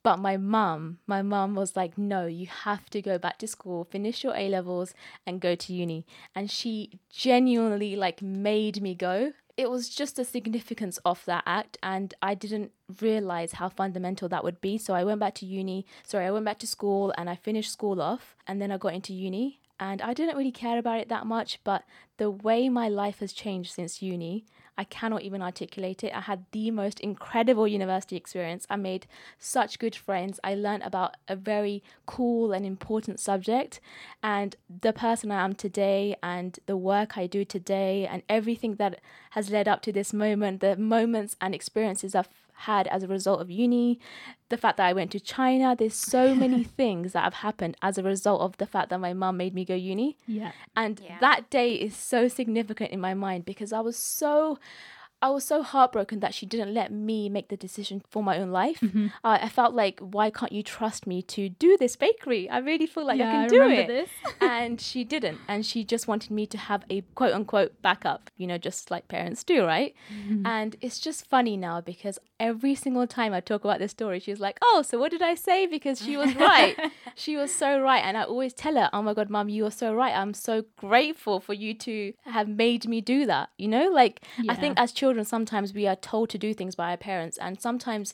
But 0.03 0.19
my 0.19 0.35
mum, 0.35 0.99
my 1.07 1.21
mum 1.21 1.55
was 1.55 1.77
like, 1.77 1.97
no, 1.97 2.25
you 2.25 2.47
have 2.47 2.89
to 2.89 3.01
go 3.01 3.17
back 3.17 3.37
to 3.37 3.47
school, 3.47 3.85
finish 3.85 4.21
your 4.21 4.35
A 4.35 4.49
levels, 4.49 4.93
and 5.25 5.39
go 5.39 5.55
to 5.55 5.73
uni. 5.73 6.05
And 6.35 6.51
she 6.51 6.99
genuinely 7.09 7.95
like 7.95 8.21
made 8.21 8.81
me 8.81 8.95
go. 8.95 9.31
It 9.55 9.69
was 9.69 9.87
just 9.87 10.15
the 10.15 10.25
significance 10.25 10.97
of 11.05 11.23
that 11.25 11.43
act, 11.45 11.77
and 11.83 12.13
I 12.23 12.33
didn't 12.33 12.71
realize 13.01 13.53
how 13.53 13.69
fundamental 13.69 14.27
that 14.29 14.43
would 14.43 14.59
be. 14.61 14.79
So 14.79 14.95
I 14.95 15.03
went 15.03 15.19
back 15.19 15.35
to 15.35 15.45
uni. 15.45 15.85
Sorry, 16.03 16.25
I 16.25 16.31
went 16.31 16.45
back 16.45 16.57
to 16.59 16.67
school 16.67 17.13
and 17.17 17.29
I 17.29 17.35
finished 17.35 17.71
school 17.71 18.01
off, 18.01 18.35
and 18.47 18.59
then 18.59 18.71
I 18.71 18.77
got 18.77 18.95
into 18.95 19.13
uni. 19.13 19.59
And 19.79 20.01
I 20.01 20.13
didn't 20.13 20.37
really 20.37 20.51
care 20.51 20.79
about 20.79 20.99
it 20.99 21.09
that 21.09 21.27
much, 21.27 21.59
but 21.63 21.83
the 22.17 22.31
way 22.31 22.69
my 22.69 22.87
life 22.89 23.19
has 23.19 23.33
changed 23.33 23.73
since 23.73 24.01
uni, 24.01 24.45
I 24.77 24.83
cannot 24.83 25.21
even 25.21 25.41
articulate 25.41 26.03
it. 26.03 26.15
I 26.15 26.21
had 26.21 26.45
the 26.51 26.71
most 26.71 26.99
incredible 26.99 27.67
university 27.67 28.15
experience. 28.15 28.65
I 28.69 28.75
made 28.75 29.05
such 29.37 29.79
good 29.79 29.95
friends. 29.95 30.39
I 30.43 30.55
learned 30.55 30.83
about 30.83 31.15
a 31.27 31.35
very 31.35 31.83
cool 32.05 32.53
and 32.53 32.65
important 32.65 33.19
subject. 33.19 33.79
And 34.23 34.55
the 34.81 34.93
person 34.93 35.31
I 35.31 35.43
am 35.43 35.53
today, 35.53 36.15
and 36.23 36.59
the 36.65 36.77
work 36.77 37.17
I 37.17 37.27
do 37.27 37.45
today, 37.45 38.07
and 38.07 38.23
everything 38.27 38.75
that 38.75 38.99
has 39.31 39.51
led 39.51 39.67
up 39.67 39.81
to 39.83 39.91
this 39.91 40.13
moment, 40.13 40.61
the 40.61 40.75
moments 40.75 41.35
and 41.39 41.53
experiences 41.53 42.15
I've 42.15 42.29
had 42.53 42.87
as 42.87 43.03
a 43.03 43.07
result 43.07 43.41
of 43.41 43.49
uni, 43.51 43.99
the 44.49 44.57
fact 44.57 44.77
that 44.77 44.85
I 44.87 44.93
went 44.93 45.11
to 45.11 45.19
China, 45.19 45.75
there's 45.77 45.93
so 45.95 46.35
many 46.35 46.63
things 46.79 47.13
that 47.13 47.23
have 47.23 47.33
happened 47.35 47.75
as 47.81 47.97
a 47.97 48.03
result 48.03 48.41
of 48.41 48.57
the 48.57 48.65
fact 48.65 48.89
that 48.89 48.99
my 48.99 49.13
mum 49.13 49.37
made 49.37 49.53
me 49.53 49.65
go 49.65 49.75
uni. 49.75 50.17
Yeah. 50.27 50.51
And 50.75 50.99
Yeah. 51.03 51.17
that 51.19 51.49
day 51.49 51.73
is 51.73 51.95
so 51.95 52.27
significant 52.27 52.91
in 52.91 52.99
my 52.99 53.13
mind 53.13 53.45
because 53.45 53.73
I 53.73 53.79
was 53.81 53.97
so 53.97 54.59
I 55.23 55.29
was 55.29 55.45
so 55.45 55.63
heartbroken 55.63 56.19
that 56.19 56.33
she 56.33 56.45
didn't 56.45 56.73
let 56.73 56.91
me 56.91 57.29
make 57.29 57.47
the 57.47 57.55
decision 57.55 58.03
for 58.09 58.21
my 58.21 58.37
own 58.39 58.51
life. 58.51 58.81
Mm-hmm. 58.81 59.07
Uh, 59.23 59.37
I 59.41 59.47
felt 59.47 59.73
like, 59.73 60.01
why 60.01 60.29
can't 60.29 60.51
you 60.51 60.61
trust 60.63 61.07
me 61.07 61.21
to 61.21 61.47
do 61.47 61.77
this 61.77 61.95
bakery? 61.95 62.49
I 62.49 62.57
really 62.57 62.85
feel 62.85 63.05
like 63.05 63.19
yeah, 63.19 63.29
I 63.29 63.31
can 63.31 63.47
do 63.47 63.61
remember 63.61 63.81
it. 63.83 63.87
this. 63.87 64.09
and 64.41 64.81
she 64.81 65.05
didn't. 65.05 65.39
And 65.47 65.65
she 65.65 65.85
just 65.85 66.09
wanted 66.09 66.29
me 66.31 66.45
to 66.47 66.57
have 66.57 66.83
a 66.89 67.01
quote 67.15 67.31
unquote 67.31 67.81
backup, 67.81 68.31
you 68.35 68.45
know, 68.47 68.57
just 68.57 68.91
like 68.91 69.07
parents 69.07 69.45
do, 69.45 69.63
right? 69.65 69.95
Mm-hmm. 70.13 70.45
And 70.45 70.75
it's 70.81 70.99
just 70.99 71.25
funny 71.25 71.55
now 71.55 71.79
because 71.79 72.19
every 72.37 72.75
single 72.75 73.07
time 73.07 73.33
I 73.33 73.39
talk 73.39 73.63
about 73.63 73.79
this 73.79 73.91
story, 73.91 74.19
she's 74.19 74.41
like, 74.41 74.57
oh, 74.61 74.83
so 74.85 74.99
what 74.99 75.11
did 75.11 75.21
I 75.21 75.35
say? 75.35 75.67
Because 75.67 76.01
she 76.01 76.17
was 76.17 76.35
right. 76.35 76.75
she 77.15 77.37
was 77.37 77.55
so 77.55 77.79
right. 77.79 78.03
And 78.03 78.17
I 78.17 78.23
always 78.23 78.53
tell 78.53 78.75
her, 78.75 78.89
oh 78.91 79.01
my 79.01 79.13
God, 79.13 79.29
mum, 79.29 79.47
you 79.47 79.65
are 79.65 79.71
so 79.71 79.93
right. 79.93 80.13
I'm 80.13 80.33
so 80.33 80.65
grateful 80.75 81.39
for 81.39 81.53
you 81.53 81.73
to 81.75 82.11
have 82.25 82.49
made 82.49 82.89
me 82.89 82.99
do 82.99 83.25
that. 83.25 83.51
You 83.57 83.69
know, 83.69 83.87
like 83.89 84.21
I 84.49 84.55
think 84.55 84.77
as 84.77 84.91
children, 84.91 85.12
sometimes 85.23 85.73
we 85.73 85.87
are 85.87 85.95
told 85.95 86.29
to 86.29 86.37
do 86.37 86.53
things 86.53 86.75
by 86.75 86.91
our 86.91 86.97
parents. 86.97 87.37
And 87.37 87.59
sometimes 87.59 88.13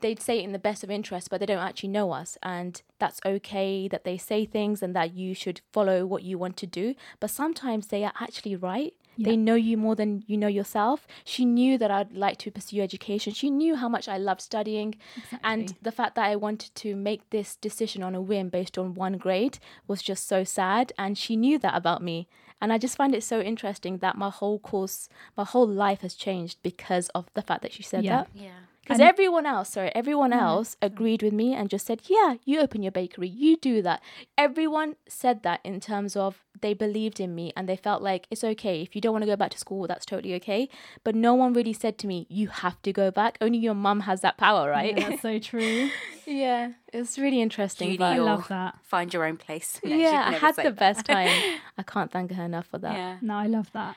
they'd 0.00 0.20
say 0.20 0.38
it 0.38 0.44
in 0.44 0.52
the 0.52 0.58
best 0.58 0.84
of 0.84 0.90
interest, 0.90 1.30
but 1.30 1.40
they 1.40 1.46
don't 1.46 1.58
actually 1.58 1.88
know 1.88 2.12
us. 2.12 2.38
And 2.42 2.80
that's 2.98 3.20
okay 3.24 3.88
that 3.88 4.04
they 4.04 4.16
say 4.16 4.44
things 4.44 4.82
and 4.82 4.94
that 4.94 5.14
you 5.14 5.34
should 5.34 5.60
follow 5.72 6.06
what 6.06 6.22
you 6.22 6.38
want 6.38 6.56
to 6.58 6.66
do. 6.66 6.94
But 7.20 7.30
sometimes 7.30 7.88
they 7.88 8.04
are 8.04 8.12
actually 8.20 8.56
right. 8.56 8.94
Yeah. 9.16 9.30
They 9.30 9.36
know 9.36 9.56
you 9.56 9.76
more 9.76 9.96
than 9.96 10.22
you 10.28 10.36
know 10.36 10.46
yourself. 10.46 11.04
She 11.24 11.44
knew 11.44 11.76
that 11.78 11.90
I'd 11.90 12.12
like 12.12 12.38
to 12.38 12.52
pursue 12.52 12.80
education. 12.80 13.32
She 13.32 13.50
knew 13.50 13.74
how 13.74 13.88
much 13.88 14.06
I 14.08 14.16
loved 14.16 14.40
studying. 14.40 14.94
And 15.42 15.74
the 15.82 15.90
fact 15.90 16.14
that 16.14 16.26
I 16.26 16.36
wanted 16.36 16.72
to 16.76 16.94
make 16.94 17.28
this 17.30 17.56
decision 17.56 18.04
on 18.04 18.14
a 18.14 18.20
whim 18.20 18.48
based 18.48 18.78
on 18.78 18.94
one 18.94 19.16
grade 19.16 19.58
was 19.88 20.02
just 20.02 20.28
so 20.28 20.44
sad. 20.44 20.92
And 20.96 21.18
she 21.18 21.34
knew 21.34 21.58
that 21.58 21.74
about 21.74 22.00
me. 22.00 22.28
And 22.60 22.72
I 22.72 22.78
just 22.78 22.96
find 22.96 23.14
it 23.14 23.22
so 23.22 23.40
interesting 23.40 23.98
that 23.98 24.16
my 24.16 24.30
whole 24.30 24.58
course, 24.58 25.08
my 25.36 25.44
whole 25.44 25.66
life 25.66 26.00
has 26.00 26.14
changed 26.14 26.58
because 26.62 27.08
of 27.10 27.26
the 27.34 27.42
fact 27.42 27.62
that 27.62 27.72
she 27.72 27.82
said 27.82 28.04
Yeah. 28.04 28.16
that. 28.16 28.28
Yeah. 28.34 28.50
Because 28.88 29.00
everyone 29.00 29.44
else, 29.44 29.70
sorry, 29.70 29.94
everyone 29.94 30.30
mm-hmm. 30.30 30.40
else 30.40 30.76
agreed 30.80 31.22
with 31.22 31.34
me 31.34 31.54
and 31.54 31.68
just 31.68 31.84
said, 31.84 32.02
yeah, 32.06 32.36
you 32.46 32.60
open 32.60 32.82
your 32.82 32.90
bakery, 32.92 33.28
you 33.28 33.58
do 33.58 33.82
that. 33.82 34.02
Everyone 34.38 34.96
said 35.06 35.42
that 35.42 35.60
in 35.62 35.78
terms 35.78 36.16
of 36.16 36.42
they 36.62 36.72
believed 36.72 37.20
in 37.20 37.34
me 37.34 37.52
and 37.54 37.68
they 37.68 37.76
felt 37.76 38.02
like 38.02 38.26
it's 38.30 38.42
okay. 38.42 38.80
If 38.80 38.94
you 38.94 39.02
don't 39.02 39.12
want 39.12 39.22
to 39.22 39.26
go 39.26 39.36
back 39.36 39.50
to 39.50 39.58
school, 39.58 39.86
that's 39.86 40.06
totally 40.06 40.34
okay. 40.36 40.70
But 41.04 41.14
no 41.14 41.34
one 41.34 41.52
really 41.52 41.74
said 41.74 41.98
to 41.98 42.06
me, 42.06 42.26
you 42.30 42.48
have 42.48 42.80
to 42.82 42.92
go 42.92 43.10
back. 43.10 43.36
Only 43.42 43.58
your 43.58 43.74
mum 43.74 44.00
has 44.00 44.22
that 44.22 44.38
power, 44.38 44.70
right? 44.70 44.96
Yeah, 44.96 45.10
that's 45.10 45.22
so 45.22 45.38
true. 45.50 45.90
Yeah, 46.26 46.72
it's 46.90 47.18
really 47.18 47.42
interesting. 47.42 47.88
Judy, 47.88 47.98
but- 47.98 48.14
I 48.14 48.18
love 48.18 48.48
that. 48.48 48.76
Find 48.84 49.12
your 49.12 49.24
own 49.24 49.36
place. 49.36 49.80
No, 49.88 49.96
yeah, 49.96 50.24
I 50.26 50.32
had 50.32 50.56
the 50.56 50.64
that. 50.64 50.76
best 50.76 51.06
time. 51.06 51.30
I 51.78 51.82
can't 51.82 52.10
thank 52.10 52.32
her 52.32 52.44
enough 52.44 52.66
for 52.66 52.78
that. 52.78 52.94
Yeah. 52.94 53.16
No, 53.22 53.34
I 53.34 53.46
love 53.46 53.70
that. 53.72 53.96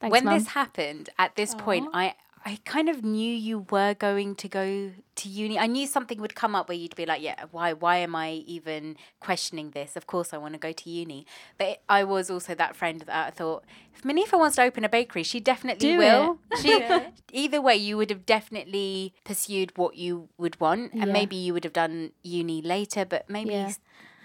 Thanks, 0.00 0.12
when 0.12 0.24
Mum. 0.24 0.34
this 0.34 0.48
happened, 0.48 1.10
at 1.18 1.34
this 1.36 1.54
point, 1.54 1.88
I 1.92 2.14
I 2.44 2.58
kind 2.64 2.88
of 2.88 3.04
knew 3.04 3.32
you 3.32 3.66
were 3.70 3.94
going 3.94 4.34
to 4.36 4.48
go 4.48 4.92
to 5.14 5.28
uni. 5.28 5.58
I 5.58 5.66
knew 5.66 5.86
something 5.86 6.20
would 6.20 6.34
come 6.34 6.54
up 6.54 6.68
where 6.68 6.76
you'd 6.76 6.96
be 6.96 7.06
like, 7.06 7.22
"Yeah, 7.22 7.36
why? 7.50 7.72
Why 7.72 7.98
am 7.98 8.16
I 8.16 8.30
even 8.46 8.96
questioning 9.20 9.70
this? 9.70 9.94
Of 9.96 10.06
course, 10.06 10.32
I 10.32 10.38
want 10.38 10.54
to 10.54 10.58
go 10.58 10.72
to 10.72 10.90
uni." 10.90 11.24
But 11.58 11.82
I 11.88 12.02
was 12.04 12.30
also 12.30 12.54
that 12.56 12.74
friend 12.74 13.00
that 13.02 13.26
I 13.28 13.30
thought, 13.30 13.64
if 13.94 14.02
Manifa 14.02 14.38
wants 14.38 14.56
to 14.56 14.62
open 14.62 14.84
a 14.84 14.88
bakery, 14.88 15.22
she 15.22 15.38
definitely 15.40 15.92
Do 15.92 15.98
will. 15.98 16.38
She 16.60 16.82
either 17.32 17.60
way, 17.62 17.76
you 17.76 17.96
would 17.96 18.10
have 18.10 18.26
definitely 18.26 19.14
pursued 19.24 19.76
what 19.76 19.96
you 19.96 20.28
would 20.36 20.60
want, 20.60 20.92
and 20.92 21.06
Yeah. 21.06 21.12
maybe 21.12 21.36
you 21.36 21.52
would 21.54 21.64
have 21.64 21.72
done 21.72 22.12
uni 22.22 22.60
later. 22.60 23.04
But 23.04 23.30
maybe 23.30 23.50
Yeah. 23.50 23.72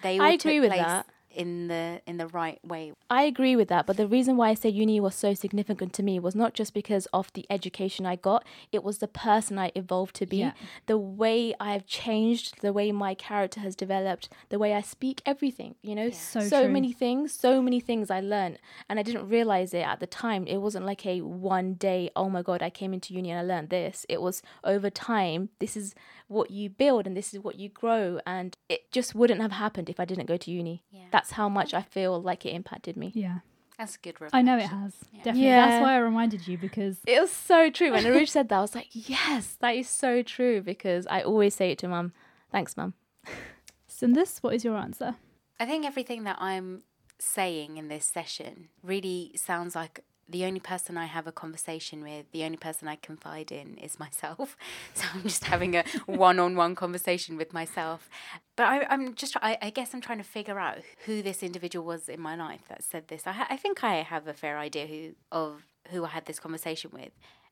they 0.01 0.19
all 0.19 0.25
I 0.25 0.31
agree 0.31 0.59
with 0.59 0.71
that. 0.71 1.05
In 1.37 1.67
the 1.67 2.01
in 2.07 2.17
the 2.17 2.27
right 2.27 2.59
way. 2.65 2.91
I 3.09 3.23
agree 3.23 3.55
with 3.55 3.69
that, 3.69 3.85
but 3.85 3.95
the 3.95 4.07
reason 4.07 4.35
why 4.35 4.49
I 4.49 4.53
say 4.55 4.69
uni 4.69 4.99
was 4.99 5.15
so 5.15 5.33
significant 5.33 5.93
to 5.93 6.03
me 6.03 6.19
was 6.19 6.35
not 6.35 6.53
just 6.53 6.73
because 6.73 7.05
of 7.13 7.31
the 7.33 7.45
education 7.49 8.05
I 8.05 8.15
got, 8.15 8.43
it 8.71 8.83
was 8.83 8.97
the 8.97 9.07
person 9.07 9.59
I 9.59 9.71
evolved 9.75 10.15
to 10.17 10.25
be. 10.25 10.37
Yeah. 10.37 10.53
The 10.87 10.97
way 10.97 11.53
I've 11.59 11.85
changed, 11.85 12.61
the 12.61 12.73
way 12.73 12.91
my 12.91 13.13
character 13.13 13.59
has 13.59 13.75
developed, 13.75 14.29
the 14.49 14.57
way 14.57 14.73
I 14.73 14.81
speak, 14.81 15.21
everything, 15.25 15.75
you 15.83 15.93
know, 15.93 16.09
So 16.09 16.41
so, 16.41 16.67
many 16.67 16.91
things, 16.91 17.33
so 17.33 17.61
many 17.61 17.79
things 17.79 18.09
I 18.09 18.19
learned. 18.19 18.57
And 18.89 18.99
I 18.99 19.03
didn't 19.03 19.29
realize 19.29 19.73
it 19.73 19.85
at 19.85 19.99
the 19.99 20.07
time. 20.07 20.47
It 20.47 20.57
wasn't 20.57 20.85
like 20.85 21.05
a 21.05 21.21
one 21.21 21.75
day, 21.75 22.09
oh 22.15 22.29
my 22.29 22.41
God, 22.41 22.63
I 22.63 22.71
came 22.71 22.93
into 22.93 23.13
uni 23.13 23.29
and 23.29 23.39
I 23.39 23.43
learned 23.43 23.69
this. 23.69 24.05
It 24.09 24.21
was 24.21 24.41
over 24.63 24.89
time, 24.89 25.49
this 25.59 25.77
is 25.77 25.93
what 26.27 26.51
you 26.51 26.69
build 26.69 27.07
and 27.07 27.15
this 27.15 27.33
is 27.33 27.39
what 27.39 27.55
you 27.55 27.69
grow. 27.69 28.19
And 28.25 28.55
it 28.69 28.91
just 28.91 29.15
wouldn't 29.15 29.41
have 29.41 29.53
happened 29.53 29.89
if 29.89 29.99
I 29.99 30.05
didn't 30.05 30.25
go 30.25 30.37
to 30.37 30.51
uni. 30.51 30.83
Yeah. 30.91 31.05
That's 31.11 31.31
how 31.31 31.49
much 31.49 31.73
I 31.73 31.81
feel 31.81 32.21
like 32.21 32.45
it 32.45 32.49
impacted 32.51 32.97
me. 32.97 33.11
Yeah. 33.15 33.39
That's 33.77 33.95
a 33.95 33.99
good. 33.99 34.19
reflection. 34.19 34.37
I 34.39 34.41
know 34.41 34.57
it 34.57 34.63
reflection. 34.63 34.81
has. 34.81 34.93
Definitely. 35.23 35.43
Yeah. 35.43 35.65
That's 35.67 35.81
why 35.83 35.93
I 35.93 35.97
reminded 35.97 36.47
you 36.47 36.57
because 36.57 36.97
It 37.05 37.21
was 37.21 37.31
so 37.31 37.69
true. 37.69 37.91
When 37.91 38.03
Arooj 38.03 38.27
said 38.27 38.49
that, 38.49 38.57
I 38.57 38.61
was 38.61 38.75
like, 38.75 38.87
yes, 38.91 39.57
that 39.59 39.75
is 39.75 39.87
so 39.87 40.23
true 40.23 40.61
because 40.61 41.05
I 41.07 41.21
always 41.21 41.53
say 41.53 41.71
it 41.71 41.77
to 41.79 41.87
mum. 41.87 42.13
Thanks, 42.51 42.75
mum. 42.75 42.93
Sundus, 43.87 44.39
what 44.39 44.53
is 44.55 44.63
your 44.63 44.77
answer? 44.77 45.15
I 45.59 45.65
think 45.65 45.85
everything 45.85 46.23
that 46.23 46.37
I'm 46.39 46.83
saying 47.19 47.77
in 47.77 47.87
this 47.87 48.05
session 48.05 48.69
really 48.83 49.31
sounds 49.35 49.75
like 49.75 50.03
the 50.29 50.43
only 50.45 50.59
person 50.59 50.97
I 50.97 51.05
have 51.05 51.27
a 51.27 51.31
conversation 51.31 52.01
with, 52.01 52.31
the 52.31 52.43
only 52.43 52.57
person 52.57 52.87
I 52.87 52.95
confide 52.95 53.51
in 53.51 53.77
is 53.77 53.99
myself. 53.99 54.57
So 54.93 55.05
I'm 55.13 55.23
just 55.23 55.43
having 55.45 55.75
a 55.75 55.83
one 56.05 56.39
on 56.39 56.55
one 56.55 56.75
conversation 56.75 57.37
with 57.37 57.53
myself. 57.53 58.09
But 58.55 58.63
I, 58.63 58.85
I'm 58.89 59.13
just, 59.13 59.37
I, 59.41 59.57
I 59.61 59.69
guess 59.69 59.93
I'm 59.93 60.01
trying 60.01 60.17
to 60.17 60.23
figure 60.23 60.59
out 60.59 60.79
who 61.05 61.21
this 61.21 61.43
individual 61.43 61.85
was 61.85 62.09
in 62.09 62.19
my 62.19 62.35
life 62.35 62.61
that 62.69 62.83
said 62.83 63.07
this. 63.07 63.27
I, 63.27 63.31
ha- 63.33 63.47
I 63.49 63.57
think 63.57 63.83
I 63.83 63.95
have 63.97 64.27
a 64.27 64.33
fair 64.33 64.57
idea 64.57 64.87
who 64.87 65.11
of 65.31 65.65
who 65.91 66.05
I 66.05 66.09
had 66.09 66.25
this 66.25 66.39
conversation 66.39 66.89
with. 66.93 67.11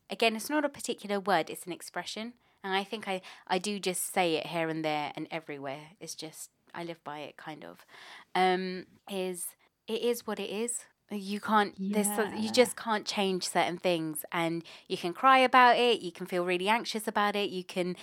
Again, 0.09 0.35
it's 0.35 0.49
not 0.49 0.65
a 0.65 0.69
particular 0.69 1.19
word, 1.19 1.49
it's 1.49 1.65
an 1.65 1.71
expression. 1.71 2.33
And 2.63 2.73
I 2.73 2.83
think 2.83 3.07
I, 3.07 3.21
I 3.47 3.59
do 3.59 3.79
just 3.79 4.11
say 4.11 4.35
it 4.35 4.47
here 4.47 4.69
and 4.69 4.83
there 4.83 5.13
and 5.15 5.27
everywhere. 5.29 5.91
It's 5.99 6.15
just, 6.15 6.49
I 6.73 6.83
live 6.83 7.03
by 7.03 7.19
it 7.19 7.37
kind 7.37 7.63
of. 7.63 7.85
Um, 8.33 8.87
is 9.09 9.55
it 9.87 10.01
is 10.01 10.25
what 10.25 10.39
it 10.39 10.49
is. 10.49 10.85
You 11.11 11.39
can't, 11.39 11.75
Yeah. 11.77 12.35
you 12.35 12.51
just 12.51 12.75
can't 12.75 13.05
change 13.05 13.47
certain 13.47 13.77
things. 13.77 14.25
And 14.31 14.63
you 14.87 14.97
can 14.97 15.13
cry 15.13 15.39
about 15.39 15.77
it, 15.77 16.01
you 16.01 16.11
can 16.11 16.25
feel 16.25 16.45
really 16.45 16.67
anxious 16.67 17.07
about 17.07 17.35
it, 17.35 17.49
you 17.49 17.63
can 17.63 17.95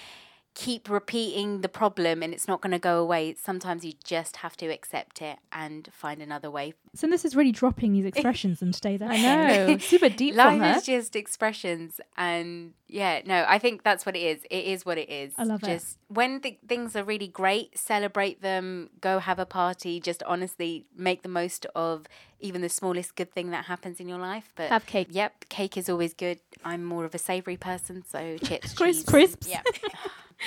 keep 0.55 0.91
repeating 0.91 1.62
the 1.62 1.69
problem 1.69 2.23
and 2.23 2.35
it's 2.35 2.47
not 2.47 2.61
going 2.61 2.73
to 2.73 2.79
go 2.79 3.01
away. 3.01 3.35
Sometimes 3.35 3.85
you 3.87 3.95
just 4.05 4.37
have 4.37 4.55
to 4.59 4.67
accept 4.67 5.23
it 5.23 5.38
and 5.51 5.88
find 5.93 6.21
another 6.21 6.51
way. 6.51 6.75
So 6.95 7.07
this 7.07 7.25
is 7.25 7.35
really 7.35 7.53
dropping 7.53 7.95
these 7.95 8.05
expressions 8.05 8.61
in 8.61 8.73
today's 8.73 9.01
I 9.03 9.17
episode. 9.17 9.73
know. 9.73 9.79
Super 9.79 10.09
deep 10.11 10.35
from 10.35 10.59
Life 10.61 10.73
her. 10.73 10.79
is 10.79 10.85
just 10.85 11.17
expressions, 11.17 12.03
and 12.19 12.75
yeah, 12.87 13.23
no, 13.25 13.47
I 13.49 13.59
think 13.59 13.83
that's 13.83 14.05
what 14.05 14.15
it 14.15 14.21
is. 14.21 14.43
It 14.51 14.65
is 14.67 14.85
what 14.85 14.99
it 14.99 15.09
is. 15.09 15.33
I 15.38 15.45
love 15.45 15.62
it. 15.62 15.67
just 15.67 15.97
when 16.09 16.41
th- 16.43 16.59
things 16.69 16.95
are 16.95 17.03
really 17.05 17.29
great, 17.29 17.79
celebrate 17.79 18.43
them. 18.43 18.91
Go 19.01 19.21
have 19.21 19.38
a 19.38 19.47
party. 19.47 20.01
Just 20.01 20.23
honestly 20.25 20.85
make 20.95 21.23
the 21.23 21.31
most 21.31 21.65
of 21.75 22.05
even 22.41 22.61
the 22.61 22.69
smallest 22.69 23.17
good 23.17 23.33
thing 23.33 23.53
that 23.53 23.65
happens 23.67 23.99
in 24.01 24.07
your 24.09 24.19
life. 24.19 24.53
But 24.55 24.69
Have 24.69 24.85
cake. 24.85 25.09
Yep, 25.11 25.49
cake 25.49 25.79
is 25.79 25.88
always 25.88 26.12
good. 26.12 26.41
I'm 26.62 26.85
more 26.85 27.07
of 27.07 27.15
a 27.15 27.19
savoury 27.19 27.57
person, 27.57 28.05
so 28.07 28.37
chips, 28.37 28.75
crisps, 28.77 29.09
crisps. 29.09 29.49
Yeah. 29.49 29.62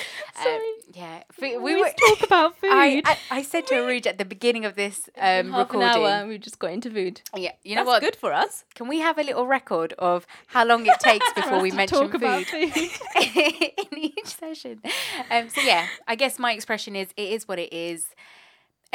Sorry. 0.44 0.60
yeah. 0.94 1.24
We, 1.42 1.58
We 1.58 1.76
we 1.76 1.82
were. 1.82 1.90
talk 2.08 2.24
about 2.24 2.58
food. 2.62 2.70
I, 2.72 3.02
I, 3.06 3.18
I 3.32 3.42
said 3.42 3.68
to 3.68 3.76
Arooj 3.76 4.06
at 4.08 4.18
the 4.18 4.26
beginning 4.26 4.66
of 4.66 4.76
this 4.76 5.10
um, 5.18 5.52
Half 5.52 5.70
recording. 5.70 5.82
an 5.90 5.96
hour 5.98 6.08
and 6.08 6.30
we 6.30 6.38
just 6.38 6.60
got 6.60 6.72
into 6.72 6.90
food. 6.90 7.22
Yeah, 7.36 7.52
you 7.64 7.76
know 7.76 7.82
That's 7.86 7.88
what? 7.88 8.02
good 8.02 8.16
for 8.16 8.34
us. 8.34 8.64
Can 8.76 8.88
we 8.88 9.00
have 9.00 9.18
a 9.18 9.24
little 9.24 9.48
record 9.48 9.94
of 9.94 10.28
how 10.48 10.66
long 10.66 10.86
it 10.86 11.00
takes 11.00 11.26
before 11.34 11.62
we 11.62 11.72
mention 11.72 11.98
talk 12.00 12.12
food 12.12 12.22
about 12.22 12.44
food. 12.46 12.72
in 13.92 13.98
each 13.98 14.26
session? 14.28 14.82
Um, 15.32 15.50
so 15.50 15.62
yeah, 15.62 15.88
I 16.08 16.16
guess 16.16 16.38
my 16.40 16.52
expression 16.54 16.96
is 16.96 17.10
it 17.16 17.30
is 17.32 17.48
what 17.48 17.60
it 17.60 17.72
is. 17.74 18.08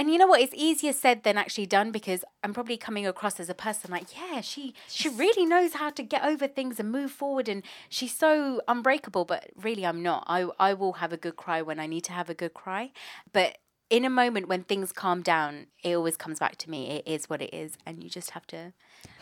And 0.00 0.10
you 0.10 0.16
know 0.16 0.26
what? 0.26 0.40
It's 0.40 0.54
easier 0.56 0.94
said 0.94 1.24
than 1.24 1.36
actually 1.36 1.66
done 1.66 1.90
because 1.92 2.24
I'm 2.42 2.54
probably 2.54 2.78
coming 2.78 3.06
across 3.06 3.38
as 3.38 3.50
a 3.50 3.54
person 3.54 3.90
like, 3.90 4.06
yeah, 4.16 4.40
she 4.40 4.72
she 4.88 5.10
really 5.10 5.44
knows 5.44 5.74
how 5.74 5.90
to 5.90 6.02
get 6.02 6.24
over 6.24 6.48
things 6.48 6.80
and 6.80 6.90
move 6.90 7.10
forward, 7.10 7.50
and 7.50 7.62
she's 7.90 8.16
so 8.16 8.62
unbreakable. 8.66 9.26
But 9.26 9.50
really, 9.54 9.84
I'm 9.84 10.02
not. 10.02 10.24
I 10.26 10.46
I 10.58 10.72
will 10.72 10.94
have 10.94 11.12
a 11.12 11.18
good 11.18 11.36
cry 11.36 11.60
when 11.60 11.78
I 11.78 11.86
need 11.86 12.04
to 12.04 12.12
have 12.12 12.30
a 12.30 12.34
good 12.34 12.54
cry, 12.54 12.92
but 13.34 13.58
in 13.90 14.05
a 14.05 14.11
moment 14.11 14.48
when 14.48 14.62
things 14.62 14.92
calm 14.92 15.20
down, 15.22 15.66
it 15.83 15.94
always 15.94 16.16
comes 16.16 16.38
back 16.38 16.57
to 16.59 16.70
me. 16.70 16.90
It 16.90 17.03
is 17.07 17.29
what 17.29 17.42
it 17.42 17.53
is, 17.53 17.76
and 17.85 18.03
you 18.03 18.09
just 18.09 18.31
have 18.31 18.46
to. 18.48 18.72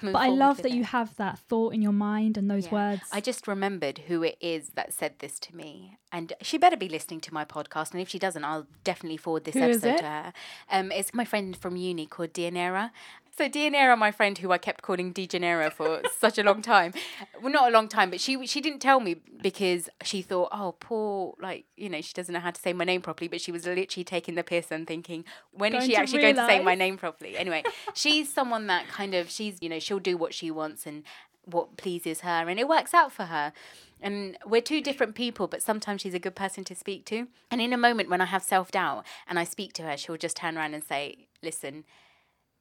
Move 0.00 0.12
But 0.12 0.18
I 0.20 0.28
love 0.28 0.58
that 0.58 0.66
it. 0.70 0.74
you 0.74 0.84
have 0.84 1.16
that 1.16 1.38
thought 1.38 1.72
in 1.74 1.82
your 1.82 1.92
mind 1.92 2.36
and 2.36 2.50
those 2.50 2.66
Yeah. 2.66 2.72
words. 2.72 3.02
I 3.10 3.20
just 3.20 3.48
remembered 3.48 3.98
who 4.08 4.22
it 4.22 4.36
is 4.40 4.70
that 4.70 4.92
said 4.92 5.14
this 5.18 5.38
to 5.40 5.56
me. 5.56 5.96
And 6.12 6.32
she 6.42 6.58
better 6.58 6.76
be 6.76 6.88
listening 6.88 7.20
to 7.22 7.34
my 7.34 7.44
podcast. 7.44 7.92
And 7.92 8.00
if 8.00 8.08
she 8.08 8.18
doesn't, 8.18 8.44
I'll 8.44 8.66
definitely 8.84 9.16
forward 9.16 9.44
this 9.44 9.54
Who 9.54 9.62
is 9.62 9.78
episode 9.84 9.98
to 9.98 10.04
her. 10.04 10.32
Um, 10.70 10.92
it's 10.92 11.12
my 11.14 11.24
friend 11.24 11.56
from 11.56 11.76
uni 11.76 12.06
called 12.06 12.32
Dianera. 12.32 12.90
So 13.38 13.48
Dianera, 13.48 13.96
my 13.96 14.10
friend 14.10 14.36
who 14.36 14.50
I 14.50 14.58
kept 14.58 14.82
calling 14.82 15.14
Janeiro 15.14 15.70
for 15.70 16.02
such 16.18 16.38
a 16.38 16.42
long 16.42 16.60
time. 16.60 16.92
Well, 17.40 17.52
not 17.52 17.68
a 17.68 17.72
long 17.72 17.86
time, 17.86 18.10
but 18.10 18.20
she 18.20 18.44
she 18.48 18.60
didn't 18.60 18.80
tell 18.80 18.98
me 18.98 19.14
because 19.40 19.88
she 20.02 20.22
thought, 20.22 20.48
oh, 20.50 20.74
poor, 20.80 21.34
like, 21.40 21.64
you 21.76 21.88
know, 21.88 22.00
she 22.00 22.12
doesn't 22.14 22.32
know 22.32 22.40
how 22.40 22.50
to 22.50 22.60
say 22.60 22.72
my 22.72 22.84
name 22.84 23.00
properly. 23.00 23.28
But 23.28 23.40
she 23.40 23.52
was 23.52 23.64
literally 23.64 24.02
taking 24.02 24.34
the 24.34 24.42
piss 24.42 24.72
and 24.72 24.88
thinking, 24.88 25.24
when 25.52 25.72
is 25.72 25.82
Going 25.82 25.88
she 25.88 25.94
to 25.94 26.00
actually 26.00 26.22
going 26.22 26.34
to 26.34 26.46
say 26.48 26.60
my 26.64 26.74
name 26.74 26.96
properly? 26.96 27.36
Anyway, 27.36 27.62
she's 27.94 28.32
someone 28.32 28.66
that 28.66 28.88
kind 28.88 29.14
of, 29.14 29.30
she's, 29.30 29.58
you 29.60 29.68
know, 29.68 29.78
she'll 29.78 30.00
do 30.00 30.16
what 30.16 30.34
she 30.34 30.50
wants 30.50 30.84
and 30.84 31.04
what 31.44 31.76
pleases 31.76 32.22
her 32.22 32.48
and 32.48 32.58
it 32.58 32.66
works 32.66 32.92
out 32.92 33.12
for 33.12 33.26
her. 33.26 33.52
And 34.00 34.36
we're 34.44 34.62
two 34.62 34.80
different 34.80 35.14
people, 35.14 35.46
but 35.46 35.62
sometimes 35.62 36.00
she's 36.00 36.14
a 36.14 36.18
good 36.18 36.34
person 36.34 36.64
to 36.64 36.74
speak 36.74 37.04
to. 37.06 37.28
And 37.52 37.60
in 37.60 37.72
a 37.72 37.78
moment 37.78 38.10
when 38.10 38.20
I 38.20 38.26
have 38.26 38.42
self 38.42 38.72
doubt 38.72 39.06
and 39.28 39.38
I 39.38 39.44
speak 39.44 39.74
to 39.74 39.82
her, 39.84 39.96
she'll 39.96 40.16
just 40.16 40.36
turn 40.36 40.58
around 40.58 40.74
and 40.74 40.82
say, 40.82 41.28
Listen, 41.40 41.84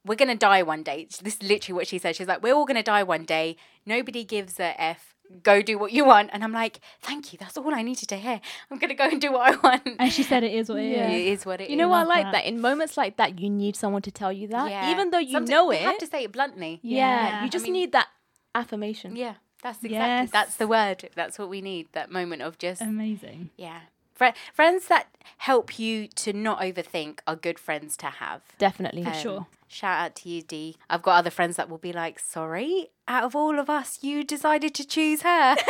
we're 0.04 0.14
going 0.16 0.28
to 0.30 0.36
die 0.36 0.62
one 0.62 0.82
day. 0.82 1.06
This 1.22 1.36
is 1.36 1.42
literally 1.42 1.76
what 1.76 1.86
she 1.86 1.98
said. 1.98 2.16
She's 2.16 2.26
like, 2.28 2.42
We're 2.42 2.54
all 2.54 2.64
going 2.66 2.76
to 2.76 2.82
die 2.82 3.02
one 3.02 3.24
day. 3.24 3.56
Nobody 3.84 4.24
gives 4.24 4.58
a 4.60 4.80
F. 4.80 5.14
Go 5.42 5.60
do 5.60 5.78
what 5.78 5.92
you 5.92 6.06
want. 6.06 6.30
And 6.32 6.42
I'm 6.42 6.52
like, 6.52 6.80
Thank 7.02 7.32
you. 7.32 7.38
That's 7.38 7.56
all 7.58 7.74
I 7.74 7.82
needed 7.82 8.08
to 8.08 8.16
hear. 8.16 8.40
I'm 8.70 8.78
going 8.78 8.88
to 8.88 8.94
go 8.94 9.04
and 9.08 9.20
do 9.20 9.32
what 9.32 9.52
I 9.52 9.56
want. 9.56 9.82
and 9.98 10.10
she 10.12 10.22
said 10.22 10.42
it 10.44 10.52
is 10.54 10.68
what 10.70 10.78
it 10.78 10.86
is. 10.92 10.96
Yeah. 10.96 11.10
It 11.10 11.26
is 11.26 11.44
what 11.46 11.60
it 11.60 11.64
is. 11.64 11.70
You 11.70 11.76
know 11.76 11.88
what 11.88 11.98
I 11.98 12.04
like 12.04 12.24
that. 12.24 12.32
that. 12.32 12.44
In 12.46 12.60
moments 12.60 12.96
like 12.96 13.16
that, 13.18 13.38
you 13.38 13.50
need 13.50 13.76
someone 13.76 14.02
to 14.02 14.10
tell 14.10 14.32
you 14.32 14.48
that. 14.48 14.70
Yeah. 14.70 14.90
Even 14.92 15.10
though 15.10 15.18
you 15.18 15.32
Sometimes 15.32 15.50
know 15.50 15.70
it. 15.70 15.80
have 15.82 15.98
to 15.98 16.06
say 16.06 16.24
it 16.24 16.32
bluntly. 16.32 16.80
yeah, 16.82 16.98
Yeah. 17.28 17.44
You 17.44 17.50
just 17.50 17.64
I 17.64 17.66
mean- 17.66 17.72
need 17.74 17.92
that 17.92 18.08
affirmation. 18.54 19.16
Yeah, 19.16 19.34
that's 19.62 19.78
exactly 19.78 19.90
Yes. 19.98 20.30
that's 20.30 20.56
the 20.56 20.66
word. 20.66 21.10
That's 21.14 21.38
what 21.38 21.48
we 21.50 21.60
need. 21.60 21.88
That 21.92 22.10
moment 22.10 22.42
of 22.42 22.56
just 22.58 22.80
Amazing. 22.80 23.50
yeah, 23.56 23.80
Fri 24.18 24.32
friends 24.52 24.88
that 24.88 25.06
help 25.38 25.78
you 25.78 26.08
to 26.08 26.32
not 26.32 26.60
overthink 26.60 27.20
are 27.28 27.36
good 27.36 27.56
friends 27.58 27.96
to 27.98 28.06
have. 28.06 28.42
Definitely. 28.58 29.04
Um, 29.04 29.12
For 29.12 29.18
sure. 29.18 29.46
Shout 29.68 30.00
out 30.00 30.16
to 30.16 30.28
you, 30.28 30.42
Dee. 30.42 30.76
I've 30.90 31.02
got 31.02 31.18
other 31.18 31.30
friends 31.30 31.54
that 31.56 31.68
will 31.70 31.78
be 31.78 31.92
like, 31.92 32.18
sorry, 32.18 32.88
out 33.06 33.22
of 33.22 33.36
all 33.36 33.60
of 33.60 33.70
us, 33.70 33.98
you 34.02 34.24
decided 34.24 34.74
to 34.74 34.84
choose 34.84 35.22
her. 35.22 35.56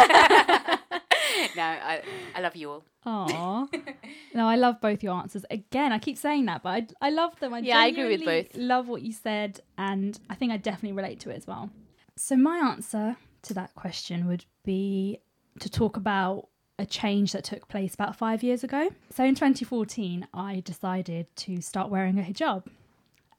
no, 1.57 1.63
I, 1.63 2.03
I 2.35 2.41
love 2.41 2.57
you 2.57 2.71
all. 2.71 2.85
Aww. 3.05 3.69
no, 4.35 4.47
I 4.47 4.57
love 4.57 4.81
both 4.81 5.03
your 5.03 5.15
answers. 5.15 5.45
Again, 5.51 5.93
I 5.93 5.99
keep 5.99 6.17
saying 6.17 6.47
that, 6.47 6.63
but 6.63 6.71
I, 6.71 7.09
I 7.09 7.11
love 7.11 7.39
them. 7.41 7.53
I 7.53 7.59
Yeah, 7.59 7.81
I 7.81 7.87
agree 7.89 8.17
with 8.17 8.25
both. 8.25 8.57
Love 8.57 8.89
what 8.89 9.03
you 9.03 9.13
said, 9.13 9.61
and 9.77 10.19
I 10.31 10.37
think 10.37 10.53
I 10.53 10.57
definitely 10.57 10.93
relate 10.93 11.21
to 11.21 11.31
it 11.31 11.37
as 11.37 11.47
well. 11.47 11.69
So 12.17 12.37
my 12.37 12.59
answer 12.59 13.17
to 13.43 13.55
that 13.55 13.75
question 13.75 14.27
would 14.27 14.45
be 14.65 15.19
to 15.61 15.69
talk 15.69 15.97
about 15.97 16.49
a 16.79 16.87
change 16.87 17.33
that 17.33 17.45
took 17.45 17.69
place 17.69 17.95
about 17.95 18.17
five 18.17 18.43
years 18.43 18.63
ago. 18.63 18.91
So 19.11 19.25
in 19.25 19.35
2014, 19.35 20.29
I 20.33 20.61
decided 20.65 21.27
to 21.37 21.61
start 21.61 21.91
wearing 21.91 22.19
a 22.19 22.23
hijab, 22.23 22.65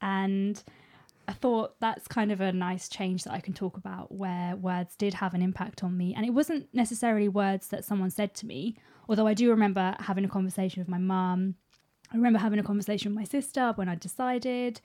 and 0.02 0.62
I 1.28 1.34
thought 1.34 1.80
that's 1.80 2.08
kind 2.08 2.32
of 2.32 2.42
a 2.42 2.52
nice 2.52 2.90
change 2.90 3.24
that 3.24 3.34
I 3.34 3.40
can 3.40 3.54
talk 3.54 3.78
about 3.78 4.12
where 4.12 4.56
words 4.56 4.96
did 4.96 5.14
have 5.14 5.36
an 5.36 5.44
impact 5.44 5.84
on 5.84 5.96
me. 5.96 6.16
And 6.16 6.26
it 6.26 6.32
wasn't 6.32 6.68
necessarily 6.74 7.30
words 7.30 7.68
that 7.68 7.86
someone 7.86 8.10
said 8.10 8.34
to 8.36 8.48
me, 8.48 8.76
although 9.08 9.28
I 9.28 9.36
do 9.36 9.52
remember 9.52 9.96
having 10.00 10.26
a 10.26 10.30
conversation 10.30 10.82
with 10.82 10.90
my 10.90 10.98
mum. 10.98 11.54
I 12.12 12.16
remember 12.16 12.40
having 12.40 12.58
a 12.58 12.64
conversation 12.64 13.12
with 13.12 13.20
my 13.20 13.26
sister 13.26 13.74
when 13.76 13.88
I 13.88 13.94
decided, 13.94 14.82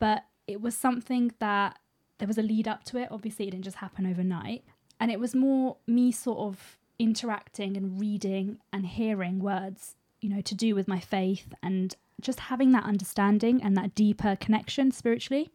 but 0.00 0.24
it 0.48 0.60
was 0.60 0.74
something 0.74 1.32
that 1.38 1.78
there 2.18 2.26
was 2.26 2.38
a 2.38 2.42
lead 2.42 2.66
up 2.66 2.82
to 2.84 2.98
it. 2.98 3.08
Obviously, 3.12 3.46
it 3.46 3.52
didn't 3.52 3.64
just 3.64 3.76
happen 3.76 4.04
overnight. 4.04 4.64
And 4.98 5.12
it 5.12 5.20
was 5.20 5.34
more 5.34 5.76
me 5.86 6.10
sort 6.10 6.38
of 6.38 6.78
interacting 6.98 7.76
and 7.76 8.00
reading 8.00 8.58
and 8.72 8.86
hearing 8.86 9.40
words, 9.40 9.96
you 10.20 10.28
know, 10.28 10.40
to 10.42 10.54
do 10.54 10.74
with 10.74 10.88
my 10.88 11.00
faith 11.00 11.54
and 11.62 11.94
just 12.20 12.40
having 12.40 12.72
that 12.72 12.84
understanding 12.84 13.62
and 13.62 13.76
that 13.76 13.94
deeper 13.94 14.36
connection 14.36 14.90
spiritually. 14.90 15.50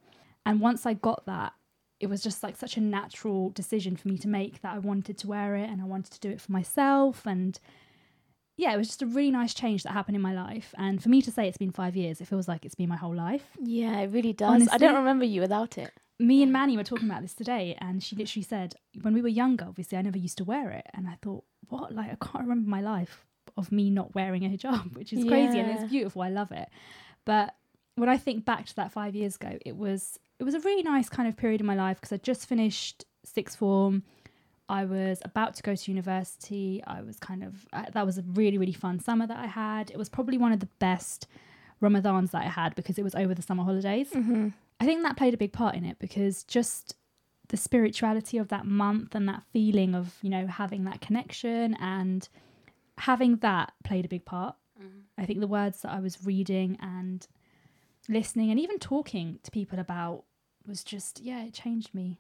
And 0.46 0.62
once 0.62 0.86
I 0.86 0.94
got 0.94 1.26
that, 1.26 1.54
it 2.00 2.08
was 2.08 2.22
just 2.22 2.44
like 2.44 2.56
such 2.56 2.78
a 2.78 2.82
natural 2.82 3.50
decision 3.50 3.96
for 3.96 4.08
me 4.08 4.18
to 4.18 4.28
make 4.28 4.62
that 4.62 4.74
I 4.74 4.80
wanted 4.80 5.18
to 5.20 5.28
wear 5.28 5.56
it 5.56 5.70
and 5.70 5.82
I 5.82 5.86
wanted 5.86 6.14
to 6.14 6.20
do 6.20 6.30
it 6.30 6.40
for 6.40 6.52
myself. 6.52 7.26
And 7.26 7.60
yeah, 8.56 8.74
it 8.74 8.78
was 8.78 8.88
just 8.88 9.02
a 9.02 9.06
really 9.06 9.32
nice 9.32 9.54
change 9.54 9.84
that 9.84 9.92
happened 9.92 10.16
in 10.16 10.22
my 10.22 10.34
life. 10.34 10.74
And 10.78 11.02
for 11.02 11.10
me 11.10 11.22
to 11.22 11.32
say 11.32 11.48
it's 11.48 11.58
been 11.58 11.72
five 11.72 11.96
years, 11.96 12.22
it 12.22 12.28
feels 12.28 12.48
like 12.48 12.66
it's 12.66 12.76
been 12.76 12.90
my 12.90 12.96
whole 12.96 13.16
life. 13.16 13.46
Yeah, 13.60 14.00
it 14.00 14.12
really 14.12 14.34
does. 14.34 14.68
I 14.72 14.78
don't 14.78 14.96
remember 14.96 15.26
you 15.26 15.42
without 15.42 15.78
it. 15.78 15.92
Me 16.20 16.44
and 16.44 16.52
Mani 16.52 16.76
were 16.76 16.84
talking 16.84 17.10
about 17.10 17.22
this 17.22 17.34
today, 17.34 17.78
and 17.80 18.04
she 18.04 18.16
literally 18.16 18.44
said, 18.44 18.76
when 19.02 19.14
we 19.14 19.22
were 19.22 19.30
younger, 19.30 19.66
obviously, 19.66 19.98
I 19.98 20.02
never 20.02 20.18
used 20.18 20.38
to 20.40 20.44
wear 20.44 20.70
it. 20.72 20.86
And 20.94 21.08
I 21.08 21.18
thought, 21.22 21.46
what? 21.70 21.96
Like, 21.96 22.12
I 22.12 22.18
can't 22.26 22.44
remember 22.44 22.70
my 22.70 22.82
life 22.82 23.26
of 23.58 23.72
me 23.72 23.90
not 23.90 24.16
wearing 24.16 24.46
a 24.46 24.50
hijab, 24.50 24.96
which 24.98 25.14
is 25.14 25.24
crazy 25.26 25.60
and 25.60 25.72
it's 25.72 25.90
beautiful. 25.90 26.22
I 26.22 26.30
love 26.30 26.52
it. 26.52 26.70
But 27.26 27.56
when 27.96 28.10
I 28.10 28.18
think 28.18 28.46
back 28.46 28.66
to 28.68 28.76
that 28.78 28.92
five 28.92 29.16
years 29.16 29.36
ago, 29.36 29.58
it 29.66 29.76
was 29.76 30.20
it 30.40 30.44
was 30.44 30.56
a 30.56 30.60
really 30.62 30.84
nice 30.84 31.10
kind 31.10 31.28
of 31.28 31.36
period 31.36 31.60
in 31.62 31.68
my 31.68 31.76
life 31.76 32.00
because 32.00 32.14
I 32.14 32.18
just 32.18 32.48
finished 32.48 33.06
sixth 33.26 33.58
form. 33.58 34.04
I 34.70 34.86
was 34.86 35.20
about 35.26 35.56
to 35.56 35.64
go 35.64 35.76
to 35.76 35.92
university. 35.92 36.82
I 36.86 37.02
was 37.02 37.20
kind 37.20 37.44
of 37.44 37.68
uh, 37.74 37.86
that 37.94 38.06
was 38.06 38.18
a 38.18 38.24
really 38.24 38.58
really 38.58 38.74
fun 38.74 39.00
summer 39.00 39.28
that 39.28 39.38
I 39.38 39.48
had. 39.48 39.92
It 39.92 39.98
was 39.98 40.10
probably 40.10 40.38
one 40.38 40.52
of 40.52 40.60
the 40.60 40.70
best 40.80 41.28
Ramadans 41.82 42.32
that 42.32 42.44
I 42.44 42.50
had 42.50 42.76
because 42.76 42.98
it 42.98 43.04
was 43.04 43.16
over 43.16 43.34
the 43.34 43.42
summer 43.42 43.64
holidays. 43.64 44.10
Mm-hmm. 44.12 44.50
I 44.80 44.86
think 44.86 45.04
that 45.04 45.18
played 45.18 45.34
a 45.34 45.38
big 45.38 45.54
part 45.54 45.76
in 45.76 45.86
it 45.86 46.00
because 46.00 46.44
just 46.44 46.96
the 47.50 47.58
spirituality 47.58 48.38
of 48.38 48.48
that 48.50 48.66
month 48.66 49.16
and 49.16 49.28
that 49.28 49.44
feeling 49.52 49.96
of, 49.96 50.16
you 50.22 50.30
know, 50.30 50.48
having 50.48 50.86
that 50.86 51.02
connection 51.02 51.76
and 51.76 52.28
having 52.98 53.38
that 53.38 53.74
played 53.84 54.06
a 54.06 54.10
big 54.10 54.26
part. 54.26 54.56
Mm-hmm. 54.80 55.00
I 55.18 55.26
think 55.26 55.40
the 55.40 55.48
words 55.48 55.82
that 55.82 55.92
I 55.92 56.00
was 56.00 56.26
reading 56.26 56.78
and 56.82 57.28
listening 58.08 58.52
and 58.52 58.60
even 58.60 58.80
talking 58.80 59.40
to 59.44 59.52
people 59.52 59.80
about 59.80 60.24
was 60.66 60.84
just 60.84 61.20
yeah, 61.22 61.44
it 61.44 61.54
changed 61.54 61.94
me. 61.94 62.20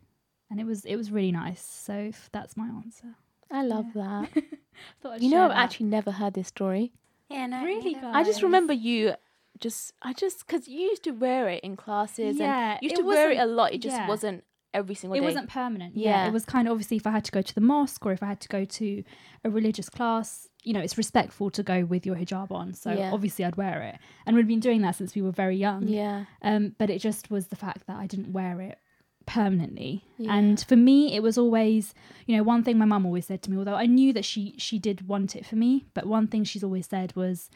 And 0.50 0.60
it 0.60 0.65
was 0.65 0.84
it 0.84 0.95
was 0.95 1.12
really 1.12 1.32
nice. 1.32 1.62
So 1.62 2.12
that's 2.32 2.58
my 2.58 2.67
answer. 2.67 3.15
I 3.52 3.63
love 3.63 3.93
that. 3.93 4.30
Thought 5.02 5.13
I'd 5.13 5.22
you 5.22 5.30
know, 5.30 5.43
I've 5.43 5.50
that. 5.50 5.58
actually 5.58 5.88
never 5.88 6.12
heard 6.12 6.34
this 6.34 6.48
story. 6.48 6.91
Yeah, 7.30 7.45
no. 7.45 7.63
Really, 7.63 7.93
neither. 7.93 8.08
I 8.08 8.24
just 8.24 8.41
remember 8.41 8.74
you 8.74 9.13
just, 9.60 9.93
I 10.02 10.13
just, 10.13 10.45
because 10.48 10.67
you 10.67 10.80
used 10.80 11.04
to 11.04 11.12
wear 11.12 11.50
it 11.50 11.63
in 11.63 11.76
classes 11.76 12.38
Yeah, 12.38 12.72
and 12.74 12.80
you 12.82 12.89
used 12.89 12.98
to 13.02 13.06
wear 13.06 13.32
it 13.32 13.38
a 13.38 13.45
lot. 13.45 13.74
It 13.74 13.82
just 13.82 13.95
yeah. 13.98 14.08
wasn't 14.08 14.43
every 14.74 14.93
single 14.95 15.15
it 15.15 15.19
day. 15.19 15.26
It 15.26 15.28
wasn't 15.28 15.50
permanent 15.50 15.98
yeah. 15.98 16.10
Yeah. 16.24 16.28
it 16.28 16.32
was 16.32 16.45
kind 16.45 16.67
of 16.67 16.72
obviously 16.74 16.98
if 16.98 17.08
i 17.08 17.10
had 17.10 17.26
to 17.26 17.32
go 17.32 17.41
to 17.41 17.56
the 17.56 17.60
mosque 17.62 18.06
or 18.06 18.12
if 18.12 18.22
i 18.22 18.28
had 18.28 18.39
to 18.41 18.48
go 18.48 18.65
to 18.65 19.04
a 19.43 19.50
religious 19.50 19.89
class 19.89 20.48
you 20.63 20.74
know 20.74 20.80
it's 20.80 20.95
respectful 20.95 21.50
to 21.50 21.63
go 21.63 21.86
with 21.86 22.06
your 22.06 22.15
hijab 22.15 22.52
on 22.52 22.76
so 22.76 22.91
Yeah. 22.91 23.10
obviously 23.12 23.43
i'd 23.45 23.56
wear 23.56 23.82
it 23.82 23.98
and 24.28 24.36
we've 24.36 24.45
been 24.48 24.60
doing 24.60 24.84
that 24.84 24.95
since 24.95 25.15
we 25.15 25.24
were 25.24 25.32
very 25.32 25.58
young 25.58 25.88
Yeah. 25.88 26.26
um 26.43 26.76
but 26.78 26.91
it 26.91 27.00
just 27.00 27.32
was 27.32 27.48
the 27.48 27.56
fact 27.56 27.88
that 27.88 27.98
i 27.98 28.06
didn't 28.06 28.32
wear 28.32 28.62
it 28.62 28.78
permanently 29.26 30.04
Yeah. 30.17 30.36
and 30.36 30.60
for 30.67 30.76
me 30.76 31.15
it 31.15 31.24
was 31.24 31.38
always 31.38 31.93
you 32.28 32.38
know 32.38 32.43
one 32.43 32.63
thing 32.63 32.78
my 32.78 32.86
mum 32.86 33.06
always 33.08 33.26
said 33.26 33.41
to 33.43 33.52
me 33.52 33.58
although 33.58 33.76
i 33.76 33.86
knew 33.86 34.13
that 34.13 34.26
she 34.26 34.54
she 34.58 34.78
did 34.78 35.08
want 35.08 35.36
it 35.36 35.45
for 35.45 35.56
me 35.56 35.86
but 35.95 36.06
one 36.06 36.28
thing 36.28 36.43
she's 36.43 36.63
always 36.63 36.88
said 36.88 37.15
was 37.15 37.50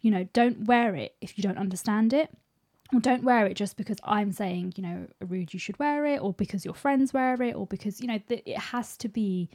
you 0.00 0.10
know 0.10 0.24
don't 0.32 0.66
wear 0.66 0.94
it 0.94 1.14
if 1.20 1.36
you 1.36 1.42
don't 1.42 1.58
understand 1.58 2.12
it 2.12 2.30
or 2.92 3.00
don't 3.00 3.24
wear 3.24 3.46
it 3.46 3.54
just 3.54 3.76
because 3.76 3.96
I'm 4.04 4.30
saying, 4.30 4.74
you 4.76 4.82
know, 4.82 5.06
Arooj, 5.22 5.52
you 5.52 5.58
should 5.58 5.78
wear 5.78 6.06
it, 6.06 6.18
or 6.22 6.32
because 6.32 6.64
your 6.64 6.74
friends 6.74 7.12
wear 7.12 7.40
it, 7.42 7.54
or 7.56 7.66
because 7.66 8.00
you 8.00 8.06
know 8.06 8.18
th- 8.28 8.42
it 8.46 8.58
has 8.58 8.96
to 8.98 9.08
be 9.08 9.48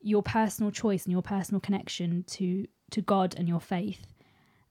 your 0.00 0.22
personal 0.22 0.72
choice 0.72 1.04
and 1.04 1.12
your 1.12 1.22
personal 1.22 1.60
connection 1.60 2.24
to 2.24 2.66
to 2.90 3.00
God 3.00 3.34
and 3.38 3.48
your 3.48 3.60
faith. 3.60 4.06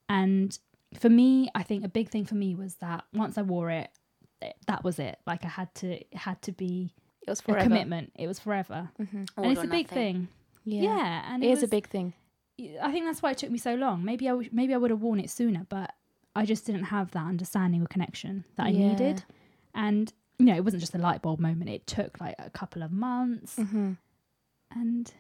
And 0.10 0.58
for 1.00 1.10
me, 1.10 1.50
I 1.56 1.64
think 1.64 1.86
a 1.86 1.90
big 1.90 2.10
thing 2.10 2.26
for 2.26 2.36
me 2.36 2.54
was 2.54 2.76
that 2.76 3.06
once 3.14 3.38
I 3.38 3.44
wore 3.44 3.70
it, 3.70 3.90
th- 4.42 4.54
that 4.68 4.84
was 4.84 5.00
it. 5.00 5.18
Like 5.26 5.46
I 5.46 5.48
had 5.48 5.74
to, 5.76 5.94
it 5.94 6.14
had 6.14 6.42
to 6.44 6.52
be 6.52 6.94
It 7.26 7.30
was 7.30 7.40
a 7.40 7.56
commitment. 7.56 8.12
It 8.16 8.28
was 8.28 8.40
forever, 8.40 8.90
hmm 8.98 9.24
and 9.38 9.52
it's 9.52 9.64
a 9.64 9.68
big 9.68 9.86
nothing. 9.86 9.86
thing. 9.88 10.28
Yeah, 10.66 10.82
yeah 10.82 11.34
and 11.34 11.44
it 11.44 11.50
is 11.50 11.64
a 11.64 11.68
big 11.68 11.88
thing. 11.88 12.14
I 12.82 12.92
think 12.92 13.06
that's 13.06 13.22
why 13.22 13.32
it 13.32 13.38
took 13.38 13.52
me 13.52 13.58
so 13.58 13.76
long. 13.76 14.04
Maybe 14.04 14.28
I 14.28 14.32
w- 14.32 14.50
maybe 14.52 14.74
I 14.74 14.78
would 14.78 14.92
have 14.92 15.02
worn 15.02 15.20
it 15.20 15.30
sooner, 15.30 15.66
but 15.70 15.94
I 16.36 16.46
just 16.46 16.66
didn't 16.66 16.86
have 16.86 17.12
that 17.12 17.26
understanding 17.26 17.82
or 17.82 17.88
connection 17.88 18.46
that 18.56 18.68
I 18.68 18.70
Yeah. 18.70 18.90
needed. 18.90 19.24
And 19.74 20.12
you 20.40 20.46
know, 20.46 20.56
it 20.56 20.64
wasn't 20.64 20.82
just 20.82 20.96
a 20.96 20.98
light 20.98 21.22
bulb 21.22 21.40
moment. 21.40 21.70
It 21.70 21.86
took 21.88 22.20
like 22.20 22.36
a 22.40 22.50
couple 22.50 22.82
of 22.84 22.92
months, 22.92 23.56
hmm 23.58 23.94
and 24.72 25.12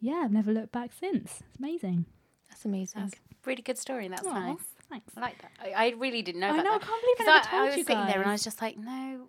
yeah, 0.00 0.22
I've 0.24 0.32
never 0.32 0.52
looked 0.52 0.72
back 0.72 0.92
since. 0.98 1.42
It's 1.48 1.58
amazing. 1.58 2.04
That's 2.48 2.64
amazing. 2.64 3.02
That's 3.02 3.14
a 3.14 3.18
really 3.46 3.62
good 3.62 3.78
story. 3.78 4.06
and 4.06 4.14
That's 4.14 4.26
Aw, 4.26 4.32
nice. 4.32 4.58
Thanks. 4.88 5.12
I 5.16 5.20
like 5.20 5.40
that. 5.42 5.50
I, 5.62 5.86
I 5.86 5.88
really 5.96 6.22
didn't 6.22 6.40
know 6.40 6.48
I 6.48 6.54
about 6.54 6.64
know. 6.64 6.74
I 6.74 6.78
can't 6.78 7.00
believe 7.02 7.16
I, 7.20 7.24
never 7.24 7.38
I, 7.38 7.50
told 7.50 7.62
I 7.62 7.64
was 7.66 7.76
you 7.76 7.84
sitting 7.84 8.06
there 8.06 8.20
and 8.20 8.28
I 8.28 8.32
was 8.32 8.44
just 8.44 8.60
like, 8.60 8.76
no. 8.78 9.28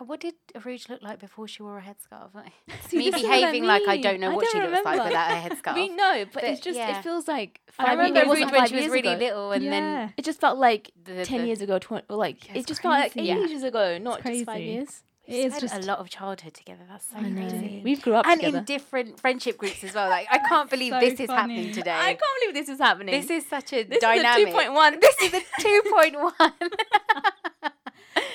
What 0.00 0.20
did 0.20 0.34
Arooj 0.54 0.88
look 0.90 1.02
like 1.02 1.18
before 1.18 1.48
she 1.48 1.62
wore 1.62 1.78
a 1.78 1.82
headscarf? 1.82 2.30
See, 2.88 2.98
me 2.98 3.10
this 3.10 3.22
what 3.22 3.30
I 3.32 3.38
behaving 3.40 3.64
like 3.64 3.82
I 3.88 3.96
don't 4.00 4.20
know 4.20 4.30
I 4.32 4.34
what 4.36 4.46
she 4.46 4.58
don't 4.58 4.70
looks 4.70 4.84
like 4.84 4.92
remember. 4.94 5.04
without 5.10 5.30
a 5.30 5.34
headscarf. 5.54 5.74
We 5.74 5.88
know, 5.88 6.24
but, 6.26 6.34
But 6.34 6.44
it's 6.44 6.60
just 6.60 6.76
yeah. 6.78 6.98
it 6.98 7.02
feels 7.02 7.26
like 7.26 7.60
I 7.78 7.84
five 7.86 7.98
remember 7.98 8.18
years, 8.20 8.26
it 8.26 8.28
wasn't 8.28 8.52
when 8.52 8.66
she 8.68 8.74
was 8.74 8.82
years 8.84 8.92
really 8.92 9.08
ago. 9.14 9.24
little, 9.24 9.52
and 9.52 9.64
then 9.72 10.12
It 10.16 10.24
just 10.24 10.40
felt 10.40 10.58
like 10.58 10.90
the, 11.04 11.24
ten 11.24 11.46
years 11.46 11.60
ago, 11.62 11.78
twenty. 11.78 12.04
Like 12.10 12.46
Yeah, 12.48 12.58
it 12.58 12.66
just 12.66 12.82
felt 12.82 12.92
like 12.92 13.12
crazy. 13.14 13.30
ages 13.32 13.62
ago, 13.62 13.98
not 13.98 14.22
just 14.22 14.44
five 14.44 14.54
crazy. 14.56 14.70
years. 14.72 15.02
It 15.26 15.44
is 15.52 15.58
just 15.60 15.74
a 15.74 15.80
lot 15.80 15.98
of 15.98 16.08
childhood 16.08 16.54
together. 16.54 16.80
That's 16.88 17.04
so 17.10 17.18
crazy. 17.18 17.82
We've 17.84 18.00
grew 18.00 18.14
up 18.14 18.26
and 18.26 18.40
together. 18.40 18.58
in 18.58 18.64
different 18.64 19.20
friendship 19.20 19.58
groups 19.58 19.84
as 19.84 19.92
well. 19.94 20.08
Like 20.08 20.26
I 20.30 20.38
can't 20.48 20.70
believe 20.70 20.94
So 20.94 21.00
this 21.00 21.20
is 21.20 21.26
funny. 21.26 21.54
happening 21.56 21.72
today. 21.74 21.90
I 21.92 22.14
can't 22.14 22.20
believe 22.40 22.54
this 22.54 22.68
is 22.70 22.78
happening. 22.78 23.20
This 23.20 23.28
is 23.30 23.46
such 23.46 23.74
a 23.74 23.82
this 23.82 23.98
dynamic. 24.00 24.38
is 24.38 24.42
a 24.44 24.46
two 24.46 24.52
point 24.56 24.72
one. 24.72 24.98
This 25.00 25.16
is 25.22 25.34
a 25.34 25.40
two 25.60 25.82
point 25.92 26.14
one. 26.14 26.52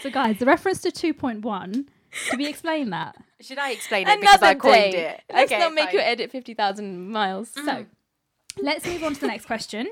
So, 0.04 0.10
guys. 0.12 0.38
The 0.38 0.46
reference 0.46 0.82
to 0.82 0.92
two 0.92 1.14
point 1.14 1.42
one. 1.44 1.90
Did 2.30 2.38
we 2.38 2.46
explain 2.48 2.92
that? 2.92 3.16
Should 3.42 3.58
I 3.58 3.72
explain 3.72 4.08
it 4.08 4.20
because 4.22 4.36
Another 4.36 4.46
I 4.46 4.54
coined 4.54 4.92
day. 4.92 5.16
it? 5.16 5.22
Let's 5.34 5.52
okay, 5.52 5.60
not 5.60 5.74
make 5.74 5.86
fine. 5.86 5.96
you 5.96 6.00
edit 6.02 6.30
fifty 6.32 6.54
thousand 6.54 7.10
miles. 7.10 7.50
So 7.50 7.86
let's 8.62 8.86
move 8.86 9.04
on 9.04 9.16
to 9.16 9.20
the 9.22 9.28
next 9.28 9.46
question 9.48 9.88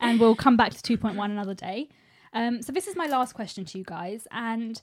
and 0.00 0.20
we'll 0.20 0.36
come 0.36 0.54
back 0.56 0.74
to 0.74 0.98
2.1 0.98 1.24
another 1.24 1.54
day. 1.54 1.88
Um, 2.34 2.60
so, 2.62 2.72
this 2.72 2.86
is 2.86 2.94
my 2.96 3.06
last 3.06 3.32
question 3.34 3.64
to 3.66 3.78
you 3.78 3.84
guys, 3.84 4.26
and 4.30 4.80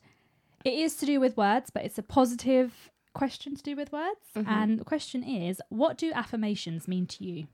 it 0.65 0.74
is 0.74 0.96
to 0.98 1.06
do 1.06 1.20
with 1.20 1.38
words, 1.38 1.70
but 1.70 1.84
it's 1.86 1.98
a 2.00 2.04
positive 2.04 2.89
question 3.13 3.56
to 3.56 3.62
do 3.63 3.76
with 3.76 3.92
words. 3.92 4.20
And 4.36 4.80
the 4.80 4.86
question 4.86 5.24
is 5.24 5.62
what 5.70 5.98
do 5.98 6.12
affirmations 6.13 6.88
mean 6.88 7.06
to 7.08 7.24
you? 7.24 7.48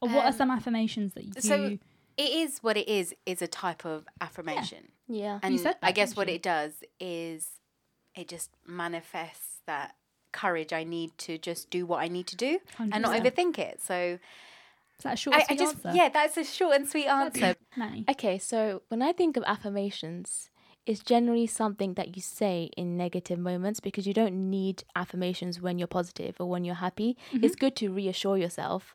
Or 0.00 0.08
what 0.08 0.24
are 0.24 0.28
Um, 0.28 0.32
some 0.34 0.50
affirmations 0.50 1.12
that 1.14 1.24
you. 1.24 1.32
so- 1.38 1.78
It 2.16 2.30
is 2.30 2.58
what 2.62 2.76
it 2.76 2.88
is. 2.88 3.14
Is 3.26 3.42
a 3.42 3.46
type 3.46 3.84
of 3.84 4.06
affirmation, 4.20 4.84
Yeah. 4.84 4.93
And 5.42 5.58
said 5.60 5.76
I 5.82 5.92
guess 5.92 6.16
what 6.16 6.28
you? 6.28 6.34
it 6.34 6.42
does 6.42 6.72
is 7.00 7.48
it 8.14 8.28
just 8.28 8.50
manifests 8.66 9.60
that 9.66 9.96
courage 10.32 10.72
I 10.72 10.84
need 10.84 11.16
to 11.18 11.38
just 11.38 11.70
do 11.70 11.86
what 11.86 12.02
I 12.02 12.08
need 12.08 12.26
to 12.28 12.36
do 12.36 12.58
and 12.78 13.02
not 13.02 13.20
overthink 13.20 13.58
it. 13.58 13.80
So 13.82 14.18
is 14.98 15.02
that 15.02 15.14
a 15.14 15.16
short 15.16 15.36
I, 15.36 15.40
and 15.48 15.50
I 15.50 15.56
just 15.56 15.76
answer? 15.76 15.92
yeah, 15.94 16.08
that's 16.08 16.36
a 16.36 16.44
short 16.44 16.76
and 16.76 16.88
sweet 16.88 17.06
answer. 17.06 17.56
Mani. 17.76 18.04
Okay, 18.10 18.38
so 18.38 18.82
when 18.88 19.02
I 19.02 19.12
think 19.12 19.36
of 19.36 19.44
affirmations, 19.46 20.50
it's 20.86 21.00
generally 21.00 21.46
something 21.46 21.94
that 21.94 22.16
you 22.16 22.22
say 22.22 22.70
in 22.76 22.96
negative 22.96 23.38
moments 23.38 23.80
because 23.80 24.06
you 24.06 24.12
don't 24.12 24.50
need 24.50 24.84
affirmations 24.94 25.60
when 25.60 25.78
you're 25.78 25.88
positive 25.88 26.36
or 26.38 26.46
when 26.46 26.64
you're 26.64 26.74
happy. 26.76 27.16
Mm-hmm. 27.32 27.44
It's 27.44 27.56
good 27.56 27.74
to 27.76 27.92
reassure 27.92 28.36
yourself. 28.36 28.94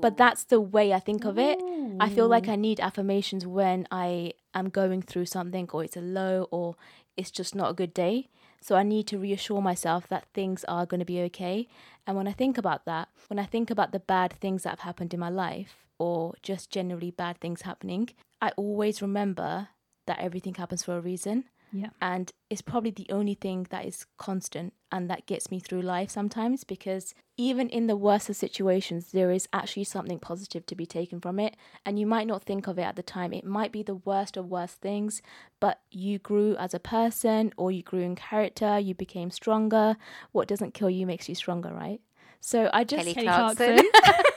But 0.00 0.16
that's 0.16 0.44
the 0.44 0.60
way 0.60 0.94
I 0.94 0.98
think 0.98 1.26
of 1.26 1.38
it. 1.38 1.58
I 2.00 2.08
feel 2.08 2.26
like 2.26 2.48
I 2.48 2.56
need 2.56 2.80
affirmations 2.80 3.46
when 3.46 3.86
I 3.90 4.32
am 4.54 4.70
going 4.70 5.02
through 5.02 5.26
something 5.26 5.68
or 5.72 5.84
it's 5.84 5.96
a 5.96 6.00
low 6.00 6.48
or 6.50 6.76
it's 7.18 7.30
just 7.30 7.54
not 7.54 7.70
a 7.70 7.74
good 7.74 7.92
day. 7.92 8.28
So 8.62 8.76
I 8.76 8.82
need 8.82 9.06
to 9.08 9.18
reassure 9.18 9.60
myself 9.60 10.08
that 10.08 10.24
things 10.32 10.64
are 10.64 10.86
going 10.86 11.00
to 11.00 11.04
be 11.04 11.20
okay. 11.22 11.68
And 12.06 12.16
when 12.16 12.26
I 12.26 12.32
think 12.32 12.56
about 12.56 12.86
that, 12.86 13.08
when 13.28 13.38
I 13.38 13.44
think 13.44 13.70
about 13.70 13.92
the 13.92 14.00
bad 14.00 14.32
things 14.32 14.62
that 14.62 14.70
have 14.70 14.80
happened 14.80 15.12
in 15.12 15.20
my 15.20 15.28
life 15.28 15.84
or 15.98 16.34
just 16.42 16.70
generally 16.70 17.10
bad 17.10 17.38
things 17.38 17.62
happening, 17.62 18.08
I 18.40 18.52
always 18.56 19.02
remember 19.02 19.68
that 20.08 20.18
everything 20.18 20.54
happens 20.54 20.82
for 20.82 20.96
a 20.96 21.00
reason. 21.00 21.44
Yeah. 21.72 21.90
And 22.00 22.32
it's 22.48 22.62
probably 22.62 22.90
the 22.90 23.06
only 23.10 23.34
thing 23.34 23.66
that 23.70 23.84
is 23.84 24.06
constant 24.16 24.72
and 24.90 25.10
that 25.10 25.26
gets 25.26 25.50
me 25.50 25.60
through 25.60 25.82
life 25.82 26.10
sometimes 26.10 26.64
because 26.64 27.14
even 27.36 27.68
in 27.68 27.86
the 27.86 27.96
worst 27.96 28.30
of 28.30 28.36
situations, 28.36 29.12
there 29.12 29.30
is 29.30 29.48
actually 29.52 29.84
something 29.84 30.18
positive 30.18 30.64
to 30.66 30.74
be 30.74 30.86
taken 30.86 31.20
from 31.20 31.38
it. 31.38 31.56
And 31.84 31.98
you 31.98 32.06
might 32.06 32.26
not 32.26 32.44
think 32.44 32.66
of 32.66 32.78
it 32.78 32.82
at 32.82 32.96
the 32.96 33.02
time. 33.02 33.32
It 33.32 33.44
might 33.44 33.70
be 33.70 33.82
the 33.82 33.96
worst 33.96 34.36
of 34.36 34.46
worst 34.50 34.80
things, 34.80 35.20
but 35.60 35.80
you 35.90 36.18
grew 36.18 36.56
as 36.56 36.72
a 36.72 36.80
person 36.80 37.52
or 37.56 37.70
you 37.70 37.82
grew 37.82 38.00
in 38.00 38.16
character, 38.16 38.78
you 38.78 38.94
became 38.94 39.30
stronger. 39.30 39.96
What 40.32 40.48
doesn't 40.48 40.74
kill 40.74 40.90
you 40.90 41.06
makes 41.06 41.28
you 41.28 41.34
stronger, 41.34 41.72
right? 41.72 42.00
So 42.40 42.70
I 42.72 42.84
just 42.84 43.02
Kelly 43.02 43.14
Kelly 43.14 43.26
Clarkson. 43.26 43.90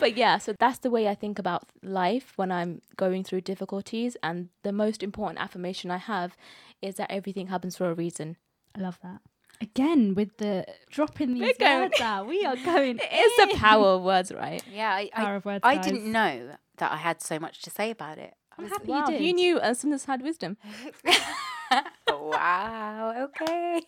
but 0.00 0.16
yeah, 0.16 0.38
so 0.38 0.52
that's 0.58 0.78
the 0.78 0.90
way 0.90 1.08
I 1.08 1.14
think 1.14 1.38
about 1.38 1.64
life 1.82 2.32
when 2.36 2.50
I'm 2.52 2.80
going 2.96 3.24
through 3.24 3.42
difficulties. 3.42 4.16
And 4.22 4.48
the 4.62 4.72
most 4.72 5.02
important 5.02 5.40
affirmation 5.40 5.90
I 5.90 5.98
have 5.98 6.36
is 6.82 6.96
that 6.96 7.10
everything 7.10 7.46
happens 7.48 7.76
for 7.76 7.90
a 7.90 7.94
reason. 7.94 8.36
I 8.76 8.80
love 8.80 8.98
that. 9.02 9.20
Again, 9.60 10.14
with 10.14 10.36
the 10.38 10.66
dropping 10.90 11.34
these 11.34 11.56
going- 11.58 11.82
words 11.82 12.00
out, 12.00 12.26
we 12.26 12.44
are 12.44 12.56
going. 12.56 12.98
It's 13.10 13.52
the 13.52 13.58
power 13.58 13.86
of 13.96 14.02
words, 14.02 14.32
right? 14.32 14.62
yeah, 14.72 14.92
I, 14.94 15.10
Power 15.12 15.28
I, 15.28 15.34
of 15.36 15.44
words, 15.44 15.60
I 15.62 15.74
guys. 15.76 15.84
didn't 15.86 16.10
know 16.10 16.50
that 16.78 16.92
I 16.92 16.96
had 16.96 17.22
so 17.22 17.38
much 17.38 17.62
to 17.62 17.70
say 17.70 17.90
about 17.90 18.18
it. 18.18 18.34
I 18.52 18.54
I'm 18.58 18.64
was- 18.64 18.72
happy 18.72 18.88
Wow, 18.90 19.04
you 19.06 19.12
did. 19.12 19.22
you 19.22 19.32
knew 19.32 19.58
uh, 19.58 19.72
Sundus 19.74 20.04
had 20.06 20.22
wisdom. 20.22 20.56
wow, 22.08 23.28
okay. 23.42 23.82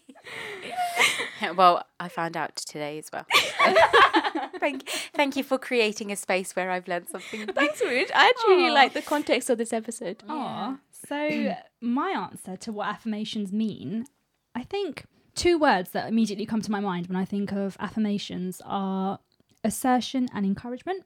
well, 1.57 1.85
I 2.01 2.09
found 2.09 2.37
out 2.37 2.57
today 2.57 2.99
as 2.99 3.11
well. 3.13 3.27
thank, 4.61 4.89
thank 5.15 5.37
you 5.37 5.45
for 5.45 5.59
creating 5.59 6.13
a 6.13 6.17
space 6.17 6.55
where 6.55 6.71
I've 6.71 6.89
learned 6.89 7.09
something. 7.09 7.47
Thanks, 7.47 7.81
Ruth. 7.81 8.11
I 8.15 8.27
actually 8.29 8.57
really 8.57 8.71
like 8.71 8.93
the 8.93 9.03
context 9.03 9.51
of 9.51 9.59
this 9.59 9.73
episode. 9.73 10.23
Aw. 10.29 10.79
So, 11.09 11.55
my 11.81 12.11
answer 12.11 12.57
to 12.57 12.73
what 12.73 12.89
affirmations 12.89 13.53
mean, 13.53 14.07
I 14.55 14.63
think 14.63 15.05
two 15.35 15.59
words 15.59 15.91
that 15.91 16.09
immediately 16.09 16.47
come 16.47 16.63
to 16.63 16.71
my 16.71 16.81
mind 16.81 17.07
when 17.07 17.17
I 17.17 17.25
think 17.25 17.53
of 17.53 17.77
affirmations 17.79 18.61
are 18.65 19.21
assertion 19.63 20.29
and 20.35 20.47
encouragement. 20.47 21.05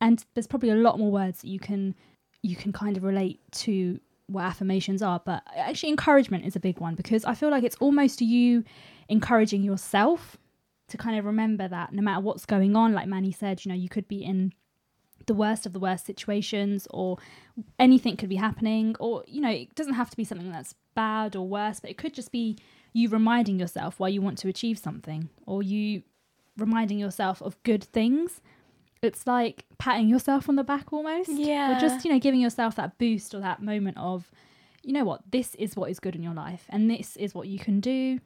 And 0.00 0.24
there's 0.34 0.46
probably 0.46 0.70
a 0.70 0.76
lot 0.76 0.98
more 0.98 1.10
words 1.10 1.42
that 1.42 1.48
you 1.48 1.60
can 1.60 1.94
you 2.42 2.56
can 2.56 2.72
kind 2.72 2.96
of 2.96 3.04
relate 3.04 3.40
to 3.52 4.00
what 4.32 4.44
affirmations 4.44 5.02
are, 5.02 5.20
but 5.24 5.42
actually 5.54 5.90
encouragement 5.90 6.44
is 6.44 6.56
a 6.56 6.60
big 6.60 6.78
one 6.78 6.94
because 6.94 7.24
I 7.24 7.34
feel 7.34 7.50
like 7.50 7.64
it's 7.64 7.76
almost 7.76 8.20
you 8.20 8.64
encouraging 9.08 9.62
yourself 9.62 10.36
to 10.88 10.96
kind 10.96 11.18
of 11.18 11.24
remember 11.24 11.68
that 11.68 11.92
no 11.92 12.02
matter 12.02 12.20
what's 12.20 12.46
going 12.46 12.76
on, 12.76 12.92
like 12.92 13.08
Mani 13.08 13.32
said, 13.32 13.64
you 13.64 13.70
know, 13.70 13.76
you 13.76 13.88
could 13.88 14.08
be 14.08 14.22
in 14.24 14.52
the 15.26 15.34
worst 15.34 15.66
of 15.66 15.72
the 15.72 15.78
worst 15.78 16.06
situations 16.06 16.86
or 16.90 17.18
anything 17.78 18.16
could 18.16 18.28
be 18.28 18.36
happening 18.36 18.96
or 18.98 19.24
you 19.26 19.40
know 19.40 19.50
it 19.50 19.74
doesn't 19.74 19.94
have 19.94 20.10
to 20.10 20.16
be 20.16 20.24
something 20.24 20.50
that's 20.50 20.74
bad 20.94 21.36
or 21.36 21.46
worse 21.46 21.80
but 21.80 21.90
it 21.90 21.96
could 21.96 22.12
just 22.12 22.32
be 22.32 22.56
you 22.92 23.08
reminding 23.08 23.58
yourself 23.58 23.98
why 23.98 24.08
you 24.08 24.20
want 24.20 24.36
to 24.36 24.48
achieve 24.48 24.78
something 24.78 25.28
or 25.46 25.62
you 25.62 26.02
reminding 26.56 26.98
yourself 26.98 27.40
of 27.40 27.62
good 27.62 27.84
things 27.84 28.40
it's 29.02 29.26
like 29.26 29.64
patting 29.78 30.08
yourself 30.08 30.48
on 30.48 30.56
the 30.56 30.64
back 30.64 30.92
almost 30.92 31.28
Yeah. 31.28 31.76
or 31.76 31.80
just 31.80 32.04
you 32.04 32.12
know 32.12 32.18
giving 32.18 32.40
yourself 32.40 32.76
that 32.76 32.98
boost 32.98 33.34
or 33.34 33.40
that 33.40 33.62
moment 33.62 33.96
of 33.98 34.30
you 34.82 34.92
know 34.92 35.04
what 35.04 35.20
this 35.30 35.54
is 35.56 35.76
what 35.76 35.90
is 35.90 36.00
good 36.00 36.14
in 36.16 36.22
your 36.22 36.34
life 36.34 36.64
and 36.68 36.90
this 36.90 37.16
is 37.16 37.34
what 37.34 37.46
you 37.48 37.58
can 37.58 37.80
do 37.80 38.18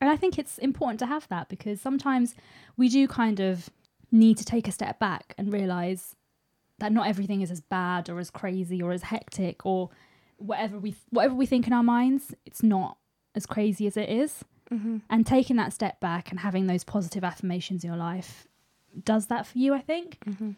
and 0.00 0.10
i 0.10 0.16
think 0.16 0.38
it's 0.38 0.58
important 0.58 0.98
to 1.00 1.06
have 1.06 1.26
that 1.28 1.48
because 1.48 1.80
sometimes 1.80 2.34
we 2.76 2.88
do 2.88 3.06
kind 3.08 3.40
of 3.40 3.68
need 4.12 4.36
to 4.36 4.44
take 4.44 4.66
a 4.66 4.72
step 4.72 4.98
back 4.98 5.34
and 5.38 5.52
realize 5.52 6.16
that 6.78 6.92
not 6.92 7.06
everything 7.06 7.42
is 7.42 7.50
as 7.50 7.60
bad 7.60 8.08
or 8.08 8.18
as 8.18 8.30
crazy 8.30 8.80
or 8.82 8.90
as 8.92 9.02
hectic 9.02 9.64
or 9.66 9.90
whatever 10.38 10.78
we 10.78 10.94
whatever 11.10 11.34
we 11.34 11.46
think 11.46 11.66
in 11.66 11.72
our 11.72 11.82
minds 11.82 12.34
it's 12.46 12.62
not 12.62 12.96
as 13.34 13.46
crazy 13.46 13.86
as 13.86 13.96
it 13.96 14.08
is 14.08 14.44
Mm-hmm. 14.72 14.98
and 15.10 15.26
taking 15.26 15.56
that 15.56 15.72
step 15.72 15.98
back 15.98 16.30
and 16.30 16.38
having 16.38 16.68
those 16.68 16.84
positive 16.84 17.24
affirmations 17.24 17.82
in 17.82 17.88
your 17.90 17.96
life 17.98 18.46
does 19.04 19.26
that 19.26 19.46
for 19.46 19.58
you 19.58 19.74
i 19.74 19.80
think 19.80 20.18
Mm-hmm. 20.26 20.52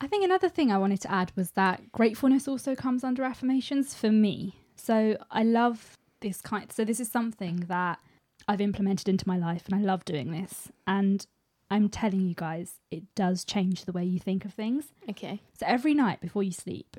I 0.00 0.06
think 0.06 0.24
another 0.24 0.48
thing 0.48 0.70
I 0.70 0.78
wanted 0.78 1.00
to 1.02 1.10
add 1.10 1.32
was 1.34 1.50
that 1.52 1.90
gratefulness 1.90 2.46
also 2.46 2.74
comes 2.74 3.02
under 3.02 3.24
affirmations 3.24 3.94
for 3.94 4.12
me. 4.12 4.54
So 4.76 5.16
I 5.30 5.42
love 5.42 5.96
this 6.20 6.40
kind. 6.40 6.70
So 6.70 6.84
this 6.84 7.00
is 7.00 7.10
something 7.10 7.64
that 7.68 7.98
I've 8.46 8.60
implemented 8.60 9.08
into 9.08 9.26
my 9.26 9.36
life, 9.36 9.64
and 9.66 9.74
I 9.74 9.80
love 9.80 10.04
doing 10.04 10.30
this. 10.30 10.70
And 10.86 11.26
I'm 11.70 11.88
telling 11.88 12.20
you 12.20 12.34
guys, 12.34 12.74
it 12.90 13.12
does 13.14 13.44
change 13.44 13.84
the 13.84 13.92
way 13.92 14.04
you 14.04 14.20
think 14.20 14.44
of 14.44 14.54
things. 14.54 14.92
Okay. 15.10 15.40
So 15.58 15.66
every 15.66 15.94
night 15.94 16.20
before 16.20 16.44
you 16.44 16.52
sleep, 16.52 16.96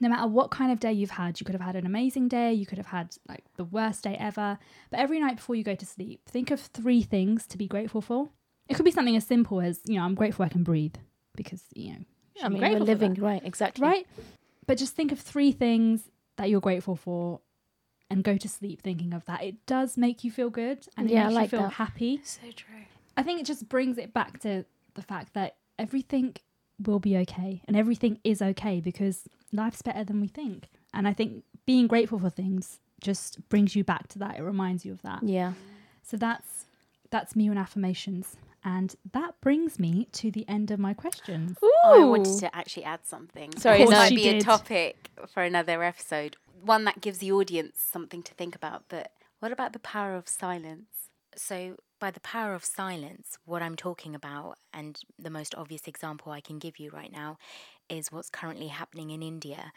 no 0.00 0.08
matter 0.08 0.26
what 0.26 0.50
kind 0.50 0.72
of 0.72 0.80
day 0.80 0.92
you've 0.92 1.10
had, 1.10 1.38
you 1.40 1.44
could 1.44 1.54
have 1.54 1.62
had 1.62 1.76
an 1.76 1.86
amazing 1.86 2.28
day, 2.28 2.52
you 2.52 2.66
could 2.66 2.78
have 2.78 2.88
had 2.88 3.14
like 3.28 3.44
the 3.56 3.64
worst 3.64 4.02
day 4.02 4.16
ever. 4.18 4.58
But 4.90 4.98
every 4.98 5.20
night 5.20 5.36
before 5.36 5.56
you 5.56 5.62
go 5.62 5.74
to 5.74 5.86
sleep, 5.86 6.22
think 6.26 6.50
of 6.50 6.58
three 6.58 7.02
things 7.02 7.46
to 7.48 7.58
be 7.58 7.68
grateful 7.68 8.00
for. 8.00 8.30
It 8.68 8.74
could 8.74 8.84
be 8.84 8.90
something 8.90 9.16
as 9.16 9.26
simple 9.26 9.60
as, 9.60 9.80
you 9.84 9.96
know, 9.96 10.04
I'm 10.04 10.14
grateful 10.14 10.44
I 10.44 10.48
can 10.48 10.62
breathe 10.62 10.94
because, 11.36 11.62
you 11.74 11.92
know, 11.92 11.98
should 12.36 12.44
I 12.46 12.48
mean, 12.48 12.54
we're 12.60 12.68
grateful 12.68 12.86
for 12.86 12.92
living, 12.92 13.14
right? 13.14 13.42
Exactly. 13.44 13.86
right? 13.86 14.06
But 14.66 14.78
just 14.78 14.94
think 14.94 15.12
of 15.12 15.20
three 15.20 15.52
things 15.52 16.08
that 16.36 16.48
you're 16.50 16.60
grateful 16.60 16.96
for 16.96 17.40
and 18.10 18.24
go 18.24 18.36
to 18.36 18.48
sleep 18.48 18.82
thinking 18.82 19.12
of 19.12 19.24
that. 19.26 19.42
It 19.42 19.66
does 19.66 19.96
make 19.96 20.24
you 20.24 20.30
feel 20.30 20.50
good 20.50 20.86
and 20.96 21.10
it 21.10 21.14
Yeah, 21.14 21.22
I 21.22 21.24
makes 21.26 21.34
like 21.34 21.44
you 21.52 21.58
feel 21.58 21.62
that. 21.68 21.72
happy. 21.74 22.20
So 22.24 22.40
true. 22.54 22.74
I 23.16 23.22
think 23.22 23.40
it 23.40 23.46
just 23.46 23.68
brings 23.68 23.98
it 23.98 24.12
back 24.14 24.40
to 24.40 24.64
the 24.94 25.02
fact 25.02 25.34
that 25.34 25.56
everything 25.78 26.34
will 26.84 26.98
be 26.98 27.16
okay 27.18 27.62
and 27.68 27.76
everything 27.76 28.18
is 28.24 28.42
okay 28.42 28.80
because 28.80 29.28
life's 29.52 29.82
better 29.82 30.04
than 30.04 30.20
we 30.20 30.28
think. 30.28 30.68
And 30.92 31.06
I 31.06 31.12
think 31.12 31.44
being 31.66 31.86
grateful 31.86 32.18
for 32.18 32.30
things 32.30 32.80
just 33.00 33.46
brings 33.48 33.76
you 33.76 33.84
back 33.84 34.08
to 34.08 34.18
that. 34.20 34.38
It 34.38 34.42
reminds 34.42 34.84
you 34.84 34.92
of 34.92 35.02
that. 35.02 35.22
Yeah. 35.22 35.52
So 36.02 36.16
that's 36.16 36.66
that's 37.10 37.36
me 37.36 37.48
on 37.48 37.56
affirmations. 37.58 38.36
And 38.64 38.96
that 39.12 39.40
brings 39.42 39.78
me 39.78 40.08
to 40.12 40.30
the 40.30 40.48
end 40.48 40.70
of 40.70 40.78
my 40.80 40.94
questions. 40.94 41.58
I 41.84 41.98
wanted 42.04 42.38
to 42.40 42.56
actually 42.56 42.84
add 42.84 43.00
something. 43.04 43.54
Sorry, 43.58 43.78
this 43.78 43.90
might 43.90 44.08
She 44.08 44.16
be 44.16 44.28
a 44.28 44.40
topic 44.40 45.10
for 45.28 45.42
another 45.42 45.82
episode. 45.82 46.36
One 46.62 46.84
that 46.84 47.02
gives 47.02 47.18
the 47.18 47.30
audience 47.30 47.78
something 47.78 48.22
to 48.22 48.32
think 48.34 48.56
about. 48.56 48.84
But 48.88 49.12
what 49.40 49.52
about 49.52 49.74
the 49.74 49.78
power 49.78 50.14
of 50.16 50.26
silence? 50.28 51.10
So, 51.36 51.76
by 52.00 52.10
the 52.10 52.20
power 52.20 52.54
of 52.54 52.64
silence, 52.64 53.38
what 53.44 53.60
I'm 53.60 53.76
talking 53.76 54.14
about, 54.14 54.58
and 54.72 54.98
the 55.18 55.30
most 55.30 55.54
obvious 55.54 55.86
example 55.86 56.32
I 56.32 56.40
can 56.40 56.58
give 56.58 56.78
you 56.78 56.90
right 56.90 57.12
now, 57.12 57.38
is 57.88 58.10
what's 58.10 58.30
currently 58.30 58.68
happening 58.68 59.10
in 59.10 59.22
India. 59.22 59.72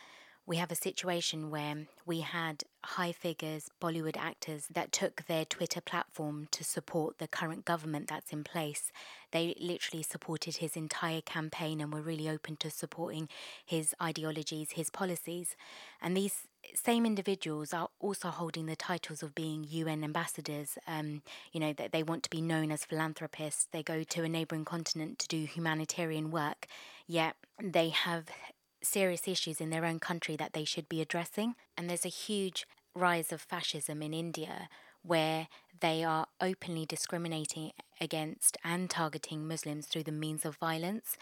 We 0.48 0.56
have 0.56 0.72
a 0.72 0.76
situation 0.76 1.50
where 1.50 1.88
we 2.06 2.22
had 2.22 2.64
high 2.82 3.12
figures, 3.12 3.70
Bollywood 3.82 4.16
actors, 4.16 4.68
that 4.74 4.94
took 4.94 5.26
their 5.26 5.44
Twitter 5.44 5.82
platform 5.82 6.48
to 6.52 6.64
support 6.64 7.18
the 7.18 7.28
current 7.28 7.66
government 7.66 8.08
that's 8.08 8.32
in 8.32 8.46
place. 8.46 8.94
They 9.32 9.56
literally 9.60 10.04
supported 10.04 10.56
his 10.58 10.78
entire 10.78 11.20
campaign 11.20 11.82
and 11.82 11.94
were 11.94 12.02
really 12.02 12.30
open 12.30 12.56
to 12.58 12.70
supporting 12.70 13.28
his 13.66 13.94
ideologies, 14.02 14.72
his 14.72 14.90
policies. 14.90 15.58
And 16.02 16.16
these 16.16 16.48
same 16.74 17.06
individuals 17.06 17.74
are 17.74 17.90
also 18.00 18.30
holding 18.30 18.68
the 18.68 18.78
titles 18.78 19.22
of 19.22 19.36
being 19.36 19.66
UN 19.68 20.02
ambassadors. 20.02 20.78
Um, 20.88 21.24
you 21.52 21.60
know, 21.60 21.74
that 21.74 21.92
they 21.92 22.04
want 22.04 22.24
to 22.24 22.30
be 22.30 22.42
known 22.42 22.72
as 22.72 22.86
philanthropists. 22.86 23.68
They 23.74 23.84
go 23.84 24.04
to 24.04 24.24
a 24.24 24.30
neighboring 24.30 24.64
continent 24.64 25.20
to 25.20 25.28
do 25.28 25.44
humanitarian 25.44 26.32
work, 26.32 26.68
yet 27.06 27.36
they 27.62 27.90
have 27.90 28.28
serious 28.88 29.28
issues 29.28 29.62
in 29.62 29.70
their 29.70 29.86
own 29.86 30.00
country 30.00 30.36
that 30.38 30.54
they 30.54 30.64
should 30.64 30.90
be 30.90 31.02
addressing. 31.02 31.56
And 31.78 31.90
there's 31.90 32.06
a 32.06 32.10
huge 32.10 32.66
rise 32.96 33.32
of 33.32 33.42
fascism 33.42 34.02
in 34.02 34.14
India 34.14 34.70
where 35.04 35.48
they 35.80 36.04
are 36.04 36.28
openly 36.42 36.86
discriminating 36.86 37.72
against 38.02 38.58
and 38.64 38.90
targeting 38.90 39.48
Muslims 39.48 39.86
through 39.86 40.04
the 40.04 40.12
means 40.12 40.46
of 40.46 40.58
violence, 40.58 41.16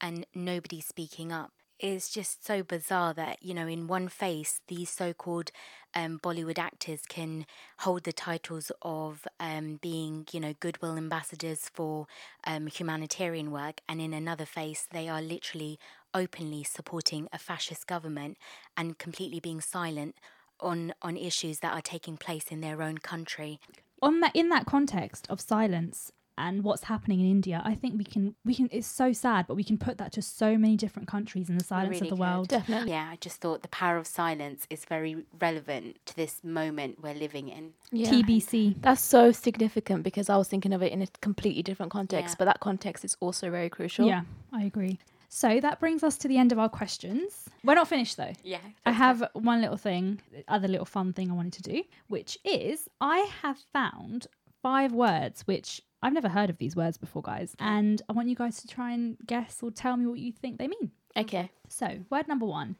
and 0.00 0.26
nobody's 0.34 0.86
speaking 0.86 1.32
up. 1.32 1.50
It's 1.78 2.08
just 2.08 2.46
so 2.46 2.62
bizarre 2.62 3.12
that, 3.14 3.42
you 3.42 3.52
know, 3.52 3.66
in 3.66 3.86
one 3.86 4.08
face, 4.08 4.62
these 4.66 4.88
so 4.88 5.12
called 5.12 5.50
um, 5.94 6.18
Bollywood 6.18 6.58
actors 6.58 7.02
can 7.06 7.44
hold 7.80 8.04
the 8.04 8.14
titles 8.14 8.72
of 8.80 9.28
um, 9.38 9.78
being, 9.82 10.26
you 10.32 10.40
know, 10.40 10.54
goodwill 10.58 10.96
ambassadors 10.96 11.70
for 11.74 12.06
um, 12.44 12.68
humanitarian 12.68 13.50
work, 13.50 13.82
and 13.86 14.00
in 14.00 14.14
another 14.14 14.46
face, 14.46 14.86
they 14.90 15.06
are 15.06 15.20
literally 15.20 15.78
openly 16.14 16.64
supporting 16.64 17.28
a 17.32 17.38
fascist 17.38 17.86
government 17.86 18.36
and 18.76 18.98
completely 18.98 19.40
being 19.40 19.60
silent 19.60 20.14
on 20.60 20.94
on 21.02 21.16
issues 21.16 21.58
that 21.60 21.72
are 21.74 21.82
taking 21.82 22.16
place 22.16 22.46
in 22.50 22.60
their 22.60 22.82
own 22.82 22.98
country. 22.98 23.60
On 24.02 24.20
that, 24.20 24.34
in 24.34 24.48
that 24.50 24.66
context 24.66 25.26
of 25.30 25.40
silence 25.40 26.12
and 26.38 26.62
what's 26.64 26.84
happening 26.84 27.20
in 27.20 27.26
India, 27.30 27.62
I 27.64 27.74
think 27.74 27.96
we 27.96 28.04
can 28.04 28.34
we 28.44 28.54
can. 28.54 28.68
It's 28.70 28.86
so 28.86 29.12
sad, 29.12 29.46
but 29.46 29.54
we 29.54 29.64
can 29.64 29.78
put 29.78 29.96
that 29.98 30.12
to 30.12 30.22
so 30.22 30.56
many 30.58 30.76
different 30.76 31.08
countries 31.08 31.48
in 31.48 31.56
the 31.58 31.64
silence 31.64 32.00
really 32.00 32.10
of 32.10 32.16
the 32.18 32.22
could. 32.22 32.30
world. 32.30 32.48
Definitely. 32.48 32.90
Yeah, 32.90 33.08
I 33.10 33.16
just 33.16 33.40
thought 33.40 33.62
the 33.62 33.68
power 33.68 33.96
of 33.96 34.06
silence 34.06 34.66
is 34.70 34.84
very 34.84 35.24
relevant 35.40 35.98
to 36.06 36.16
this 36.16 36.44
moment 36.44 37.02
we're 37.02 37.14
living 37.14 37.48
in. 37.48 37.72
Yeah. 37.90 38.10
TBC. 38.10 38.76
That's 38.82 39.00
so 39.00 39.32
significant 39.32 40.02
because 40.04 40.28
I 40.28 40.36
was 40.36 40.46
thinking 40.48 40.72
of 40.74 40.82
it 40.82 40.92
in 40.92 41.00
a 41.02 41.06
completely 41.22 41.62
different 41.62 41.90
context, 41.90 42.32
Yeah. 42.34 42.36
but 42.38 42.44
that 42.46 42.60
context 42.60 43.02
is 43.04 43.16
also 43.20 43.50
very 43.50 43.70
crucial. 43.70 44.06
Yeah, 44.06 44.22
I 44.52 44.64
agree. 44.64 44.98
So 45.28 45.60
that 45.60 45.80
brings 45.80 46.02
us 46.02 46.16
to 46.18 46.28
the 46.28 46.38
end 46.38 46.52
of 46.52 46.58
our 46.58 46.68
questions. 46.68 47.48
We're 47.64 47.74
not 47.74 47.88
finished 47.88 48.16
though. 48.16 48.32
Yeah. 48.42 48.58
I 48.84 48.92
have 48.92 49.24
one 49.34 49.60
little 49.60 49.76
thing, 49.76 50.20
other 50.48 50.68
little 50.68 50.84
fun 50.86 51.12
thing 51.12 51.30
I 51.30 51.34
wanted 51.34 51.52
to 51.64 51.72
do, 51.72 51.82
which 52.08 52.38
is 52.44 52.88
I 53.00 53.28
have 53.42 53.58
found 53.72 54.26
five 54.62 54.92
words 54.92 55.42
which 55.46 55.80
I've 56.02 56.12
never 56.12 56.28
heard 56.28 56.50
of 56.50 56.58
these 56.58 56.76
words 56.76 56.98
before, 56.98 57.22
guys, 57.22 57.56
and 57.58 58.00
I 58.08 58.12
want 58.12 58.28
you 58.28 58.36
guys 58.36 58.60
to 58.60 58.68
try 58.68 58.92
and 58.92 59.16
guess 59.26 59.60
or 59.62 59.70
tell 59.70 59.96
me 59.96 60.06
what 60.06 60.18
you 60.18 60.30
think 60.30 60.58
they 60.58 60.68
mean. 60.68 60.92
Okay. 61.16 61.50
So, 61.68 61.98
word 62.10 62.28
number 62.28 62.46
one 62.46 62.76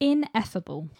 ineffable. 0.00 0.90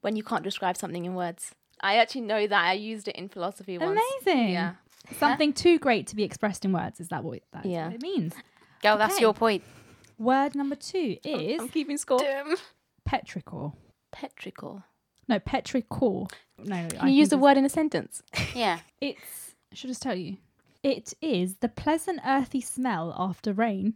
When 0.00 0.14
you 0.16 0.22
can't 0.22 0.44
describe 0.44 0.76
something 0.76 1.04
in 1.04 1.14
words. 1.14 1.54
I 1.80 1.96
actually 1.96 2.22
know 2.22 2.46
that. 2.46 2.64
I 2.64 2.72
used 2.74 3.08
it 3.08 3.16
in 3.16 3.28
philosophy 3.28 3.78
once. 3.78 4.00
Amazing. 4.24 4.50
Yeah. 4.50 4.74
Something 5.18 5.52
too 5.52 5.78
great 5.78 6.06
to 6.08 6.16
be 6.16 6.22
expressed 6.22 6.64
in 6.64 6.72
words. 6.72 7.00
Is 7.00 7.08
that 7.08 7.24
what, 7.24 7.40
that's 7.52 7.66
Yeah. 7.66 7.86
what 7.86 7.94
it 7.96 8.02
means? 8.02 8.34
Girl, 8.82 8.96
that's 8.96 9.20
your 9.20 9.34
point. 9.34 9.64
Word 10.18 10.54
number 10.54 10.74
two 10.74 11.16
is 11.24 11.60
I'm 11.60 11.68
keeping 11.68 11.96
score. 11.96 12.20
petrichor. 13.08 13.72
Petrichor. 14.14 14.82
No, 15.28 15.38
petrichor. 15.38 16.30
No, 16.58 16.88
Can 16.88 17.08
you 17.08 17.14
use 17.14 17.28
the 17.28 17.38
word 17.38 17.56
in 17.56 17.64
a 17.64 17.68
sentence? 17.68 18.22
Yeah. 18.54 18.80
It's. 19.00 19.54
I 19.70 19.74
should 19.76 19.88
just 19.88 20.02
tell 20.02 20.16
you. 20.16 20.38
It 20.82 21.12
is 21.20 21.56
the 21.56 21.68
pleasant 21.68 22.20
earthy 22.26 22.60
smell 22.60 23.14
after 23.18 23.52
rain. 23.52 23.94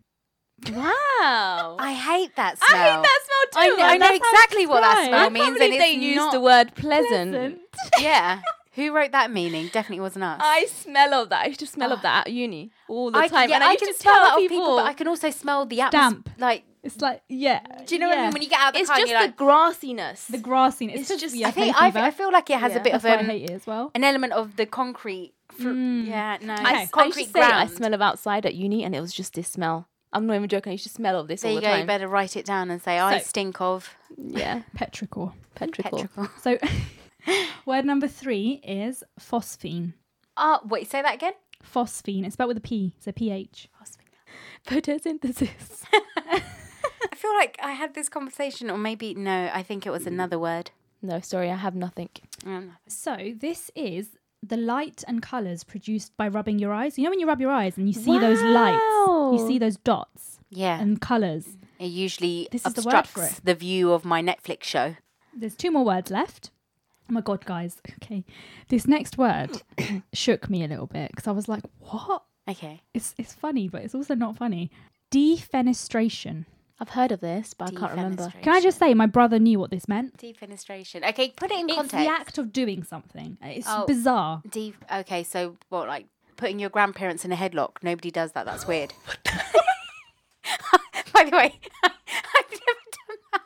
Wow. 0.71 1.77
I 1.81 1.93
hate 1.93 2.37
that 2.37 2.59
smell. 2.59 2.69
I 2.71 2.91
hate 2.91 3.03
that 3.03 3.21
smell 3.25 3.63
I 3.63 3.69
too. 3.69 3.77
know, 3.77 3.85
I 3.85 3.97
know 3.97 4.15
exactly 4.15 4.67
what 4.67 4.81
that 4.83 5.07
smell 5.09 5.27
I 5.27 5.29
means. 5.29 5.45
can't 5.47 5.59
believe 5.59 5.73
and 5.73 5.81
they 5.81 5.93
it's 5.95 6.03
used 6.03 6.17
not, 6.17 6.33
the 6.33 6.41
word 6.41 6.75
pleasant. 6.75 7.33
Pleasant. 7.33 7.59
Yeah. 8.01 8.43
Who 8.75 8.93
wrote 8.95 9.13
that 9.13 9.31
meaning? 9.31 9.67
Definitely 9.73 10.01
wasn't 10.01 10.25
us. 10.25 10.41
I 10.43 10.67
smell 10.67 11.13
of 11.15 11.29
that. 11.29 11.43
I 11.45 11.47
used 11.49 11.61
to 11.61 11.67
smell 11.67 11.93
of 11.93 12.01
that 12.03 12.27
at 12.27 12.33
uni 12.33 12.71
all 12.89 13.11
the 13.11 13.19
I, 13.19 13.29
time. 13.29 13.49
yeah, 13.51 13.57
and 13.57 13.65
I, 13.65 13.69
I 13.69 13.73
used 13.73 13.85
can 13.85 13.93
to 13.95 14.01
smell 14.01 14.15
that 14.25 14.33
of 14.35 14.39
people, 14.39 14.57
people, 14.59 14.77
but 14.77 14.87
I 14.87 14.93
can 14.95 15.09
also 15.09 15.31
smell 15.31 15.67
the 15.67 15.81
atmosphere. 15.83 16.23
Damp. 16.25 16.31
Like, 16.39 16.65
It's 16.83 17.01
like 17.01 17.23
yeah. 17.29 17.61
do 17.87 17.95
you 17.95 17.99
know 18.01 18.09
what 18.09 18.19
I 18.19 18.23
mean? 18.23 18.33
When 18.33 18.43
you 18.43 18.49
get 18.49 18.61
out 18.61 18.69
of 18.69 18.75
the 18.75 18.81
it's 18.81 18.89
car, 18.89 18.99
just 18.99 19.11
you're 19.11 19.21
like, 19.21 19.37
the 19.37 19.45
grassiness. 19.45 20.27
the 20.27 20.39
grassiness. 20.39 20.93
It's, 20.93 21.01
It's 21.01 21.09
just, 21.11 21.21
just- 21.21 21.37
yeah, 21.37 21.49
I 21.49 21.51
think 21.51 21.83
I. 21.83 22.07
I 22.07 22.11
feel 22.11 22.33
like 22.33 22.49
it 22.51 22.59
has 22.59 22.73
Yeah. 22.73 22.79
a 22.79 22.83
bit 22.83 22.93
That's 22.93 23.05
of 23.05 23.11
why 23.11 23.17
I 23.17 23.21
um, 23.21 23.27
hate 23.27 23.51
it 23.51 23.51
as 23.51 23.67
well. 23.67 23.91
an 23.95 24.05
element 24.05 24.33
of 24.33 24.57
the 24.57 24.67
concrete. 24.67 25.35
Fr- 25.51 25.69
Mm. 25.69 26.07
Yeah, 26.07 26.39
no, 26.41 26.55
Okay. 26.55 26.65
I, 26.65 26.73
I 26.77 26.81
used 26.81 26.93
concrete 26.93 27.31
say 27.33 27.41
I 27.43 27.49
ground. 27.51 27.71
smell 27.73 27.93
of 27.93 28.01
outside 28.01 28.47
at 28.47 28.55
uni, 28.55 28.85
and 28.85 28.95
it 28.97 29.01
was 29.03 29.13
just 29.13 29.35
this 29.35 29.49
smell. 29.49 29.87
I'm 30.15 30.27
not 30.27 30.35
even 30.37 30.49
joking. 30.49 30.71
I 30.71 30.75
used 30.75 30.85
to 30.85 30.91
smell 30.91 31.19
of 31.21 31.29
this 31.29 31.43
There 31.43 31.51
all 31.51 31.55
you 31.57 31.61
the 31.61 31.67
go. 31.67 31.77
You 31.77 31.85
better 31.85 32.09
write 32.09 32.37
it 32.37 32.47
down 32.47 32.71
and 32.71 32.81
say, 32.81 32.99
I 32.99 33.19
stink 33.19 33.61
of 33.61 33.95
Yeah, 34.17 34.63
Petrichor. 34.77 35.35
petrichor. 35.55 36.09
petrichor. 36.09 36.31
So, 36.43 36.59
word 37.67 37.85
number 37.85 38.09
three 38.09 38.61
is 38.65 39.03
phosphene. 39.21 39.95
Oh, 40.37 40.61
wait, 40.65 40.91
say 40.91 41.03
that 41.03 41.15
again. 41.15 41.35
Phosphene. 41.63 42.25
It's 42.25 42.35
spelled 42.35 42.49
with 42.49 42.57
a 42.57 42.61
P. 42.61 42.95
So 42.99 43.13
PH. 43.13 43.69
Phosphene. 43.81 43.99
Photosynthesis. 44.67 45.85
I 46.27 47.15
feel 47.17 47.35
like 47.35 47.59
I 47.63 47.73
had 47.73 47.95
this 47.95 48.09
conversation, 48.09 48.71
or 48.71 48.79
maybe, 48.79 49.15
no, 49.15 49.51
I 49.53 49.63
think 49.63 49.87
it 49.87 49.91
was 49.91 50.07
another 50.07 50.39
word. 50.39 50.71
no, 51.03 51.21
sorry, 51.21 51.51
I 51.51 51.57
have 51.57 51.75
nothing. 51.75 52.09
Um, 52.47 52.77
So 52.89 53.33
this 53.37 53.71
is 53.75 54.17
the 54.43 54.57
light 54.57 55.05
and 55.07 55.23
colours 55.23 55.63
produced 55.63 56.17
by 56.17 56.27
rubbing 56.29 56.59
your 56.59 56.73
eyes. 56.73 56.99
You 56.99 57.05
know 57.05 57.11
when 57.11 57.21
you 57.21 57.29
rub 57.29 57.41
your 57.41 57.51
eyes 57.51 57.77
and 57.77 57.87
you 57.87 57.93
see 57.95 58.19
those 58.19 58.43
lights, 58.43 58.83
you 59.07 59.45
see 59.47 59.59
those 59.59 59.77
dots 59.77 60.41
yeah. 60.51 60.81
and 60.81 61.01
colours. 61.01 61.57
it 61.79 61.87
usually 61.87 62.49
This 62.51 62.67
is 62.67 62.75
the 62.75 62.83
word 62.83 62.93
for 62.93 62.99
obstructs 62.99 63.39
it. 63.39 63.45
the 63.45 63.55
view 63.55 63.93
of 63.93 64.05
my 64.05 64.21
Netflix 64.23 64.65
show. 64.65 64.97
There's 65.37 65.55
two 65.55 65.71
more 65.71 65.85
words 65.85 66.11
left. 66.11 66.51
Oh 67.09 67.13
my 67.15 67.21
god, 67.21 67.45
guys. 67.45 67.81
Okay, 68.03 68.25
this 68.69 68.87
next 68.87 69.19
word 69.19 69.63
shook 70.13 70.49
me 70.49 70.65
a 70.65 70.69
little 70.69 70.87
bit 70.87 71.11
because 71.11 71.27
I 71.27 71.33
was 71.33 71.49
like, 71.49 71.63
"What?" 71.81 72.23
Okay. 72.49 72.81
It's 72.95 73.15
it's 73.19 73.33
funny, 73.33 73.69
but 73.69 73.83
it's 73.83 73.95
also 73.95 74.15
not 74.15 74.37
funny. 74.37 74.71
Defenestration. 75.11 76.47
I've 76.81 76.89
heard 76.91 77.13
of 77.13 77.21
this, 77.21 77.55
but 77.55 77.69
I 77.69 77.79
can't 77.79 77.93
remember. 77.93 78.33
Can 78.43 78.53
I 78.55 78.61
just 78.61 78.79
say, 78.79 78.93
my 78.93 79.07
brother 79.07 79.39
knew 79.39 79.61
what 79.61 79.71
this 79.71 79.87
meant. 79.87 80.17
Defenestration. 80.17 81.09
Okay, 81.11 81.31
put 81.37 81.53
it 81.53 81.61
in 81.61 81.67
It's 81.69 81.77
context. 81.77 81.95
It's 81.95 82.05
the 82.05 82.11
act 82.11 82.39
of 82.39 82.53
doing 82.53 82.83
something. 82.83 83.39
It's 83.41 83.69
Oh. 83.71 83.85
bizarre. 83.87 84.43
De- 84.51 84.75
okay, 84.93 85.23
so 85.23 85.57
what, 85.69 85.87
like 85.87 86.07
putting 86.37 86.59
your 86.59 86.71
grandparents 86.71 87.25
in 87.25 87.31
a 87.31 87.37
headlock? 87.37 87.77
Nobody 87.83 88.11
does 88.11 88.33
that. 88.33 88.47
That's 88.47 88.67
weird. 88.67 88.95
By 91.15 91.25
the 91.25 91.37
way, 91.37 91.61
I've 91.85 92.51
never 92.51 92.85
done 92.99 93.19
that. 93.33 93.43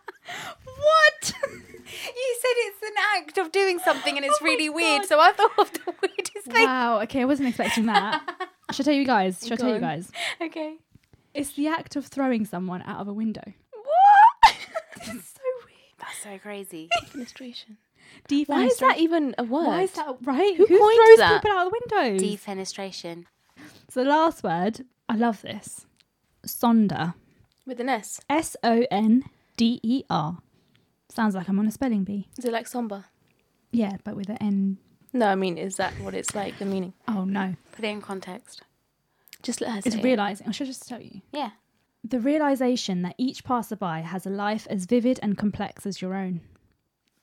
What? 0.65 1.33
you 1.53 2.37
said 2.41 2.57
it's 2.57 2.83
an 2.83 2.96
act 3.17 3.39
of 3.39 3.53
doing 3.53 3.79
something 3.79 4.17
and 4.17 4.25
it's 4.25 4.39
Oh 4.41 4.45
my 4.45 4.51
really 4.51 4.69
weird. 4.69 5.05
So 5.07 5.19
I 5.21 5.33
thought 5.33 5.59
of 5.59 5.73
the 5.73 5.81
weirdest 6.03 6.47
thing. 6.47 6.65
Wow. 6.67 7.01
Okay, 7.03 7.23
I 7.23 7.25
wasn't 7.25 7.49
expecting 7.49 7.87
that. 7.87 8.49
Should 8.73 8.87
I 8.87 8.91
tell 8.91 8.95
you 8.99 9.07
guys? 9.07 9.41
Should 9.43 9.53
I 9.53 9.57
Go 9.57 9.63
tell 9.65 9.75
you 9.75 9.81
guys? 9.81 10.11
Okay. 10.41 10.77
It's 11.35 11.53
the 11.53 11.69
act 11.69 11.97
of 11.97 12.07
throwing 12.07 12.45
someone 12.47 12.83
out 12.83 13.01
of 13.01 13.09
a 13.09 13.13
window. 13.13 13.43
What? 13.73 14.57
It's 14.97 15.07
so 15.07 15.43
weird. 15.65 15.95
That's 15.99 16.19
so 16.23 16.39
crazy. 16.39 16.89
Defenestration. 17.05 17.77
Defenestration. 18.29 18.49
Why 18.49 18.65
is 18.67 18.79
that 18.79 18.99
even 18.99 19.35
a 19.39 19.45
word? 19.45 19.67
Why 19.67 19.83
is 19.83 19.93
that 19.93 20.17
right? 20.23 20.57
Who 20.57 20.67
Who, 20.67 20.79
coined 20.79 20.97
throws 20.97 21.19
that? 21.19 21.43
people 21.43 21.57
out 21.57 21.67
of 21.67 21.73
the 21.73 21.81
windows? 22.01 22.23
Defenestration. 22.23 23.25
so 23.91 24.03
the 24.05 24.11
last 24.11 24.43
word, 24.43 24.85
I 25.09 25.17
love 25.17 25.43
this. 25.43 25.87
Sonder. 26.47 27.15
With 27.67 27.81
an 27.81 27.89
S. 27.89 28.21
S 28.31 28.57
O 28.63 28.85
N 28.91 29.25
D 29.57 29.81
E 29.83 30.05
R. 30.09 30.39
Sounds 31.09 31.35
like 31.35 31.49
I'm 31.49 31.59
on 31.59 31.67
a 31.67 31.71
spelling 31.71 32.05
bee. 32.05 32.29
Is 32.39 32.45
it 32.45 32.53
like 32.53 32.67
somber? 32.67 33.05
Yeah, 33.73 33.97
but 34.05 34.17
with 34.17 34.29
an 34.29 34.39
N. 34.41 34.79
No, 35.13 35.29
I 35.29 35.35
mean, 35.35 35.57
is 35.57 35.77
that 35.77 35.93
what 36.01 36.15
it's 36.15 36.35
like, 36.35 36.59
the 36.59 36.65
meaning? 36.67 36.93
Oh 37.09 37.25
no. 37.25 37.55
Put 37.73 37.85
it 37.85 37.89
in 37.89 38.01
context. 38.03 38.63
Just 39.43 39.61
let 39.61 39.71
her 39.71 39.83
say 39.83 39.89
It's 39.89 40.05
realizing. 40.05 40.49
I 40.49 40.51
should 40.51 40.67
just 40.67 40.89
tell 40.89 41.01
you. 41.01 41.21
Yeah. 41.33 41.51
The 42.05 42.21
realization 42.21 43.03
that 43.03 43.15
each 43.19 43.45
passerby 43.45 44.03
has 44.03 44.27
a 44.27 44.31
life 44.31 44.67
as 44.71 44.85
vivid 44.85 45.19
and 45.23 45.37
complex 45.39 45.87
as 45.87 46.01
your 46.03 46.15
own. 46.15 46.41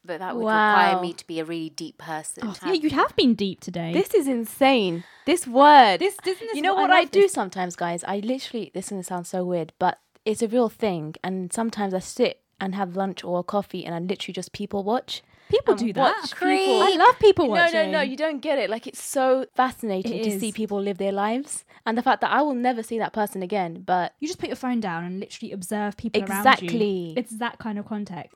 But 0.05 0.19
that 0.19 0.35
would 0.35 0.43
Wow. 0.43 0.69
require 0.89 1.01
me 1.01 1.13
to 1.13 1.25
be 1.27 1.39
a 1.39 1.45
really 1.45 1.69
deep 1.69 1.97
person. 1.97 2.43
Oh, 2.45 2.55
yeah, 2.65 2.73
you 2.73 2.89
have 2.89 3.15
been 3.15 3.35
deep 3.35 3.61
today. 3.61 3.93
This 3.93 4.13
is 4.13 4.27
insane. 4.27 5.05
This 5.25 5.47
word. 5.47 5.99
this, 5.99 6.17
isn't 6.25 6.39
this 6.47 6.55
you 6.55 6.61
know 6.61 6.73
what 6.73 6.81
what 6.89 6.91
I, 6.91 6.97
I, 6.97 7.01
love 7.01 7.11
do 7.11 7.21
this- 7.21 7.31
sometimes, 7.33 7.75
guys? 7.77 8.03
I 8.03 8.17
literally, 8.19 8.71
this 8.73 8.85
is 8.85 8.89
going 8.91 9.01
to 9.01 9.07
sound 9.07 9.27
so 9.27 9.45
weird, 9.45 9.71
but 9.79 9.99
it's 10.25 10.41
a 10.41 10.47
real 10.49 10.67
thing. 10.67 11.15
And 11.23 11.53
sometimes 11.53 11.93
I 11.93 11.99
sit 11.99 12.41
and 12.63 12.75
have 12.75 12.95
lunch 12.95 13.23
or 13.23 13.43
coffee 13.43 13.85
and 13.85 13.93
I 13.93 13.99
literally 13.99 14.33
just 14.33 14.51
people 14.53 14.83
watch. 14.83 15.21
People 15.49 15.75
do 15.75 15.91
that. 15.93 16.01
watch 16.01 16.31
people- 16.39 16.81
I 16.81 16.95
love 16.97 17.19
people 17.19 17.45
No, 17.45 17.51
watching. 17.51 17.73
no, 17.73 17.85
no, 17.85 17.91
no, 17.97 18.01
you 18.01 18.15
don't 18.17 18.39
get 18.39 18.57
it. 18.57 18.69
Like, 18.71 18.87
it's 18.87 19.03
so 19.03 19.45
fascinating 19.53 20.13
It 20.19 20.23
to 20.23 20.39
see 20.39 20.51
people 20.51 20.79
live 20.81 20.97
their 20.97 21.11
lives. 21.11 21.63
And 21.85 21.95
the 21.97 22.01
fact 22.01 22.21
that 22.21 22.31
I 22.31 22.41
will 22.41 22.55
never 22.55 22.81
see 22.81 22.97
that 22.97 23.11
person 23.13 23.43
again, 23.43 23.83
but 23.85 24.13
You 24.19 24.27
just 24.27 24.39
put 24.39 24.47
your 24.49 24.55
phone 24.55 24.79
down 24.79 25.03
and 25.03 25.19
literally 25.19 25.51
observe 25.51 25.97
people 25.97 26.21
around 26.23 26.47
Exactly. 26.47 27.13
It's 27.17 27.37
that 27.37 27.59
kind 27.59 27.77
of 27.77 27.85
context. 27.85 28.35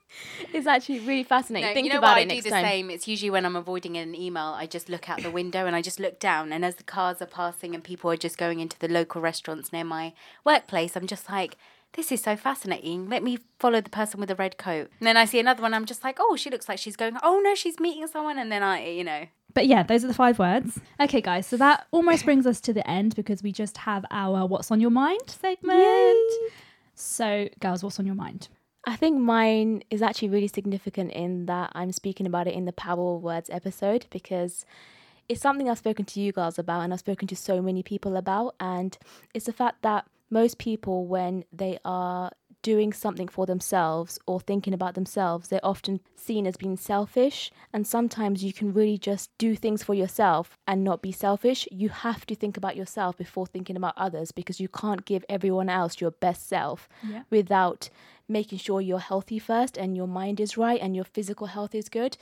it's 0.53 0.67
actually 0.67 0.99
really 0.99 1.23
fascinating. 1.23 1.69
No, 1.69 1.73
Think 1.73 1.88
you 1.88 1.93
know 1.93 1.99
about 1.99 2.17
what? 2.17 2.17
it 2.17 2.21
I 2.21 2.23
do 2.25 2.36
next 2.36 2.43
the 2.43 2.49
time. 2.51 2.65
same. 2.65 2.89
It's 2.91 3.07
usually 3.07 3.30
when 3.32 3.45
I'm 3.45 3.55
avoiding 3.55 3.95
an 3.97 4.13
email, 4.13 4.53
I 4.63 4.67
just 4.67 4.88
look 4.89 5.09
out 5.09 5.23
the 5.23 5.32
window 5.32 5.65
and 5.65 5.75
I 5.75 5.82
just 5.82 5.99
look 5.99 6.19
down. 6.19 6.51
And 6.51 6.63
as 6.65 6.75
the 6.75 6.84
cars 6.84 7.19
are 7.21 7.25
passing 7.41 7.73
and 7.73 7.84
people 7.84 8.11
are 8.11 8.17
just 8.17 8.38
going 8.38 8.59
into 8.59 8.78
the 8.78 8.89
local 8.89 9.21
restaurants 9.21 9.71
near 9.73 9.86
my 9.86 10.13
workplace, 10.43 10.95
I'm 10.95 11.07
just 11.07 11.30
like, 11.30 11.57
this 11.93 12.11
is 12.11 12.21
so 12.21 12.35
fascinating. 12.35 13.09
Let 13.09 13.23
me 13.23 13.39
follow 13.59 13.81
the 13.81 13.89
person 13.89 14.19
with 14.19 14.29
the 14.29 14.35
red 14.35 14.57
coat. 14.57 14.89
And 14.99 15.07
then 15.07 15.17
I 15.17 15.25
see 15.25 15.39
another 15.39 15.61
one. 15.61 15.73
I'm 15.73 15.85
just 15.85 16.03
like, 16.03 16.17
oh, 16.19 16.35
she 16.35 16.49
looks 16.49 16.69
like 16.69 16.79
she's 16.79 16.95
going. 16.95 17.17
Oh 17.23 17.41
no, 17.43 17.55
she's 17.55 17.79
meeting 17.79 18.07
someone. 18.07 18.38
And 18.38 18.51
then 18.51 18.61
I, 18.63 18.88
you 18.88 19.03
know, 19.03 19.25
But 19.53 19.65
yeah, 19.67 19.83
those 19.83 20.03
are 20.03 20.07
the 20.07 20.13
five 20.13 20.38
words. 20.38 20.79
Okay, 20.99 21.21
guys, 21.21 21.47
so 21.47 21.57
that 21.57 21.88
almost 21.91 22.25
brings 22.25 22.45
us 22.45 22.61
to 22.61 22.73
the 22.73 22.88
end 22.89 23.15
because 23.15 23.41
we 23.41 23.51
just 23.51 23.77
have 23.79 24.05
our 24.11 24.45
What's 24.45 24.69
on 24.69 24.79
Your 24.79 24.91
Mind 24.91 25.27
segment. 25.27 25.79
Yay. 25.79 26.49
So, 26.93 27.49
girls, 27.59 27.83
what's 27.83 27.99
on 27.99 28.05
your 28.05 28.15
mind? 28.15 28.47
I 28.85 28.95
think 28.95 29.19
mine 29.19 29.83
is 29.89 30.01
actually 30.01 30.29
really 30.29 30.47
significant 30.47 31.11
in 31.11 31.45
that 31.47 31.71
I'm 31.75 31.91
speaking 31.91 32.25
about 32.25 32.47
it 32.47 32.53
in 32.53 32.65
the 32.65 32.71
Power 32.73 33.15
of 33.15 33.21
Words 33.21 33.49
episode 33.51 34.05
because 34.09 34.65
it's 35.27 35.41
something 35.41 35.69
I've 35.69 35.77
spoken 35.77 36.05
to 36.05 36.19
you 36.21 36.31
girls 36.31 36.57
about 36.57 36.81
and 36.81 36.93
I've 36.93 36.99
spoken 36.99 37.27
to 37.27 37.35
so 37.35 37.61
many 37.61 37.83
people 37.83 38.15
about. 38.15 38.55
And 38.59 38.97
it's 39.33 39.45
the 39.45 39.53
fact 39.53 39.81
that 39.81 40.05
most 40.30 40.57
people, 40.57 41.05
when 41.05 41.43
they 41.51 41.80
are 41.86 42.32
doing 42.63 42.91
something 42.91 43.28
for 43.28 43.45
themselves 43.45 44.19
or 44.25 44.41
thinking 44.41 44.73
about 44.73 44.95
themselves, 44.95 45.47
they're 45.47 45.59
often 45.65 46.01
seen 46.15 46.45
as 46.45 46.57
being 46.57 46.75
selfish. 46.75 47.51
And 47.71 47.86
sometimes 47.88 48.43
you 48.43 48.51
can 48.51 48.73
really 48.73 48.97
just 48.97 49.30
do 49.38 49.55
things 49.55 49.84
for 49.84 49.93
yourself 49.93 50.57
and 50.67 50.84
not 50.84 51.01
be 51.01 51.11
selfish. 51.11 51.67
You 51.71 51.89
have 51.89 52.25
to 52.25 52.36
think 52.36 52.57
about 52.57 52.75
yourself 52.75 53.15
before 53.17 53.45
thinking 53.45 53.78
about 53.78 53.93
others 53.95 54.32
because 54.32 54.59
you 54.59 54.67
can't 54.67 55.05
give 55.05 55.23
everyone 55.30 55.69
else 55.69 56.01
your 56.01 56.11
best 56.11 56.47
self 56.49 56.89
Yeah. 57.09 57.23
without 57.30 57.89
making 58.28 58.57
sure 58.59 58.82
you're 58.82 58.99
healthy 58.99 59.39
first 59.39 59.78
and 59.78 59.95
your 59.95 60.07
mind 60.07 60.39
is 60.39 60.57
right 60.57 60.82
and 60.82 60.95
your 60.95 61.05
physical 61.05 61.47
health 61.47 61.73
is 61.75 61.89
good. 61.89 62.17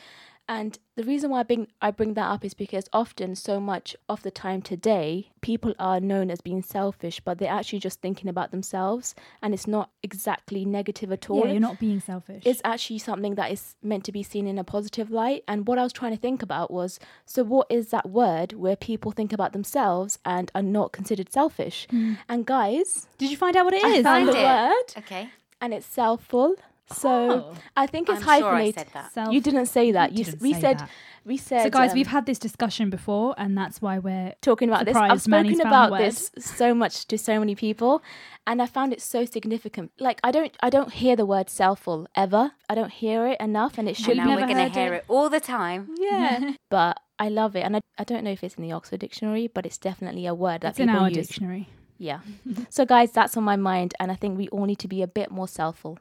And 0.47 0.77
the 0.95 1.03
reason 1.03 1.31
why 1.31 1.39
I 1.39 1.43
bring 1.43 1.67
I 1.81 1.89
bring 1.89 2.13
that 2.13 2.29
up 2.29 2.45
is 2.45 2.53
because 2.53 2.87
often, 2.93 3.33
so 3.35 3.59
much 3.59 3.95
of 4.07 4.21
the 4.21 4.29
time 4.29 4.61
today, 4.61 5.31
people 5.41 5.73
are 5.79 5.99
known 5.99 6.29
as 6.29 6.39
being 6.39 6.61
selfish, 6.61 7.19
but 7.19 7.39
they're 7.39 7.51
actually 7.51 7.79
just 7.79 7.99
thinking 7.99 8.29
about 8.29 8.51
themselves, 8.51 9.15
and 9.41 9.55
it's 9.55 9.65
not 9.65 9.89
exactly 10.03 10.63
negative 10.63 11.11
at 11.11 11.31
all. 11.31 11.39
Yeah, 11.47 11.53
you're 11.53 11.59
not 11.59 11.79
being 11.79 11.99
selfish. 11.99 12.43
It's 12.45 12.61
actually 12.63 12.99
something 12.99 13.33
that 13.35 13.51
is 13.51 13.73
meant 13.81 14.03
to 14.03 14.11
be 14.11 14.21
seen 14.21 14.45
in 14.45 14.59
a 14.59 14.63
positive 14.63 15.09
light. 15.09 15.43
And 15.47 15.67
what 15.67 15.79
I 15.79 15.83
was 15.83 15.91
trying 15.93 16.11
to 16.15 16.21
think 16.21 16.43
about 16.43 16.69
was 16.69 16.99
so, 17.25 17.43
what 17.43 17.65
is 17.71 17.89
that 17.89 18.07
word 18.11 18.53
where 18.53 18.75
people 18.75 19.11
think 19.11 19.33
about 19.33 19.51
themselves 19.51 20.19
and 20.25 20.51
are 20.53 20.61
not 20.61 20.91
considered 20.91 21.33
selfish? 21.33 21.87
Mm. 21.91 22.19
And 22.29 22.45
guys, 22.45 23.07
Did 23.17 23.31
you 23.31 23.37
find 23.37 23.57
out 23.57 23.65
what 23.65 23.73
it 23.73 23.83
is? 23.83 23.93
I 23.95 23.97
is? 23.97 24.03
found 24.03 24.27
the 24.29 24.39
it. 24.39 24.43
word, 24.43 25.03
Okay. 25.03 25.29
And 25.61 25.73
it's 25.73 25.87
selfful. 25.87 26.55
So 26.87 27.09
Oh. 27.09 27.53
I 27.75 27.87
think 27.87 28.09
it's 28.09 28.19
I'm 28.19 28.23
sure 28.41 28.49
I 28.49 28.65
hyphenated. 28.65 28.75
said 28.75 28.87
that. 28.93 29.11
Self- 29.11 29.33
You 29.33 29.41
didn't 29.41 29.65
say 29.67 29.91
that. 29.93 30.11
You, 30.13 30.21
s- 30.21 30.27
didn't 30.31 30.41
we 30.43 30.53
say 30.53 30.61
said 30.61 30.79
that. 30.79 30.89
we 31.25 31.35
said. 31.37 31.63
So, 31.63 31.69
guys, 31.71 31.91
um, 31.91 31.95
we've 31.97 32.05
had 32.17 32.27
this 32.27 32.37
discussion 32.37 32.91
before, 32.91 33.33
and 33.39 33.57
that's 33.57 33.81
why 33.81 33.97
we're 33.97 34.35
talking 34.41 34.69
about 34.69 34.85
this. 34.85 34.95
I've 34.95 35.19
surprised 35.23 35.27
Mani's 35.29 35.57
spoken 35.57 35.67
about 35.67 35.97
this 35.97 36.29
so 36.37 36.75
much 36.75 37.07
to 37.07 37.17
so 37.17 37.39
many 37.39 37.55
people, 37.55 38.03
and 38.45 38.61
I 38.61 38.67
found 38.67 38.93
it 38.93 39.01
so 39.01 39.25
significant. 39.25 39.93
Like 39.99 40.19
I 40.23 40.29
don't, 40.29 40.55
I 40.61 40.69
don't 40.69 40.93
hear 40.93 41.15
the 41.15 41.25
word 41.25 41.47
selfful 41.47 42.05
ever. 42.13 42.51
I 42.69 42.75
don't 42.75 42.91
hear 42.91 43.25
it 43.29 43.39
enough, 43.39 43.79
and 43.79 43.89
it 43.89 43.97
should 43.97 44.09
And 44.09 44.17
now 44.17 44.23
be. 44.25 44.29
never 44.29 44.41
we're 44.41 44.53
going 44.53 44.71
to 44.71 44.79
hear 44.79 44.93
it? 44.93 44.97
it 44.97 45.05
all 45.07 45.29
the 45.31 45.39
time. 45.39 45.89
Yeah, 45.97 46.51
but 46.69 46.99
I 47.17 47.29
love 47.29 47.55
it, 47.55 47.61
and 47.61 47.77
I, 47.77 47.81
I 47.97 48.03
don't 48.03 48.23
know 48.23 48.29
if 48.31 48.43
it's 48.43 48.55
in 48.55 48.61
the 48.61 48.73
Oxford 48.73 48.99
Dictionary, 48.99 49.47
but 49.47 49.65
it's 49.65 49.79
definitely 49.79 50.27
a 50.27 50.35
word 50.35 50.61
that 50.61 50.71
it's 50.71 50.79
in 50.79 50.89
people 50.89 51.01
our 51.01 51.09
use. 51.09 51.25
dictionary. 51.29 51.67
Yeah. 51.97 52.19
so, 52.69 52.85
guys, 52.85 53.11
that's 53.11 53.37
on 53.37 53.43
my 53.43 53.55
mind, 53.55 53.93
and 53.99 54.11
I 54.11 54.15
think 54.15 54.37
we 54.37 54.47
all 54.49 54.65
need 54.65 54.79
to 54.79 54.87
be 54.87 55.01
a 55.01 55.07
bit 55.07 55.31
more 55.31 55.45
selfful. 55.45 55.97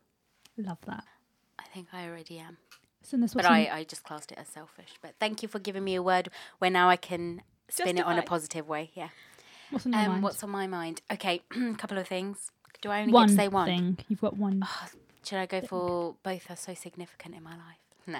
Love 0.57 0.79
that. 0.87 1.05
I 1.59 1.65
think 1.73 1.89
I 1.93 2.07
already 2.09 2.39
am. 2.39 2.59
So 3.03 3.17
this 3.17 3.35
But 3.35 3.45
I, 3.45 3.69
I 3.71 3.85
just 3.85 4.03
classed 4.03 4.33
it 4.33 4.39
as 4.39 4.49
selfish. 4.49 4.95
But 5.03 5.15
thank 5.21 5.43
you 5.43 5.49
for 5.49 5.59
giving 5.59 5.85
me 5.85 5.95
a 5.95 6.03
word 6.03 6.31
where 6.59 6.71
now 6.71 6.89
I 6.89 6.97
can 6.97 7.43
spin 7.69 7.99
it 7.99 8.05
on 8.05 8.19
a 8.19 8.23
positive 8.23 8.67
way. 8.67 8.91
Yeah. 8.95 9.09
what's 9.71 9.85
on 9.87 9.93
your 9.93 10.01
Um, 10.03 10.09
mind? 10.09 10.23
what's 10.23 10.43
on 10.43 10.51
my 10.51 10.67
mind? 10.67 11.03
Okay, 11.13 11.43
a 11.57 11.75
couple 11.75 11.99
of 11.99 12.09
things. 12.09 12.51
Do 12.81 12.91
I 12.91 13.01
only 13.03 13.13
one 13.13 13.27
get 13.27 13.33
to 13.33 13.37
say 13.37 13.49
one? 13.49 13.67
thing? 13.67 13.99
You've 14.09 14.21
got 14.21 14.37
one. 14.37 14.63
Should 15.25 15.39
I 15.39 15.47
go 15.47 15.61
for 15.61 16.17
both 16.23 16.51
are 16.51 16.57
so 16.57 16.75
significant 16.75 17.35
in 17.35 17.43
my 17.43 17.53
life? 17.53 17.79
No. 18.07 18.19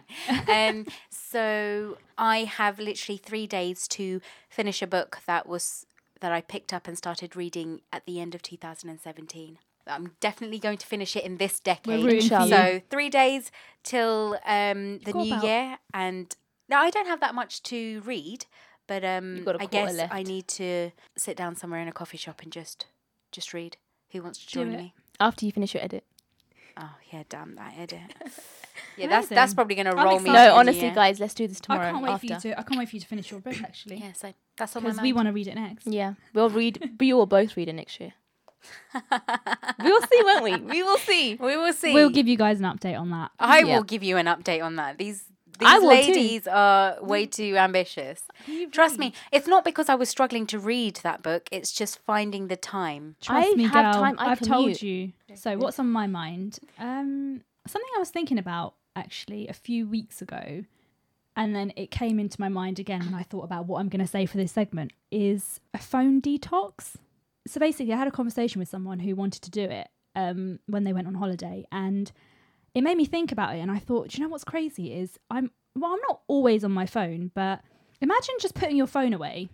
um, 0.51 0.87
so 1.11 1.99
I 2.17 2.45
have 2.45 2.79
literally 2.79 3.19
three 3.19 3.47
days 3.47 3.87
to 3.89 4.23
finish 4.49 4.81
a 4.81 4.87
book 4.87 5.19
that 5.27 5.47
was 5.47 5.85
that 6.25 6.33
I 6.33 6.41
picked 6.41 6.73
up 6.73 6.89
and 6.89 6.97
started 6.97 7.37
reading 7.37 7.83
at 7.93 8.07
the 8.07 8.19
end 8.19 8.35
of 8.35 8.41
2017. 8.41 9.59
I'm 9.87 10.13
definitely 10.21 10.59
going 10.59 10.79
to 10.79 10.87
finish 10.87 11.15
it 11.17 11.23
in 11.23 11.37
this 11.37 11.61
decade. 11.61 12.03
rooting 12.03 12.31
for 12.31 12.45
you. 12.45 12.49
So 12.49 12.81
three 12.89 13.11
days 13.11 13.53
till 13.83 14.39
um, 14.47 15.01
the 15.01 15.13
new 15.13 15.35
about- 15.35 15.45
year, 15.45 15.79
and 15.93 16.35
now 16.67 16.81
I 16.81 16.89
don't 16.89 17.09
have 17.09 17.21
that 17.21 17.35
much 17.35 17.63
to 17.65 18.01
read, 18.07 18.47
but 18.87 19.05
um, 19.05 19.47
I 19.61 19.67
guess 19.67 19.99
left. 19.99 20.15
I 20.15 20.23
need 20.23 20.49
to 20.49 20.93
sit 21.15 21.37
down 21.37 21.57
somewhere 21.57 21.81
in 21.81 21.89
a 21.89 21.93
coffee 21.93 22.17
shop 22.17 22.41
and 22.43 22.51
just 22.51 22.87
just 23.31 23.53
read. 23.53 23.77
Who 24.13 24.23
wants 24.23 24.39
to 24.39 24.47
join 24.47 24.73
me? 24.73 24.95
After 25.21 25.45
you 25.45 25.53
finish 25.53 25.75
your 25.75 25.85
edit. 25.85 26.05
Oh 26.79 26.95
yeah, 27.13 27.25
damn 27.29 27.55
that 27.57 27.75
edit. 27.77 28.01
yeah, 28.97 29.07
that's 29.09 29.29
that's 29.29 29.55
probably 29.55 29.75
gonna 29.77 29.91
I'm 29.95 29.97
roll 30.05 30.19
me. 30.21 30.27
excited. 30.31 30.39
into 30.39 30.49
No, 30.51 30.55
honestly, 30.57 30.83
year. 30.83 30.95
guys, 30.95 31.21
let's 31.21 31.35
do 31.35 31.47
this 31.49 31.59
I 31.59 31.65
tomorrow. 31.75 31.91
can't 31.93 32.03
wait 32.05 32.11
after. 32.11 32.27
for 32.27 32.35
you 32.35 32.41
to. 32.41 32.59
I 32.61 32.63
can't 32.63 32.79
wait 32.79 32.89
for 32.89 32.97
you 32.97 33.01
to 33.01 33.07
finish 33.07 33.31
your 33.31 33.41
book 33.41 33.61
actually, 33.63 33.97
Yeah, 33.97 34.13
so 34.13 34.33
that's 34.57 34.75
on 34.77 34.83
my 34.83 34.89
because 34.89 34.97
mind. 34.99 35.05
we 35.07 35.13
want 35.13 35.27
to 35.29 35.33
read 35.33 35.47
it 35.49 35.55
next. 35.55 35.87
Yeah, 35.87 36.15
we'll 36.35 36.51
read. 36.51 36.91
we 37.01 37.13
will 37.13 37.27
both 37.27 37.57
read 37.57 37.69
it 37.69 37.75
next 37.75 38.01
year. 38.01 38.13
we 39.83 39.91
will 39.93 40.01
see, 40.03 40.21
won't 40.23 40.43
we? 40.45 40.57
We 40.57 40.83
will 40.83 40.99
see. 40.99 41.35
we 41.41 41.57
will 41.57 41.73
see. 41.73 41.93
We'll 41.93 42.11
give 42.11 42.27
you 42.29 42.37
guys 42.37 42.61
an 42.61 42.67
update 42.67 42.99
on 42.99 43.11
that. 43.11 43.31
I 43.39 43.61
Yeah. 43.61 43.77
will 43.77 43.83
give 43.85 44.03
you 44.03 44.17
an 44.17 44.27
update 44.27 44.63
on 44.65 44.77
that. 44.77 44.99
These 44.99 45.25
these 45.59 45.69
I 45.69 45.79
will 45.79 45.91
too. 45.91 46.13
ladies 46.13 46.49
are 46.49 46.97
way 47.01 47.27
too 47.27 47.57
ambitious. 47.57 48.23
Trust 48.73 48.99
me, 48.99 49.13
it's 49.31 49.47
not 49.47 49.65
because 49.65 49.89
I 49.89 49.95
was 49.95 50.09
struggling 50.09 50.47
to 50.49 50.59
read 50.59 50.97
that 51.05 51.23
book. 51.23 51.49
It's 51.53 51.71
just 51.73 52.01
finding 52.01 52.49
the 52.49 52.57
time. 52.57 53.15
Trust 53.21 53.51
I 53.51 53.55
me, 53.55 53.63
have 53.65 53.73
girl. 53.95 54.03
time, 54.03 54.17
I 54.19 54.31
I've 54.33 54.41
told 54.41 54.79
commute. 54.79 54.83
you. 54.83 55.13
So, 55.37 55.57
what's 55.57 55.79
on 55.79 55.91
my 55.93 56.09
mind? 56.09 56.59
Um, 56.79 57.43
something 57.69 57.89
I 57.95 57.99
was 58.01 58.11
thinking 58.11 58.39
about 58.39 58.75
actually 58.97 59.49
a 59.49 59.53
few 59.53 59.87
weeks 59.89 60.23
ago, 60.23 60.65
and 61.37 61.55
then 61.55 61.73
it 61.77 61.91
came 61.91 62.19
into 62.19 62.41
my 62.41 62.49
mind 62.49 62.79
again 62.79 63.05
when 63.05 63.15
I 63.15 63.23
thought 63.23 63.45
about 63.45 63.67
what 63.67 63.81
I'm 63.81 63.89
going 63.89 64.05
to 64.05 64.11
say 64.11 64.27
for 64.27 64.37
this 64.37 64.53
segment 64.53 64.93
is 65.11 65.61
a 65.73 65.79
phone 65.79 66.21
detox. 66.21 66.95
So 67.47 67.61
basically, 67.61 67.93
I 67.93 67.99
had 67.99 68.09
a 68.09 68.13
conversation 68.13 68.59
with 68.59 68.69
someone 68.69 69.01
who 69.01 69.15
wanted 69.15 69.43
to 69.43 69.51
do 69.51 69.65
it 69.65 69.89
um, 70.15 70.61
when 70.67 70.85
they 70.85 70.93
went 70.93 71.09
on 71.09 71.15
holiday, 71.15 71.67
and 71.73 72.11
it 72.75 72.83
made 72.83 72.97
me 72.97 73.05
think 73.05 73.33
about 73.33 73.57
it. 73.57 73.61
And 73.61 73.71
I 73.71 73.79
thought, 73.79 74.17
you 74.17 74.23
know 74.23 74.29
what's 74.29 74.45
crazy 74.45 74.93
is 74.93 75.19
I'm 75.31 75.51
well, 75.77 75.93
I'm 75.93 76.01
not 76.09 76.21
always 76.29 76.65
on 76.65 76.73
my 76.73 76.87
phone, 76.87 77.31
but 77.35 77.61
imagine 78.01 78.35
just 78.41 78.55
putting 78.55 78.77
your 78.77 78.87
phone 78.87 79.13
away 79.13 79.49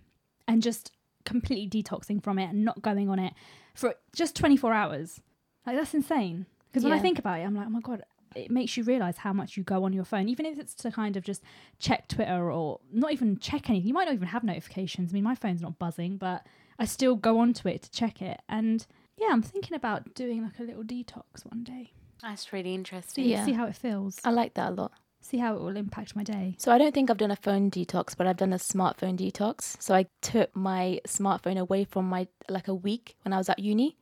and 0.46 0.62
just 0.62 0.92
completely 1.24 1.82
detoxing 1.82 2.22
from 2.22 2.38
it 2.38 2.50
and 2.50 2.64
not 2.64 2.82
going 2.82 3.08
on 3.08 3.18
it 3.18 3.32
for 3.74 3.94
just 4.14 4.36
24 4.36 4.72
hours. 4.72 5.20
Like 5.66 5.76
that's 5.76 5.94
insane. 5.94 6.46
Because 6.70 6.84
when 6.84 6.92
I 6.92 6.98
think 7.00 7.18
about 7.18 7.40
it, 7.40 7.42
I'm 7.42 7.54
like, 7.54 7.66
oh 7.66 7.70
my 7.70 7.80
god, 7.80 8.02
it 8.34 8.50
makes 8.50 8.76
you 8.76 8.84
realize 8.84 9.18
how 9.18 9.32
much 9.32 9.56
you 9.56 9.62
go 9.62 9.84
on 9.84 9.92
your 9.92 10.04
phone, 10.04 10.28
even 10.28 10.46
if 10.46 10.58
it's 10.58 10.74
to 10.74 10.90
kind 10.90 11.16
of 11.16 11.24
just 11.24 11.42
check 11.78 12.08
Twitter 12.08 12.50
or 12.50 12.80
not 12.92 13.12
even 13.12 13.38
check 13.38 13.68
anything. 13.68 13.88
You 13.88 13.94
might 13.94 14.04
not 14.04 14.14
even 14.14 14.28
have 14.28 14.44
notifications. 14.44 15.12
I 15.12 15.14
mean, 15.14 15.24
my 15.24 15.34
phone's 15.34 15.62
not 15.62 15.78
buzzing, 15.78 16.16
but 16.16 16.46
I 16.78 16.84
still 16.84 17.16
go 17.16 17.38
onto 17.38 17.68
it 17.68 17.82
to 17.82 17.90
check 17.90 18.22
it. 18.22 18.40
And 18.48 18.86
yeah, 19.16 19.28
I'm 19.30 19.42
thinking 19.42 19.74
about 19.76 20.14
doing 20.14 20.42
like 20.42 20.58
a 20.58 20.62
little 20.62 20.82
detox 20.84 21.44
one 21.44 21.64
day. 21.64 21.92
That's 22.22 22.52
really 22.52 22.70
See, 22.70 22.74
interesting. 22.74 23.24
Yeah. 23.24 23.44
see 23.44 23.52
how 23.52 23.66
it 23.66 23.76
feels. 23.76 24.18
I 24.24 24.30
like 24.30 24.54
that 24.54 24.70
a 24.70 24.74
lot. 24.74 24.92
See 25.22 25.38
how 25.38 25.54
it 25.54 25.60
will 25.60 25.76
impact 25.76 26.16
my 26.16 26.22
day. 26.22 26.54
So 26.58 26.72
I 26.72 26.78
don't 26.78 26.94
think 26.94 27.10
I've 27.10 27.18
done 27.18 27.30
a 27.30 27.36
phone 27.36 27.70
detox, 27.70 28.16
but 28.16 28.26
I've 28.26 28.38
done 28.38 28.54
a 28.54 28.56
smartphone 28.56 29.18
detox. 29.18 29.80
So 29.80 29.94
I 29.94 30.06
took 30.22 30.54
my 30.56 31.00
smartphone 31.06 31.58
away 31.58 31.84
from 31.84 32.08
my 32.08 32.26
like 32.48 32.68
a 32.68 32.74
week 32.74 33.16
when 33.22 33.32
I 33.34 33.36
was 33.36 33.48
at 33.50 33.58
uni, 33.58 33.96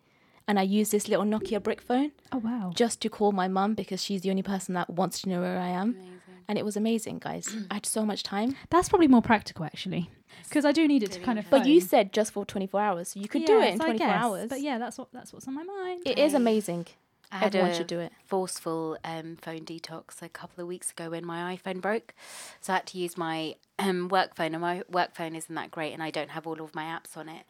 and 0.49 0.59
I 0.59 0.63
used 0.63 0.91
this 0.91 1.07
little 1.09 1.25
Nokia 1.25 1.63
brick 1.63 1.81
phone 1.81 2.11
Oh 2.33 2.39
wow. 2.39 2.73
just 2.75 3.01
to 3.03 3.09
call 3.09 3.31
my 3.33 3.47
mum 3.47 3.75
because 3.75 4.03
she's 4.03 4.23
the 4.23 4.31
only 4.31 4.43
person 4.43 4.75
that 4.75 4.91
wants 4.91 5.21
to 5.23 5.29
know 5.29 5.41
where 5.41 5.59
I 5.61 5.69
am. 5.69 5.91
Amazing. 5.91 6.15
And 6.49 6.57
it 6.59 6.65
was 6.65 6.77
amazing, 6.77 7.19
guys. 7.19 7.55
I 7.71 7.75
had 7.75 7.85
so 7.87 8.05
much 8.07 8.23
time. 8.23 8.57
That's 8.71 8.89
probably 8.89 9.07
more 9.09 9.21
practical 9.23 9.65
actually, 9.67 10.11
because 10.45 10.65
I 10.65 10.73
do 10.73 10.89
need 10.89 11.03
it 11.03 11.13
to 11.13 11.21
kind 11.21 11.39
of. 11.39 11.45
But 11.51 11.67
you 11.67 11.79
said 11.81 12.11
just 12.13 12.33
for 12.33 12.47
24 12.47 12.81
hours. 12.81 13.09
So 13.11 13.21
you 13.21 13.29
could 13.29 13.45
do 13.45 13.61
it 13.61 13.75
in 13.75 13.79
24 13.79 14.07
hours. 14.09 14.49
But 14.49 14.63
yeah, 14.63 14.79
that's 14.79 14.97
what 14.97 15.09
that's 15.13 15.31
what's 15.33 15.47
on 15.47 15.55
my 15.55 15.63
mind. 15.63 16.03
It 16.07 16.19
is 16.19 16.33
amazing. 16.35 16.87
I 17.31 17.37
had 17.37 17.49
Everyone 17.55 17.71
a 17.73 17.75
should 17.75 17.87
do 17.89 18.01
it. 18.01 18.11
forceful 18.25 18.97
um, 19.05 19.37
phone 19.43 19.61
detox 19.67 20.23
a 20.23 20.31
couple 20.31 20.63
of 20.63 20.67
weeks 20.69 20.91
ago 20.93 21.11
when 21.11 21.27
my 21.27 21.55
iPhone 21.55 21.83
broke. 21.83 22.15
So 22.63 22.73
I 22.73 22.77
had 22.77 22.87
to 22.87 22.99
use 22.99 23.19
my 23.19 23.57
um, 23.79 24.09
work 24.09 24.35
phone, 24.35 24.55
and 24.55 24.63
my 24.63 24.83
work 24.91 25.15
phone 25.15 25.37
isn't 25.37 25.55
that 25.55 25.71
great, 25.71 25.93
and 25.93 26.03
I 26.03 26.11
don't 26.11 26.31
have 26.31 26.47
all 26.47 26.63
of 26.63 26.75
my 26.75 26.85
apps 26.85 27.19
on 27.19 27.29
it. 27.29 27.45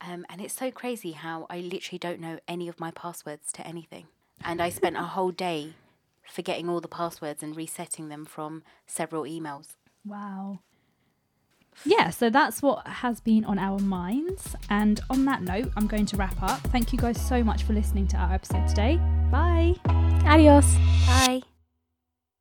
Um, 0.00 0.26
and 0.28 0.40
it's 0.40 0.54
so 0.54 0.70
crazy 0.70 1.12
how 1.12 1.46
I 1.48 1.60
literally 1.60 1.98
don't 1.98 2.20
know 2.20 2.38
any 2.46 2.68
of 2.68 2.78
my 2.78 2.90
passwords 2.90 3.52
to 3.52 3.66
anything. 3.66 4.06
And 4.44 4.60
I 4.60 4.68
spent 4.68 4.96
a 4.96 5.02
whole 5.02 5.30
day 5.30 5.74
forgetting 6.28 6.68
all 6.68 6.80
the 6.80 6.88
passwords 6.88 7.42
and 7.42 7.56
resetting 7.56 8.08
them 8.08 8.24
from 8.24 8.62
several 8.86 9.24
emails. 9.24 9.76
Wow. 10.04 10.60
Yeah, 11.84 12.10
so 12.10 12.30
that's 12.30 12.62
what 12.62 12.86
has 12.86 13.20
been 13.20 13.44
on 13.44 13.58
our 13.58 13.78
minds. 13.78 14.56
And 14.70 15.00
on 15.10 15.24
that 15.26 15.42
note, 15.42 15.70
I'm 15.76 15.86
going 15.86 16.06
to 16.06 16.16
wrap 16.16 16.42
up. 16.42 16.60
Thank 16.68 16.92
you 16.92 16.98
guys 16.98 17.20
so 17.20 17.44
much 17.44 17.64
for 17.64 17.72
listening 17.72 18.06
to 18.08 18.16
our 18.16 18.32
episode 18.32 18.66
today. 18.68 18.98
Bye. 19.30 19.74
Adios. 20.24 20.74
Bye. 21.06 21.55